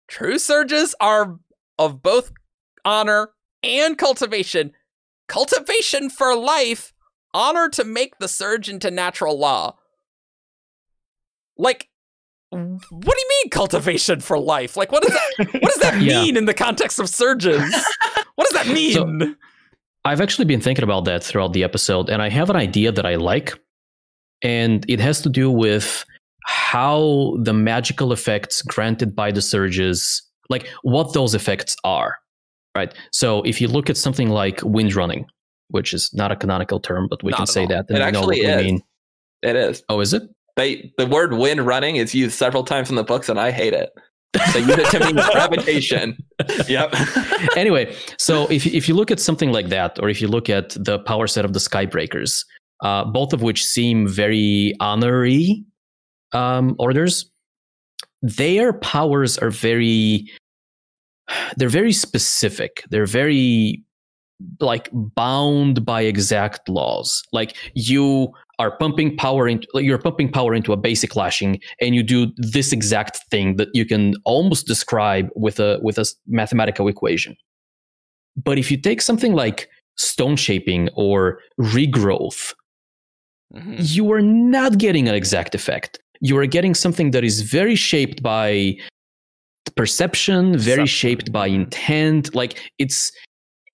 [0.06, 1.38] true surges are
[1.78, 2.30] of both
[2.84, 3.30] honor
[3.62, 4.72] and cultivation.
[5.26, 6.92] Cultivation for life,
[7.32, 9.76] honor to make the surge into natural law.
[11.56, 11.88] Like,
[12.50, 14.76] what do you mean cultivation for life?
[14.76, 15.48] Like, what does that?
[15.54, 16.22] What does that Yeah.
[16.22, 17.74] mean in the context of surges?
[18.36, 19.36] What does that mean?
[20.04, 23.06] I've actually been thinking about that throughout the episode, and I have an idea that
[23.06, 23.58] I like.
[24.42, 26.04] And it has to do with
[26.44, 32.16] how the magical effects granted by the surges, like what those effects are.
[32.76, 32.92] Right.
[33.12, 35.26] So if you look at something like wind running,
[35.68, 37.68] which is not a canonical term, but we Not can say all.
[37.68, 37.86] that.
[37.88, 38.82] and It we know what we mean.
[39.42, 40.22] it is Oh, is it?
[40.56, 43.72] they the word wind running is used several times in the books and i hate
[43.72, 43.90] it
[44.52, 46.16] they use it to mean gravitation
[46.68, 46.92] yep
[47.56, 50.48] anyway, so if you- if you look at something like that, or if you look
[50.50, 52.44] at the power set of the Skybreakers,
[52.82, 55.64] uh, both of which seem very honorary
[56.32, 57.30] um, orders,
[58.22, 60.28] their powers are very
[61.56, 62.82] they're very specific.
[62.90, 63.82] They're very
[64.60, 67.22] like bound by exact laws.
[67.32, 72.02] Like you are pumping power into you're pumping power into a basic lashing and you
[72.02, 77.36] do this exact thing that you can almost describe with a with a mathematical equation.
[78.36, 82.54] But if you take something like stone shaping or regrowth,
[83.54, 83.76] Mhm.
[83.94, 86.00] you are not getting an exact effect.
[86.20, 88.76] You are getting something that is very shaped by
[89.76, 92.34] perception, very shaped by intent.
[92.34, 93.12] Like it's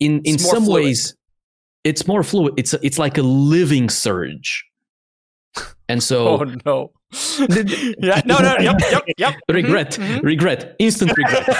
[0.01, 0.85] in in It's some fluid.
[0.85, 1.15] ways,
[1.85, 2.55] it's more fluid.
[2.57, 4.65] It's it's like a living surge.
[5.90, 6.92] And so Oh no!
[8.00, 9.34] yeah, no, no, yep, yep, yep.
[9.48, 10.22] regret, mhm.
[10.22, 11.46] regret, instant regret.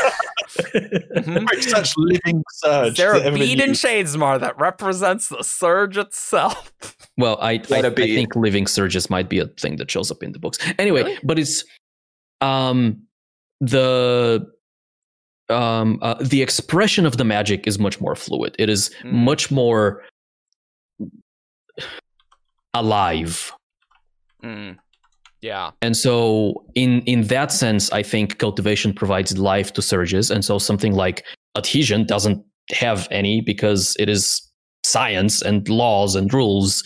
[0.61, 1.47] Mhm.
[1.63, 2.97] Such living surge.
[2.97, 3.71] There are a ever been bead in.
[3.71, 6.73] Shadesmar that represents the surge itself?
[7.17, 10.33] Well, I I, I think living surges might be a thing that shows up in
[10.33, 10.59] the books.
[10.79, 11.19] Anyway, Really?
[11.23, 11.65] but it's
[12.41, 13.03] um
[13.61, 14.45] the
[15.49, 18.57] um uh, the expression of the magic is much more fluid.
[18.59, 19.13] It is Mm.
[19.13, 20.03] much more
[22.75, 23.53] alive.
[24.43, 24.79] Mm.
[25.41, 25.71] Yeah.
[25.81, 30.31] And so in in that sense, I think cultivation provides life to surges.
[30.31, 31.25] And so something like
[31.57, 34.47] adhesion doesn't have any because it is
[34.85, 36.85] science and laws and rules.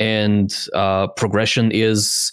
[0.00, 2.32] And uh, progression is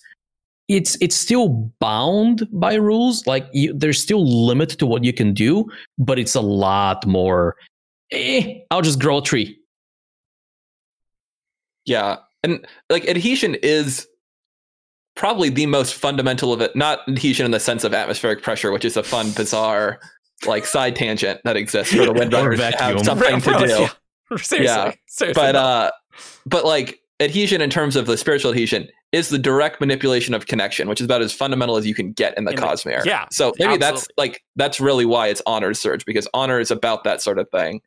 [0.68, 3.28] it's it's still bound by rules.
[3.28, 5.66] Like you, there's still limit to what you can do,
[6.00, 7.56] but it's a lot more.
[8.12, 9.60] Eh, I'll just grow a tree.
[11.86, 12.18] Yeah.
[12.44, 14.08] And like adhesion is
[15.22, 16.76] probably the most fundamental of it.
[16.76, 20.00] Not adhesion in the sense of atmospheric pressure, which is a fun, bizarre,
[20.48, 22.98] like side tangent that exists for the windrunners to vacuum.
[22.98, 23.68] have something to do.
[23.68, 23.90] Yeah.
[24.38, 24.64] Seriously.
[24.66, 24.94] Yeah.
[25.06, 25.40] Seriously.
[25.40, 25.92] But uh
[26.48, 30.90] but like adhesion in terms of the spiritual adhesion is the direct manipulation of connection,
[30.90, 33.54] which is about as fundamental as you can get in the In the- yeah, So
[33.60, 37.38] maybe that's like that's really why it's honor surge, because honor is about that sort
[37.38, 37.82] of thing.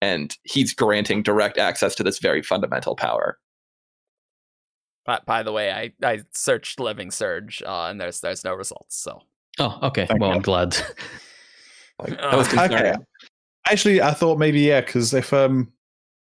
[0.00, 3.38] And he's granting direct access to this very fundamental power.
[5.04, 8.96] But by the way, I, I searched Living Surge, uh, and there's there's no results.
[9.02, 9.20] So
[9.58, 10.06] Oh, okay.
[10.06, 10.36] Thank well, you.
[10.36, 10.76] I'm glad.
[11.98, 12.76] Like, that was Uh, concerning.
[12.94, 13.02] okay.
[13.68, 15.70] Actually, I thought maybe yeah, because if um,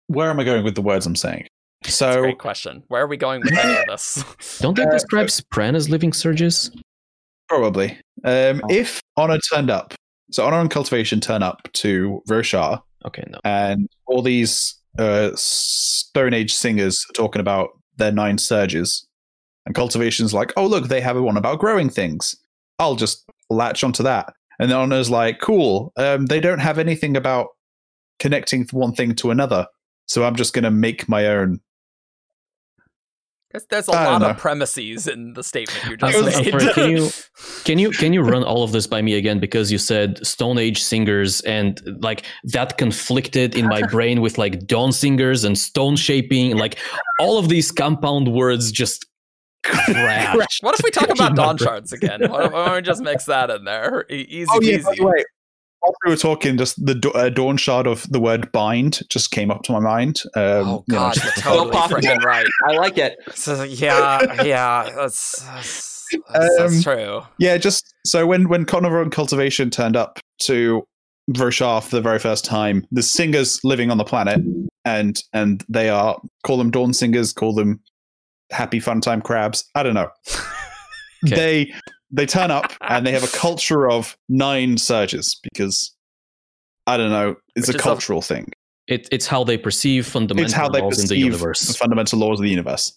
[0.08, 1.46] where am I going with the words I'm saying?
[1.82, 2.82] That's a So great question.
[2.88, 4.24] Where are we going with any of this?
[4.60, 6.70] Don't they Uh, describe Spren as living surges?
[7.48, 7.90] probably,
[8.24, 8.68] um, Oh.
[8.70, 9.94] if Honor turned up,
[10.30, 13.38] so Honor and Cultivation turn up to Roshar, Okay, no.
[13.44, 17.68] and all these uh, Stone Age singers are talking about
[18.02, 19.06] their nine surges,
[19.64, 22.36] and Cultivation's like, oh look, they have one about growing things.
[22.78, 24.34] I'll just latch onto that.
[24.58, 25.92] And then Honor's like, cool.
[25.96, 27.48] Um, they don't have anything about
[28.18, 29.66] connecting one thing to another,
[30.06, 31.60] so I'm just going to make my own.
[33.52, 34.30] There's, there's a I lot know.
[34.30, 36.50] of premises in the statement you just made.
[36.50, 37.10] sorry, can you
[37.64, 40.58] can you can you run all of this by me again because you said Stone
[40.58, 45.96] Age singers and like that conflicted in my brain with like dawn singers and stone
[45.96, 46.78] shaping like
[47.20, 49.06] all of these compound words just
[49.64, 50.62] crashed.
[50.62, 51.66] what if we talk about Dawn brain.
[51.68, 52.20] charts again?
[52.28, 54.04] Why don't, why don't we just mix that in there?
[54.10, 54.84] E- easy Oh yeah, peasy.
[54.84, 55.24] by the way,
[55.82, 59.50] while we were talking, just the uh, dawn shard of the word bind just came
[59.50, 60.22] up to my mind.
[60.34, 62.46] Um, oh you know, god, you're totally freaking right.
[62.68, 63.16] I like it.
[63.34, 67.22] So, yeah, yeah, that's that's, that's, that's Um, true.
[67.38, 70.82] yeah, just so when when Carnivore and Cultivation turned up to
[71.32, 74.40] Roshar for the very first time, the singers living on the planet,
[74.84, 77.80] and and they are call them dawn singers, call them
[78.50, 79.64] happy fun time crabs.
[79.74, 80.10] I don't know.
[81.24, 81.36] Okay.
[81.36, 81.72] They
[82.12, 85.94] they turn up and they have a culture of nine surges because
[86.86, 88.52] I don't know, it's Which a cultural thing.
[88.88, 91.76] It, it's how they perceive fundamental it's how they laws in the perceive the universe.
[91.76, 92.92] fundamental laws of the universe.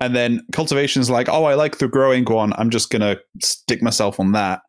[0.00, 2.52] And then cultivation is like, oh, I like the growing one.
[2.54, 4.60] I'm just gonna stick myself on that.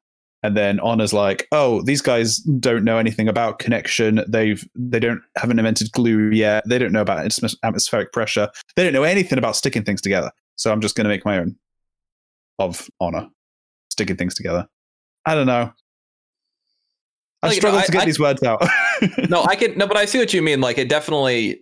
[0.43, 4.23] And then honor's like, oh, these guys don't know anything about connection.
[4.27, 6.63] They've they don't haven't invented glue yet.
[6.67, 7.25] They don't know about
[7.63, 8.49] atmospheric pressure.
[8.75, 10.31] They don't know anything about sticking things together.
[10.55, 11.55] So I'm just gonna make my own
[12.59, 13.27] of honor,
[13.93, 14.67] sticking things together.
[15.25, 15.71] I don't know.
[17.41, 18.61] I Like, struggle I- to get I- these words out.
[19.29, 20.61] No, I can no, but I see what you mean.
[20.61, 21.59] Like it definitely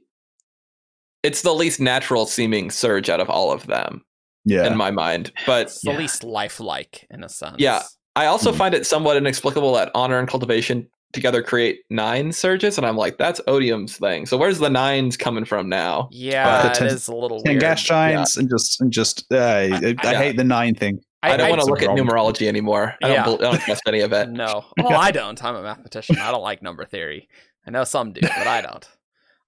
[1.24, 4.04] it's the least natural seeming surge out of all of them
[4.46, 4.66] yeah.
[4.68, 5.32] in my mind.
[5.48, 5.98] But It's the yeah.
[5.98, 7.56] least lifelike in a sense.
[7.60, 7.82] Yeah.
[8.16, 8.58] I also Hmm.
[8.58, 13.18] find it somewhat inexplicable that honor and cultivation together create nine surges, and I'm like,
[13.18, 14.26] that's Odium's thing.
[14.26, 16.08] So where's the nines coming from now?
[16.12, 17.62] Yeah, The it ten- is a little and weird.
[17.62, 20.14] gas giants and just and just uh, I, I Yeah.
[20.18, 21.00] hate the nine thing.
[21.24, 22.96] I, don't want to look at numerology anymore.
[23.04, 24.30] I don't, I don't trust any of it.
[24.30, 24.66] No.
[24.78, 25.42] Well, I don't.
[25.44, 26.18] I'm a mathematician.
[26.18, 27.30] I don't like number theory.
[27.66, 28.88] I know some do, but I don't.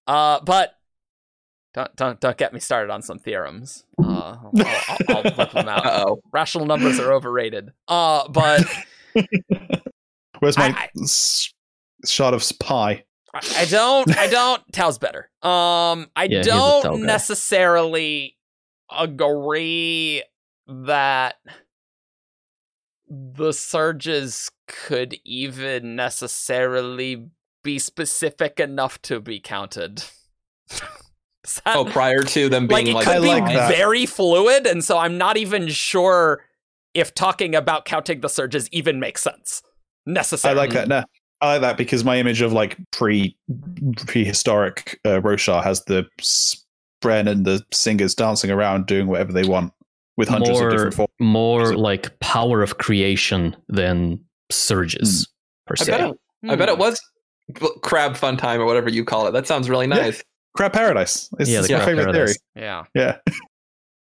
[0.06, 0.76] Uh, but
[1.74, 3.84] don't don't don't get me started on some theorems.
[3.98, 5.86] Uh, I'll, I'll, I'll whip them out.
[5.86, 6.22] Uh oh.
[6.32, 7.72] Rational numbers are overrated.
[7.88, 8.64] Uh, but
[10.40, 11.52] Where's my I- I- s-
[12.06, 13.06] shot of pie?
[13.34, 14.16] I I don't.
[14.16, 14.62] I don't.
[14.72, 15.30] Tau's better.
[15.42, 18.38] Um, I Yeah, he's a Tao don't necessarily
[18.96, 20.22] agree
[20.68, 21.36] that
[23.10, 27.28] the surges could even necessarily
[27.64, 30.04] be specific enough to be counted.
[30.72, 33.76] Is that- Oh, prior to them like being it like, could I be like that.
[33.76, 36.46] very fluid, and so I'm not even sure
[36.94, 39.62] if talking about counting the surges even makes sense.
[40.08, 40.88] I like that.
[40.88, 41.04] No,
[41.42, 43.36] I like that because my image of like pre
[44.08, 49.74] prehistoric uh, Roshar has the Spren and the singers dancing around doing whatever they want
[50.18, 51.10] with hundreds More- of different forms.
[51.20, 54.20] More like power of creation than
[54.52, 55.28] surges
[55.68, 55.92] per I se.
[55.92, 56.16] bet, it,
[56.50, 57.00] I bet it was
[57.82, 59.32] crab fun time or whatever you call it.
[59.32, 59.96] That sounds really Yeah.
[59.96, 60.24] nice.
[60.56, 61.30] Crab paradise.
[61.40, 62.38] It's, Yeah, it's the my crab favorite paradise.
[62.56, 62.84] Yeah.
[62.96, 63.16] theory.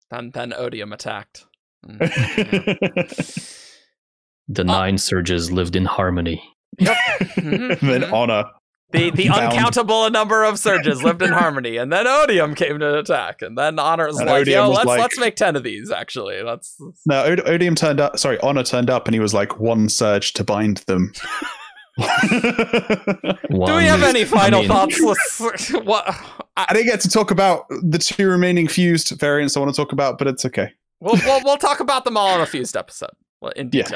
[0.09, 1.45] Then then Odium attacked.
[1.87, 1.99] Mm,
[2.87, 3.03] Yeah.
[4.47, 6.43] The nine surges lived in harmony.
[6.81, 8.13] Mhm, then mhm.
[8.13, 8.45] honor
[8.91, 9.53] The the Bound.
[9.53, 13.79] uncountable number of surges lived in harmony, and then Odium came to attack, and then
[13.79, 15.91] Honor was And like, Odium "Yo, was let's like- let's make ten of these.
[15.91, 18.19] Actually, let's." No, Od- Odium turned up.
[18.19, 21.11] Sorry, Honor turned up, and he was like one surge to bind them.
[21.99, 24.99] I Do we have any final mean- thoughts?
[25.83, 26.05] What?
[26.57, 29.91] I, didn't get to talk about the two remaining fused variants I want to talk
[29.93, 30.69] about, but it's okay.
[30.99, 33.09] we'll, we'll we'll talk about them all in a fused episode
[33.41, 33.89] well, in Yeah.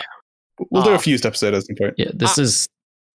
[0.71, 0.95] We'll do Ah.
[0.95, 1.95] a fused episode at some point.
[1.97, 2.67] Yeah, this is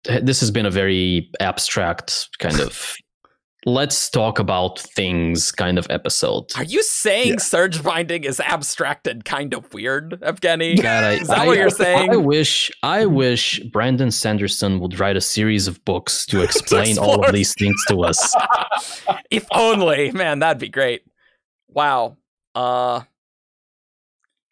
[0.04, 2.94] this has been a very abstract kind of
[3.66, 6.44] let's talk about things kind of episode.
[6.56, 7.36] Are you saying Yeah.
[7.38, 10.80] surge binding is abstract and kind of weird, Evgeny?
[10.80, 12.10] God, I, Is that I- what you're saying?
[12.10, 17.22] I wish I wish Brandon Sanderson would write a series of books to explain all
[17.22, 18.34] of these things to us.
[19.30, 21.02] if only, man, that'd be great.
[21.68, 22.16] Wow.
[22.54, 23.02] Uh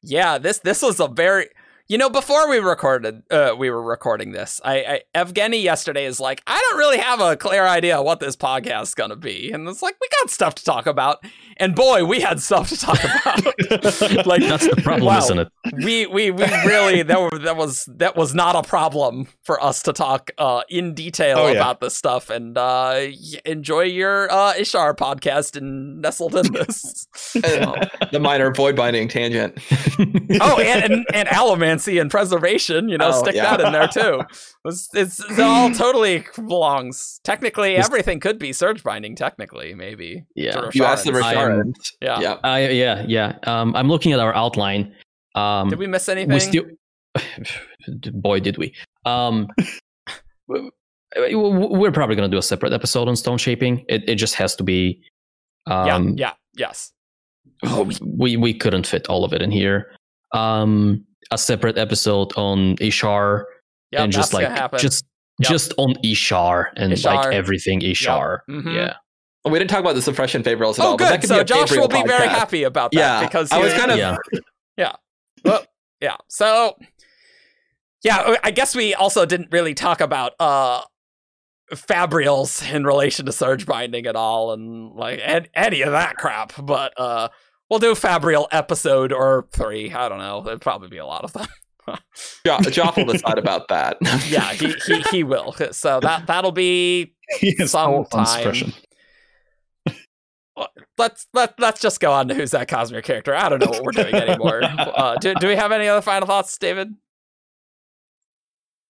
[0.02, 1.48] Yeah, this this was a very
[1.88, 6.20] you know, before we recorded uh we were recording this, I, I Evgeny yesterday is
[6.20, 9.50] like, I don't really have a clear idea what this podcast is gonna be.
[9.50, 11.24] And it's like, we got stuff to talk about.
[11.56, 13.44] And boy, we had stuff to talk about.
[14.26, 15.18] like That's the problem, wow.
[15.18, 15.48] isn't it?
[15.82, 19.82] we we we really that were, that was that was not a problem for us
[19.84, 21.52] to talk uh in detail Oh, yeah.
[21.54, 23.06] about this stuff and uh
[23.44, 27.06] enjoy your uh Ishar podcast and nestled in this.
[27.34, 29.58] And the minor void binding tangent.
[30.40, 31.28] oh, and, and and
[31.78, 33.56] allomancy and preservation, you know, Oh, stick yeah.
[33.56, 34.22] that in there too.
[34.64, 37.20] It's, it's it all totally belongs.
[37.24, 39.16] Technically, This- everything could be surge binding.
[39.16, 40.24] Technically, maybe.
[40.34, 40.52] Yeah.
[40.60, 41.22] To You asked the Rosharans.
[41.22, 41.92] I am- Rosharans.
[42.02, 42.20] Yeah.
[42.20, 42.36] Yeah.
[42.44, 43.38] I yeah, yeah.
[43.44, 44.94] Um, I'm looking at our outline.
[45.34, 46.32] Um, Did we miss anything?
[46.34, 46.64] we still
[48.12, 48.74] boy did we
[49.06, 49.48] um
[50.48, 50.70] w-
[51.16, 54.34] w- we're probably going to do a separate episode on stone shaping it, it just
[54.34, 55.00] has to be
[55.66, 56.32] um yeah.
[56.54, 56.68] Yeah.
[56.68, 56.92] Yes.
[58.02, 59.90] we we couldn't fit all of it in here
[60.32, 63.44] um a separate episode on ishar
[63.92, 64.02] Yeah.
[64.02, 64.48] and just like
[64.78, 65.04] just
[65.40, 65.50] Yep.
[65.50, 67.14] just on ishar and Ishar.
[67.14, 68.74] like everything ishar Mhm.
[68.74, 68.94] yeah
[69.44, 70.96] We didn't talk about the suppression fabrials at Oh, all.
[70.96, 71.28] but that good.
[71.28, 73.90] could So Josh Gabriel will be very happy about that Yeah, because I was kind
[73.92, 74.16] of yeah
[76.00, 76.16] yeah.
[76.28, 76.76] So
[78.04, 80.82] yeah, I guess we also didn't really talk about uh
[81.74, 86.52] fabrials in relation to surge binding at all and like an- any of that crap,
[86.62, 87.28] but uh
[87.70, 90.42] we'll do fabrial episode or 3, I don't know.
[90.42, 91.46] There'd probably be a lot of them.
[92.44, 93.96] Jo- Joff will decide about that.
[94.28, 95.54] yeah, he, he he will.
[95.72, 97.14] So that that'll be
[97.64, 98.74] Sometime.
[100.98, 103.34] let's let let's just go on to who's that Cosmere character.
[103.34, 104.60] I don't know what we're doing anymore.
[104.64, 106.94] uh, do do we have any other final thoughts, David?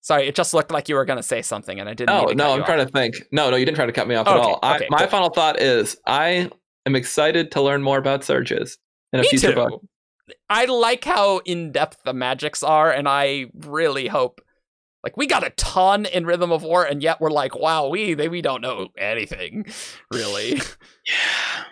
[0.00, 2.28] Sorry, it just looked like you were going to say something, and I didn't.
[2.28, 3.14] To no, I'm trying to think.
[3.30, 4.58] No, no, you didn't try to cut me off at Okay, all.
[4.62, 5.06] I, my cool.
[5.08, 6.50] final thought is I
[6.88, 8.78] am excited to learn more about surges
[9.12, 9.54] in a Me future too.
[9.54, 9.82] book.
[10.50, 14.40] I like how in depth the magics are, and I really hope.
[15.04, 18.14] Like we got a ton in Rhythm of War, and yet we're like, wow, we
[18.14, 19.66] they, we don't know anything,
[20.12, 20.60] really.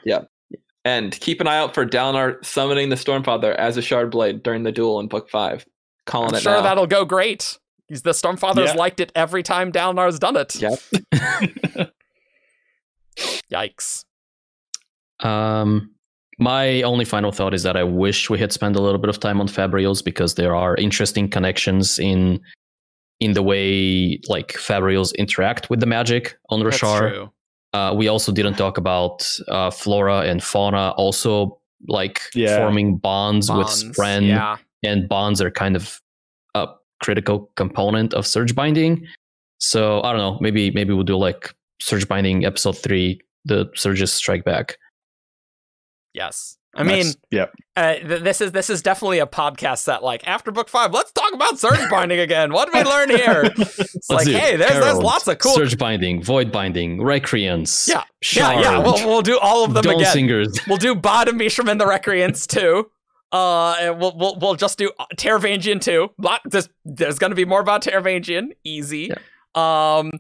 [0.05, 0.23] Yeah.
[0.51, 0.59] Yeah.
[0.87, 4.63] And keep an eye out for Dalinar summoning the Stormfather as a Shard Blade during
[4.63, 5.67] the duel in Book Five.
[6.07, 6.63] Calling I'm it sure now.
[6.63, 7.59] that'll go great.
[7.91, 8.77] 'Cause The Stormfather's Yeah.
[8.77, 10.57] liked it every time Dalinar's done it.
[10.57, 10.77] Yeah.
[13.53, 14.05] Yikes.
[15.21, 15.91] Um,
[16.39, 19.19] my only final thought is that I wish we had spent a little bit of
[19.21, 22.41] time on Fabrials because there are interesting connections in
[23.21, 26.99] in the way like Fabrials interact with the magic on That's Roshar.
[26.99, 27.31] true.
[27.73, 32.59] Uh, we also didn't talk about uh, flora and fauna also like Yeah.
[32.59, 34.57] forming bonds, Bonds, with Spren, Yeah.
[34.85, 35.99] and bonds are kind of
[36.55, 36.69] a
[37.03, 39.07] critical component of surge binding.
[39.59, 44.13] So I don't know, maybe maybe we'll do like surge binding episode three, the surges
[44.13, 44.77] strike back.
[46.17, 46.57] Yes.
[46.75, 47.17] I mean, Nice.
[47.31, 47.53] Yep.
[47.77, 51.11] uh, th- this is this is definitely a podcast that like after book five, let's
[51.13, 52.53] talk about surge binding again.
[52.53, 53.51] What did we learn here?
[53.59, 55.55] It's like, hey, there's there's lots of cool.
[55.55, 57.89] surge binding, void binding, recreants.
[57.89, 58.79] Yeah, yeah, yeah.
[58.79, 60.13] We'll we'll do all of them again.
[60.13, 60.59] singers.
[60.69, 62.91] We'll do Ba-Ado-Mishram and the Recreants too.
[63.33, 66.11] Uh, and we'll we'll we'll just do Taravangian too.
[66.19, 68.51] Lot there's there's gonna be more about Taravangian.
[68.65, 69.11] Easy.
[69.55, 70.13] Um,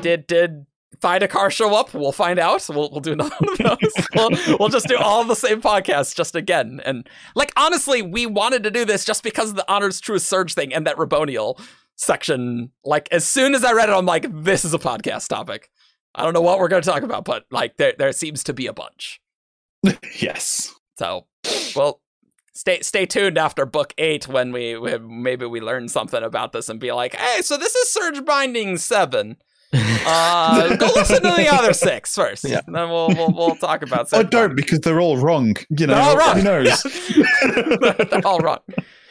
[0.00, 0.66] did did
[1.02, 1.92] Thaidakar show up?
[1.92, 2.64] We'll find out.
[2.68, 4.06] We'll we'll do another one of those.
[4.14, 6.80] we'll, we'll just do all the same podcasts just again.
[6.84, 10.54] And like honestly, we wanted to do this just because of the honors True surge
[10.54, 11.60] thing and that Raboniel
[11.96, 12.70] section.
[12.84, 15.70] Like as soon as I read it, I'm like, this is a podcast topic.
[16.14, 18.66] I don't know what we're gonna talk about, but like there there seems to be
[18.66, 19.20] a bunch.
[20.20, 20.74] yes.
[20.98, 21.26] So,
[21.74, 22.00] well,
[22.54, 26.68] stay stay tuned after book eight when we, we maybe we learn something about this
[26.68, 29.36] and be like, hey, so this is Surge Binding seven.
[29.74, 32.44] Uh, go listen to the other six first.
[32.44, 32.60] Yeah.
[32.66, 34.00] And then we'll we'll we'll talk about.
[34.12, 35.56] Oh, Surge don't because they're all wrong.
[35.70, 36.36] You know, They're all wrong.
[36.36, 36.82] who knows?
[36.82, 37.78] Binding.
[38.10, 38.58] They're all wrong.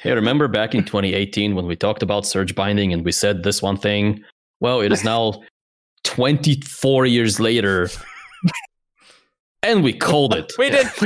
[0.02, 3.62] Hey, remember back in 2018 when we talked about surge binding and we said this
[3.62, 4.24] one thing?
[4.60, 5.42] Well, it is now
[6.04, 7.90] 24 years later.
[9.64, 10.52] And we called it.
[10.58, 10.88] We did.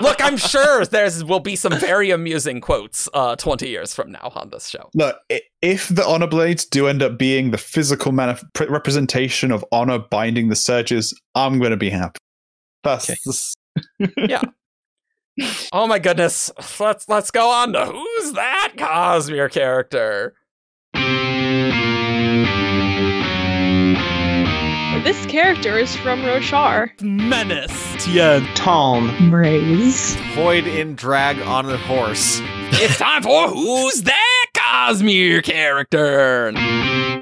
[0.00, 4.32] Look, I'm sure there's will be some very amusing quotes uh, 20 years from now
[4.34, 4.90] on this show.
[4.94, 5.16] Look,
[5.62, 10.48] if the honor blades do end up being the physical manif- representation of honor binding
[10.48, 12.18] the surges, I'm going to be happy.
[12.82, 13.16] That's Okay.
[13.24, 13.54] this-
[15.70, 16.50] Oh my goodness.
[16.80, 20.34] Let's let's go on to who's that Cosmere character?
[25.06, 27.00] This character is from Roshar.
[27.00, 28.04] Menace.
[28.04, 28.44] Tien.
[28.56, 29.30] Tom.
[29.30, 30.16] Braize.
[30.34, 32.40] Void in drag on a horse.
[32.72, 36.52] It's time for who's that Cosmere character?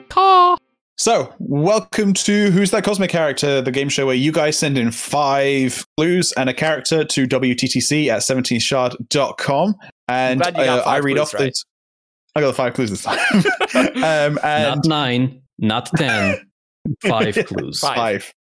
[0.09, 0.57] Caw.
[0.97, 4.91] So, welcome to Who's That Cosmere Character, the game show where you guys send in
[4.91, 9.75] five clues and a character to WTTC at 17shard.com.
[10.09, 11.53] And glad you got uh, I read clues off right.
[11.53, 11.65] the.
[12.35, 13.19] I got the five clues this time.
[13.75, 16.41] um, and Not nine, not 10,
[17.03, 17.81] five clues.
[17.81, 17.97] Five.
[17.97, 18.35] five.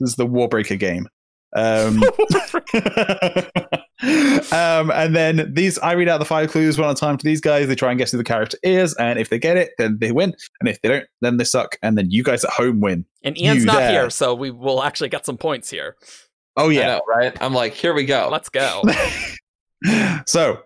[0.00, 1.08] This is the Warbreaker game.
[1.56, 2.02] Um,
[4.52, 7.24] um, and then these, I read out the five clues one at a time to
[7.24, 7.66] these guys.
[7.68, 10.12] They try and guess who the character is, and if they get it, then they
[10.12, 10.34] win.
[10.60, 11.78] And if they don't, then they suck.
[11.82, 13.06] And then you guys at home win.
[13.22, 13.90] And Ian's You not there.
[13.90, 15.96] here, so we will actually get some points here.
[16.58, 16.86] Oh I yeah.
[16.86, 17.34] know, right?
[17.40, 18.28] I'm like, here we go.
[18.30, 18.82] Let's go.
[20.26, 20.62] so,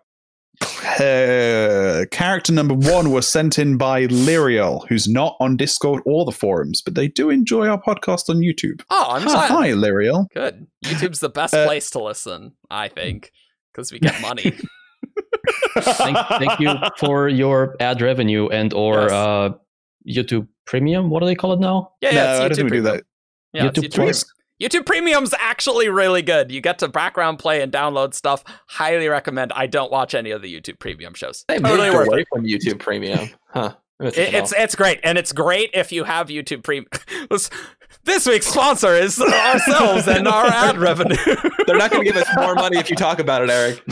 [0.63, 6.33] uh, character number one was sent in by Lyriel, who's not on Discord or the
[6.33, 8.83] forums, but they do enjoy our podcast on YouTube.
[8.91, 9.49] Oh, I'm Hi, glad.
[9.51, 10.27] hi, Lyriel.
[10.35, 10.67] Good.
[10.85, 13.31] YouTube's the best Uh, place to listen, I think,
[13.73, 14.57] because we get money.
[15.79, 19.13] Thank, thank you for your ad revenue and or Yes.
[19.13, 19.49] uh,
[20.07, 21.09] YouTube Premium.
[21.11, 21.93] What do they call it now?
[22.01, 22.97] Yeah, no, yeah, I it's don't YouTube think we do Premium.
[22.97, 23.05] that.
[23.53, 24.25] Yeah, YouTube YouTube Plus?
[24.61, 26.51] YouTube Premium's actually really good.
[26.53, 28.45] You get to background play and download stuff.
[28.67, 29.53] Highly recommend.
[29.55, 31.45] I don't watch any of the YouTube Premium shows.
[31.49, 32.29] They Totally moved worth away it.
[32.33, 33.75] from YouTube Premium, huh?
[34.01, 36.87] It- it's it's great, and it's great if you have YouTube Premium.
[38.05, 41.17] this week's sponsor is ourselves and our ad revenue.
[41.67, 43.83] They're not going to give us more money if you talk about it, Eric.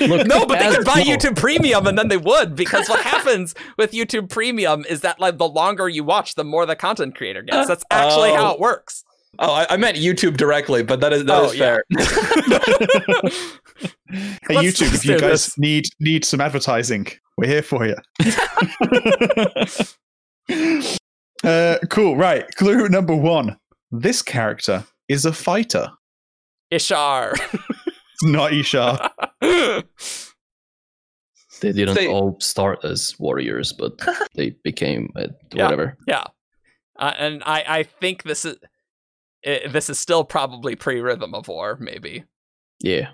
[0.00, 1.14] Look, no, but they could buy no.
[1.16, 5.38] YouTube Premium, and then they would because what happens with YouTube Premium is that like
[5.38, 7.68] the longer you watch, the more the content creator gets.
[7.68, 8.54] That's actually how Oh.
[8.54, 9.04] it works.
[9.38, 11.78] Oh, I, I meant YouTube directly, but that is that Oh, is yeah.
[11.78, 11.84] fair.
[14.46, 15.58] Hey, Let's YouTube, just if you guys this.
[15.58, 17.06] need need some advertising,
[17.38, 17.96] we're here for you.
[21.44, 22.16] uh, cool.
[22.16, 22.46] Right.
[22.56, 23.56] Clue number one.
[23.90, 25.90] This character is a fighter.
[26.72, 27.32] Ishar.
[28.14, 29.08] It's not Ishar.
[31.60, 33.92] They didn't Say- all start as warriors, but
[34.34, 35.62] they became uh, Yeah.
[35.62, 35.96] whatever.
[36.08, 36.24] Yeah,
[36.98, 38.56] uh, and I I think this is
[39.46, 42.24] i this is still probably pre Rhythm of War, maybe
[42.80, 43.08] Yeah.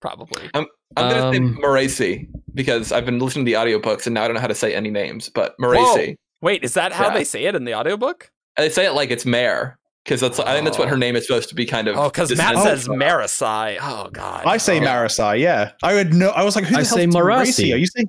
[0.00, 0.50] probably.
[0.54, 4.24] I'm going to Um, say Moraisi because I've been listening to the audiobooks and now
[4.24, 6.16] I don't know how to say any names, but Moraisi.
[6.40, 7.14] Wait, is that how Yeah.
[7.14, 8.30] they say it in the audiobook?
[8.56, 10.98] They say it like it's Mare because that's I think that's what her Oh.
[10.98, 11.96] name is supposed to be kind of.
[11.96, 12.96] Oh, because Matt says from.
[12.98, 13.78] Marisai.
[13.80, 14.44] Oh God.
[14.44, 14.82] I say Oh.
[14.82, 15.38] Marasai.
[15.40, 16.30] Yeah, I would know.
[16.30, 17.64] I was like, who the I hell say is Marasi.
[17.70, 17.74] Marasi?
[17.74, 18.08] Are you saying?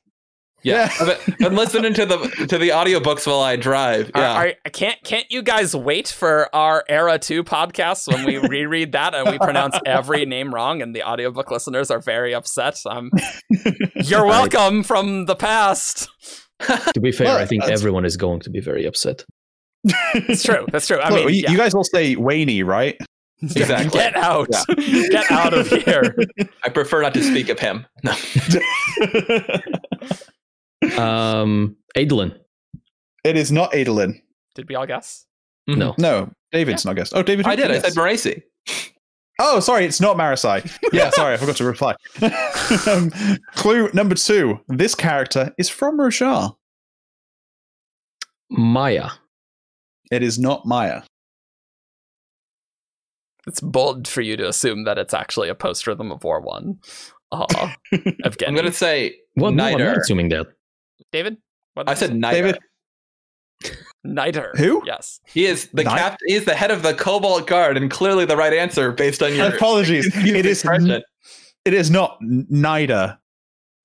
[0.63, 2.17] Yeah, I've been listening to the
[2.49, 4.11] to the audiobooks while I drive.
[4.13, 4.33] Are- Yeah,
[4.65, 9.13] are- can't can't you guys wait for our Era 2 podcast when we reread that
[9.13, 12.79] and we pronounce every name wrong and the audiobook listeners are very upset?
[12.85, 13.11] Um,
[13.95, 16.07] you're welcome from the past.
[16.93, 19.25] To be fair, Well, I think that's- everyone is going to be very upset.
[20.13, 20.65] It's true.
[20.71, 20.99] That's true.
[20.99, 21.51] I Look, mean, you, yeah.
[21.51, 22.95] you guys will say Wayne, right?
[23.41, 23.89] exactly.
[23.99, 24.47] get out.
[24.77, 26.15] Get out of here.
[26.63, 27.85] I prefer not to speak of him.
[28.01, 28.13] No.
[30.97, 32.37] Um, Adolin.
[33.23, 34.21] it is not Adolin.
[34.55, 35.25] Did we all guess?
[35.67, 35.95] No.
[35.97, 37.13] No, David's not guessed.
[37.15, 37.45] Oh, David.
[37.47, 37.71] I did.
[37.71, 38.43] I said Moraisi.
[39.39, 40.69] Oh, sorry, it's not Marasai.
[40.93, 41.95] Yeah, sorry, I forgot to reply.
[42.87, 43.11] um,
[43.55, 44.59] clue number two.
[44.67, 46.55] This character is from Roshar.
[48.49, 49.09] Maya.
[50.11, 51.01] It is not Maya.
[53.47, 56.77] It's bold for you to assume that it's actually a post Rhythm of War one.
[57.31, 57.45] Uh,
[57.91, 60.47] I'm going to say Well, no, I'm not assuming that.
[61.13, 61.37] David?
[61.75, 62.33] What I said you Niter.
[62.41, 62.59] David?
[64.03, 64.51] Niter.
[64.57, 64.81] Who?
[64.85, 65.21] Yes.
[65.25, 66.17] He is the Ni- cap.
[66.27, 69.33] He is the head of the Cobalt Guard, and clearly the right answer based on
[69.33, 70.13] your Apologies.
[70.17, 70.57] It is.
[70.63, 71.01] expression.
[71.63, 73.17] It is not Nida.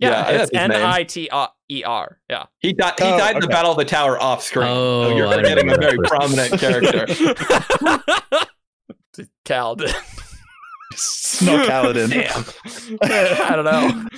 [0.01, 0.87] Yeah, Yeah, it's that's his N name.
[0.87, 1.31] I T
[1.71, 2.21] E R.
[2.31, 2.47] Yeah.
[2.61, 2.95] He died.
[2.99, 3.47] He Oh, died in the.
[3.49, 4.67] Battle of the Tower off screen.
[4.69, 7.07] Oh, so you're I forgetting a very that prominent character.
[9.45, 9.95] Cal did.
[10.93, 12.11] It's not Kaladin.
[12.11, 12.45] Damn.
[13.03, 14.09] I don't know.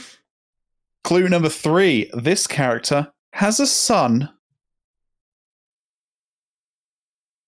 [1.04, 2.10] Clue number three.
[2.14, 4.28] This character has a son.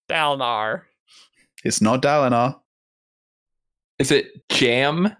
[0.08, 0.82] Dalinar.
[1.64, 2.56] It's not Dalinar.
[3.98, 5.14] Is it Jam?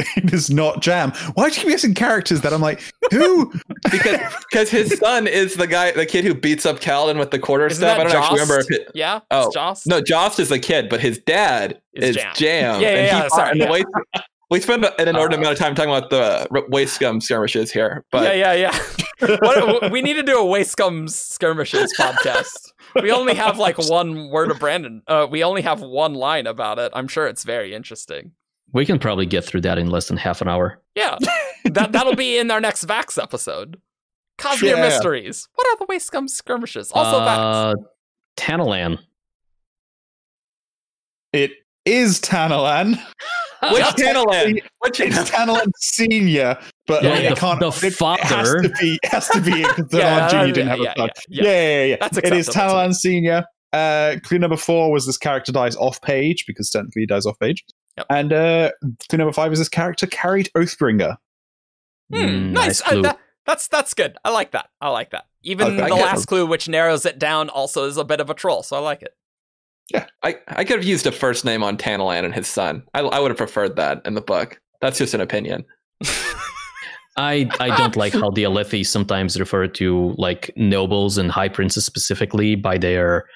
[0.16, 1.12] It is not Jam.
[1.34, 2.82] Why do you keep guessing characters that I'm like,
[3.12, 3.52] who?
[3.92, 4.18] because
[4.50, 7.66] because his son is the guy, the kid who beats up Kaladin with the quarter
[7.66, 8.00] Isn't staff.
[8.00, 8.90] I don't actually remember if it.
[8.92, 9.20] Yeah.
[9.30, 9.86] Oh, it's Jost.
[9.86, 12.34] No, Jost is the kid, but his dad Is is, Jam.
[12.34, 12.80] Jam.
[12.80, 13.84] Yeah, yeah, and he yeah, fought- sorry, and the
[14.16, 14.22] yeah.
[14.54, 17.70] Waste- we spend an inordinate Uh, amount of time talking about the waste scum skirmishes
[17.72, 18.70] here, but yeah, yeah,
[19.20, 19.36] yeah.
[19.40, 22.72] what, we need to do a waste scum skirmishes podcast.
[23.02, 25.02] We only have like one word of Brandon.
[25.06, 26.92] Uh, we only have one line about it.
[26.94, 28.32] I'm sure it's very interesting.
[28.72, 30.80] We can probably get through that in less than half an hour.
[30.94, 31.16] Yeah,
[31.64, 33.80] that that'll be in our next Vax episode.
[34.38, 34.82] Cosmere Yeah.
[34.82, 35.48] Mysteries.
[35.54, 36.90] What are the waste scum skirmishes?
[36.92, 37.38] Also Vax.
[37.38, 37.74] uh,
[38.36, 38.98] Tanalan.
[41.32, 41.52] It
[41.84, 42.92] is Tanalan.
[43.72, 43.90] which Yeah.
[43.92, 44.58] Tanalan?
[44.80, 47.60] Which It's Tanalan Senior, but Yeah, like, it the- can't.
[47.60, 48.98] the it- It has to be.
[49.02, 51.08] It has to be because Tanalan Yeah, Junior yeah, didn't have yeah, a son.
[51.28, 51.52] yeah, Yeah, yeah.
[51.52, 51.84] yeah, yeah.
[51.84, 51.96] yeah.
[52.00, 52.74] That's it is acceptable, too.
[52.74, 53.44] Tanalan Senior.
[53.72, 57.36] Uh, clue number four was this character dies off page because technically he dies off
[57.40, 57.64] page.
[57.96, 58.06] Yep.
[58.10, 58.70] And uh,
[59.08, 61.16] clue number five is this character carried Oathbringer.
[62.12, 62.80] Hmm, Mm, nice.
[62.82, 63.02] Uh, clue.
[63.02, 64.16] that- that's that's good.
[64.24, 64.68] I like that.
[64.80, 65.24] I like that.
[65.42, 65.76] Even Okay.
[65.76, 68.34] the I get- last clue, which narrows it down, also is a bit of a
[68.34, 68.62] troll.
[68.62, 69.12] So I like it.
[70.22, 72.82] I, I could have used a first name on Tanalan and his son.
[72.94, 74.58] I, I would have preferred that in the book.
[74.80, 75.64] That's just an opinion.
[77.16, 81.84] I I don't like how the Alethi sometimes refer to like nobles and high princes
[81.84, 83.26] specifically by their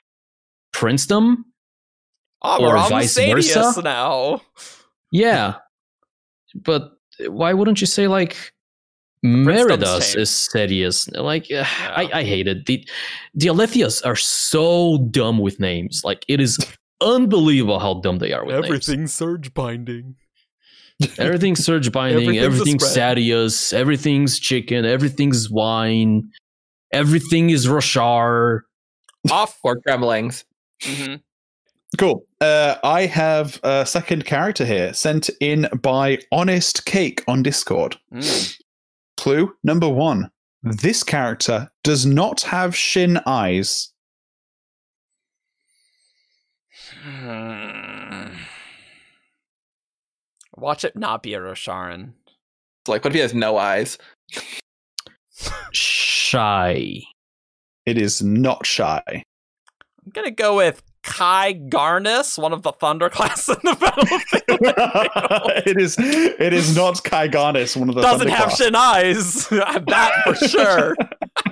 [0.75, 1.37] princedom.
[2.43, 3.81] Oh, Or we're vice versa?
[3.83, 4.41] now.
[5.13, 5.57] Yeah,
[6.55, 6.93] but
[7.29, 8.58] why wouldn't you say like princedom's
[9.25, 11.09] Meridas is Sadeas?
[11.17, 12.67] Like uh, I I hate it.
[12.67, 12.87] The
[13.35, 16.03] the Alethias are so dumb with names.
[16.05, 16.59] Like it is
[17.01, 18.67] unbelievable how dumb they are with names.
[18.67, 20.17] Everything's surge binding.
[21.19, 22.39] Everything's surge binding.
[22.39, 22.85] Everything's Everything's.
[22.85, 23.73] Sadeas.
[23.73, 24.85] Everything's chicken.
[24.85, 26.29] Everything's wine.
[26.93, 28.61] Everything is Roshar.
[29.31, 29.59] Off.
[29.63, 30.45] Or Gremlings.
[30.83, 31.17] hmm
[31.97, 32.25] Cool.
[32.41, 37.97] Uh, I have a second character here sent in by Honest Cake on Discord.
[38.13, 38.58] Mm.
[39.19, 40.31] Clue number one.
[40.63, 43.93] This character does not have shin eyes.
[47.03, 48.29] Hmm.
[50.57, 52.13] Watch it not be a Rosharan.
[52.87, 53.99] Like, what if he has no eyes?
[55.73, 57.03] Shy.
[57.87, 59.03] It is not shy.
[59.09, 65.63] I'm gonna go with Kai Garnus, one of the Thunderclast in the battlefield.
[65.67, 68.57] it is it is not Kai Garnis, one of the Doesn't have Thunderclast.
[68.59, 69.49] shin eyes.
[69.49, 70.97] that for sure.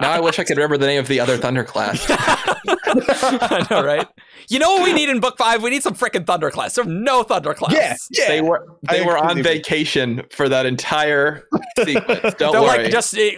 [0.00, 2.06] Now I wish I could remember the name of the other Thunderclast.
[2.08, 4.06] I know, right?
[4.48, 5.62] You know what we need in book five?
[5.62, 6.74] We need some freaking Thunderclast.
[6.74, 7.72] There's no Thunderclast.
[7.72, 8.28] Yeah, yeah.
[8.28, 9.58] They were I they were on completely agree.
[9.58, 11.44] vacation for that entire
[11.84, 12.34] sequence.
[12.34, 12.82] Don't They're worry.
[12.84, 13.30] like just uh,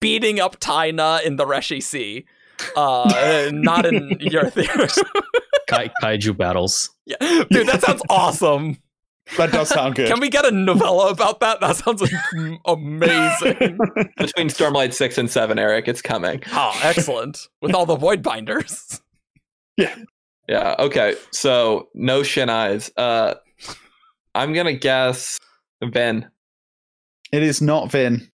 [0.00, 2.24] beating up Taina in the Reshi Sea.
[2.76, 4.88] Uh, not in your theater.
[5.68, 6.90] Kai, kaiju battles.
[7.06, 7.16] yeah.
[7.50, 8.78] Dude, that sounds awesome.
[9.38, 10.08] That does sound good.
[10.08, 11.60] Can we get a novella about that?
[11.60, 12.02] That sounds
[12.66, 13.78] amazing.
[14.18, 16.42] Between Stormlight six and seven, Eric, it's coming.
[16.52, 17.48] Oh, excellent.
[17.62, 19.00] With all the void binders.
[19.76, 19.94] Yeah.
[20.48, 20.74] Yeah.
[20.78, 21.14] Okay.
[21.30, 22.90] So no shin eyes.
[22.96, 23.34] Uh,
[24.34, 25.38] I'm gonna guess
[25.80, 26.28] Ben.
[27.30, 28.28] It is not Vin.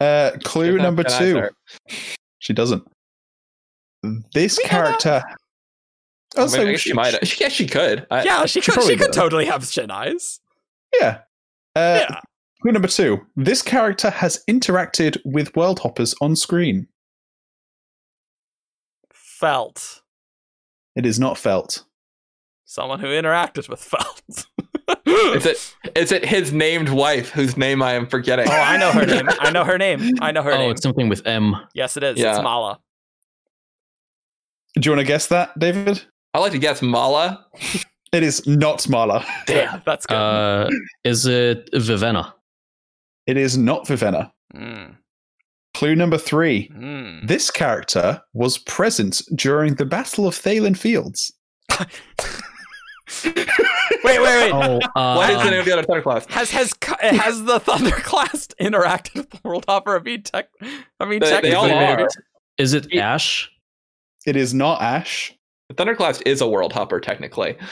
[0.00, 1.48] Uh, clue number two.
[2.38, 2.84] She doesn't.
[4.02, 5.00] This We know that.
[5.00, 5.22] character.
[6.36, 7.14] I, Also, mean, I guess she might.
[7.26, 8.06] She, yeah, she could.
[8.10, 8.82] I, yeah, she she could.
[8.84, 9.16] She could does.
[9.16, 10.40] totally have shin eyes.
[11.00, 11.20] Yeah.
[11.76, 12.20] Uh, Yeah.
[12.62, 13.18] Clue number two.
[13.36, 16.88] This character has interacted with world hoppers on screen.
[19.12, 20.02] Felt.
[20.96, 21.84] It is not felt.
[22.64, 24.46] Someone who interacted with Felt.
[25.06, 25.74] Is it?
[25.94, 28.46] Is it his named wife, whose name I am forgetting?
[28.48, 29.28] Oh, I know her name.
[29.38, 30.14] I know her name.
[30.20, 30.70] I know her oh, name.
[30.72, 31.56] it's something with M.
[31.74, 32.18] Yes, it is.
[32.18, 32.34] Yeah.
[32.34, 32.80] It's Mala.
[34.78, 36.02] Do you want to guess that, David?
[36.34, 37.44] I like to guess Mala.
[38.12, 39.24] It is not Marla.
[39.46, 40.14] Damn, that's good.
[40.14, 40.68] Uh,
[41.04, 42.32] is it Vivenna?
[43.26, 44.30] It is not Vivenna.
[44.54, 44.96] Mm,
[45.74, 46.68] Clue number three.
[46.74, 47.26] mm.
[47.26, 51.32] This character was present during the Battle of Thaylen Fields.
[53.24, 54.52] Wait, wait, wait.
[54.52, 56.30] Oh, uh, What is the name of the other Thunderclast?
[56.30, 59.96] Has has has the Thunderclast interacted with the World Hopper?
[59.96, 60.48] I mean, tech.
[61.00, 62.08] I mean, They- they all technically, are.
[62.58, 63.50] Is it Ash?
[64.28, 65.34] It is not Ash.
[65.70, 67.56] The Thunderclast is a world hopper, technically.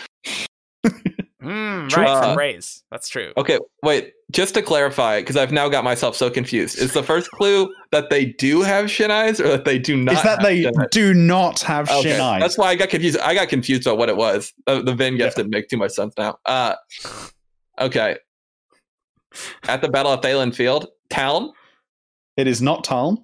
[1.43, 2.03] Mm, True.
[2.03, 2.83] right, from Uh, Rayse.
[2.91, 3.33] That's true.
[3.37, 4.15] Okay, wait.
[4.33, 6.77] Just to clarify, because I've now got myself so confused.
[6.77, 10.15] Is the first clue that they do have shin eyes, or that they do not?
[10.17, 10.89] is that have they shin eyes?
[10.91, 12.41] do not have Okay, shin eyes?
[12.41, 13.21] That's why I got confused.
[13.21, 14.53] I got confused about what it was.
[14.67, 16.37] The, the Vin guess didn't make too much sense now.
[16.47, 16.75] Uh,
[17.81, 18.17] okay.
[19.69, 21.53] At the Battle of Thaylen Field, town.
[22.37, 23.19] It is not Taln.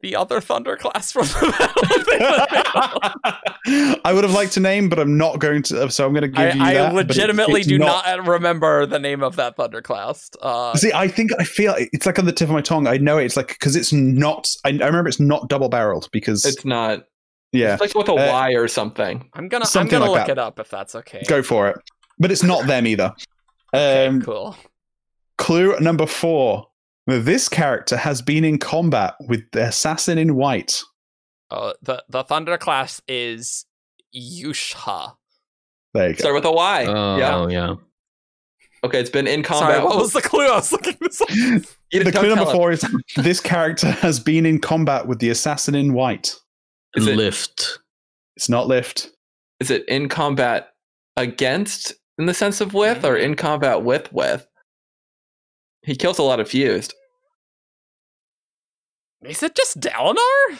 [0.00, 3.98] The other Thunderclast from the battle.
[4.04, 5.90] I would have liked to name, but I'm not going to.
[5.90, 6.92] So I'm going to give you I, that.
[6.92, 10.36] I legitimately it's do not, remember the name of that Thunderclast.
[10.40, 12.86] Uh, See, I think I feel it's like on the tip of my tongue.
[12.86, 13.24] I know it.
[13.24, 14.48] it's like because it's not.
[14.64, 17.04] I, I remember it's not double barreled because It's not.
[17.52, 19.28] yeah, It's like with a Uh, Y or something.
[19.34, 20.32] I'm gonna I'm gonna like look that.
[20.32, 21.24] it up if that's okay.
[21.26, 21.76] go for it.
[22.20, 23.12] But it's not them either.
[23.74, 24.56] Okay, Um, cool.
[25.38, 26.66] Clue number four.
[27.08, 30.82] This character has been in combat with the assassin in white.
[31.50, 33.64] Oh, the the Thunderclast is
[34.14, 35.14] Yusha.
[35.94, 36.18] There you go.
[36.18, 36.84] Start with a Y.
[36.84, 37.48] Oh yeah.
[37.48, 37.74] yeah.
[38.84, 39.84] Okay, it's been in Sorry, combat.
[39.84, 40.48] what was the clue?
[40.48, 41.28] I was looking this up.
[41.28, 42.84] The clue number four is
[43.16, 46.36] this character has been in combat with the assassin in white.
[46.94, 47.78] Is it- Lift.
[48.36, 49.10] It's not lift.
[49.60, 50.74] Is it in combat
[51.16, 53.06] against in the sense of with mm-hmm.
[53.06, 54.46] or in combat with with?
[55.82, 56.94] He kills a lot of fused.
[59.24, 60.58] Is it just Dalinar?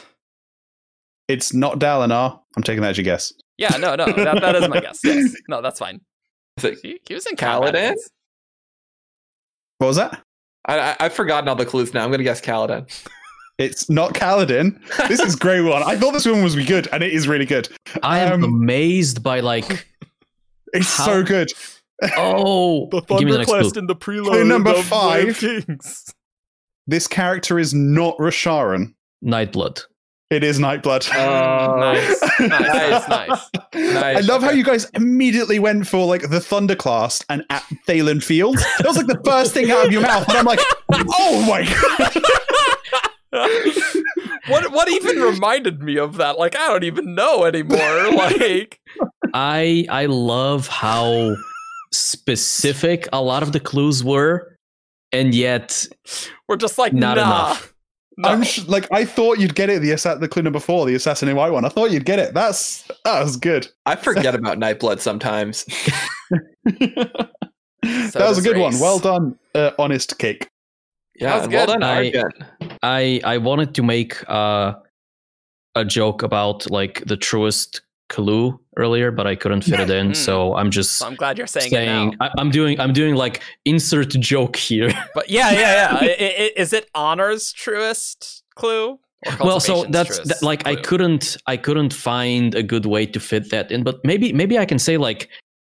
[1.29, 2.41] It's not Dalinar.
[2.57, 3.33] I'm taking that as your guess.
[3.57, 5.01] Yeah, no, no, that, that is my guess.
[5.05, 6.01] Yes, no, that's fine.
[6.59, 7.75] Is it, He, he was in combat.
[7.75, 7.79] Kaladin?
[7.91, 8.11] against-
[9.79, 10.21] What was that?
[10.65, 12.03] I, I, I've forgotten all the clues now.
[12.03, 12.87] I'm going to guess Kaladin.
[13.59, 14.79] It's not Kaladin.
[15.09, 15.83] This is great one.
[15.83, 17.69] I thought this one was be good, and it is really good.
[18.05, 19.89] I am Um, amazed by like
[20.73, 21.49] It's How- so good.
[22.17, 23.73] oh give me the next clue.
[23.75, 25.39] in the preload Clue number of Blade five.
[25.39, 26.05] Kings.
[26.89, 28.95] This character is not Rosharan.
[29.23, 29.83] Nightblood.
[30.31, 31.07] It is Nightblood.
[31.15, 31.77] Oh.
[31.79, 34.15] nice, nice, nice, nice.
[34.17, 38.57] I love how you guys immediately went for like the Thunderclast and at Thaylen Field.
[38.57, 40.61] That was like the first thing out of your mouth, and I'm like,
[40.91, 42.23] oh my god!
[44.49, 46.39] what what even reminded me of that?
[46.39, 48.13] Like I don't even know anymore.
[48.13, 48.81] Like
[49.35, 51.37] I I love how
[51.93, 54.48] specific a lot of the clues were,
[55.13, 55.87] and yet
[56.49, 57.23] we're just like Not nah.
[57.23, 57.75] enough.
[58.21, 58.31] No.
[58.31, 59.81] I'm sh- like, I thought you'd get it.
[59.81, 61.65] The assa- the clue number four, the assassin in white one.
[61.65, 62.35] I thought you'd get it.
[62.35, 63.69] That's that was good.
[63.87, 65.65] I forget about Nightblood sometimes.
[66.65, 67.29] that
[67.83, 68.79] was a does good one.
[68.81, 70.49] Well done, uh, honest cake.
[71.15, 72.13] Yeah, was and well done, I-
[72.83, 74.75] I I wanted to make uh,
[75.77, 80.17] a joke about like the truest clue earlier, but I couldn't fit it in, Mm.
[80.17, 82.27] so I'm just I'm glad you're saying, saying, it now.
[82.27, 84.91] I, I'm doing I'm doing like insert joke here.
[85.15, 86.49] But yeah, yeah, yeah.
[86.57, 88.99] Is it Honor's truest clue?
[89.41, 93.51] Well, so that's that, like I couldn't I couldn't find a good way to fit
[93.51, 95.29] that in, but maybe maybe I can say like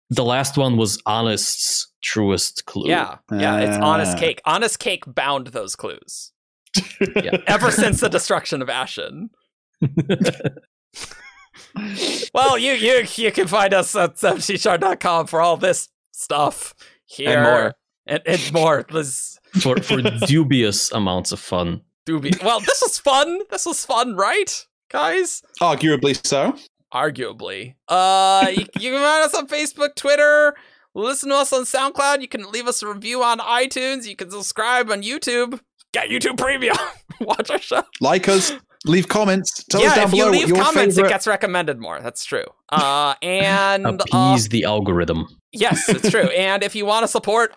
[0.09, 2.89] the last one was honest's truest clue.
[2.89, 3.59] Yeah, yeah.
[3.59, 4.19] It's Honest Ah.
[4.19, 4.41] Cake.
[4.45, 6.31] Honest Cake bound those clues
[7.15, 7.37] Yeah.
[7.47, 9.29] ever since the destruction of Ashyn.
[12.33, 16.73] Well, you you you can find us at 17shard.com for all this stuff
[17.05, 17.73] here And more.
[18.05, 18.85] and, and more.
[18.91, 21.81] This for for dubious amounts of fun.
[22.05, 22.41] Dubious.
[22.41, 23.39] Well, this was fun.
[23.49, 25.41] This was fun, right, guys?
[25.61, 26.55] Arguably so.
[26.93, 27.75] Arguably.
[27.87, 30.55] Uh, you, you can find us on Facebook, Twitter.
[30.95, 32.21] Listen to us on SoundCloud.
[32.21, 34.07] You can leave us a review on iTunes.
[34.07, 35.59] You can subscribe on YouTube.
[35.93, 36.77] Get YouTube Premium.
[37.19, 37.83] Watch our show.
[38.01, 38.53] Like us,
[38.87, 39.63] leave comments.
[39.65, 41.09] Tell us yeah, down if below you leave your comments, favorite.
[41.09, 41.99] it gets recommended more.
[42.01, 42.45] That's true.
[42.69, 45.27] Uh, and uh, Appease the algorithm.
[45.51, 46.27] yes, it's true.
[46.37, 47.55] and if you want to support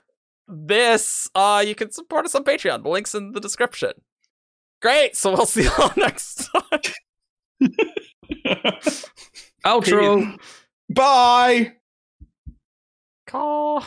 [0.48, 2.82] this, uh, you can support us on Patreon.
[2.82, 3.92] The link's in the description.
[4.82, 5.16] Great.
[5.16, 6.80] So we'll see you all next time.
[9.64, 10.38] Outro.
[10.88, 11.74] Bye.
[13.26, 13.84] Call.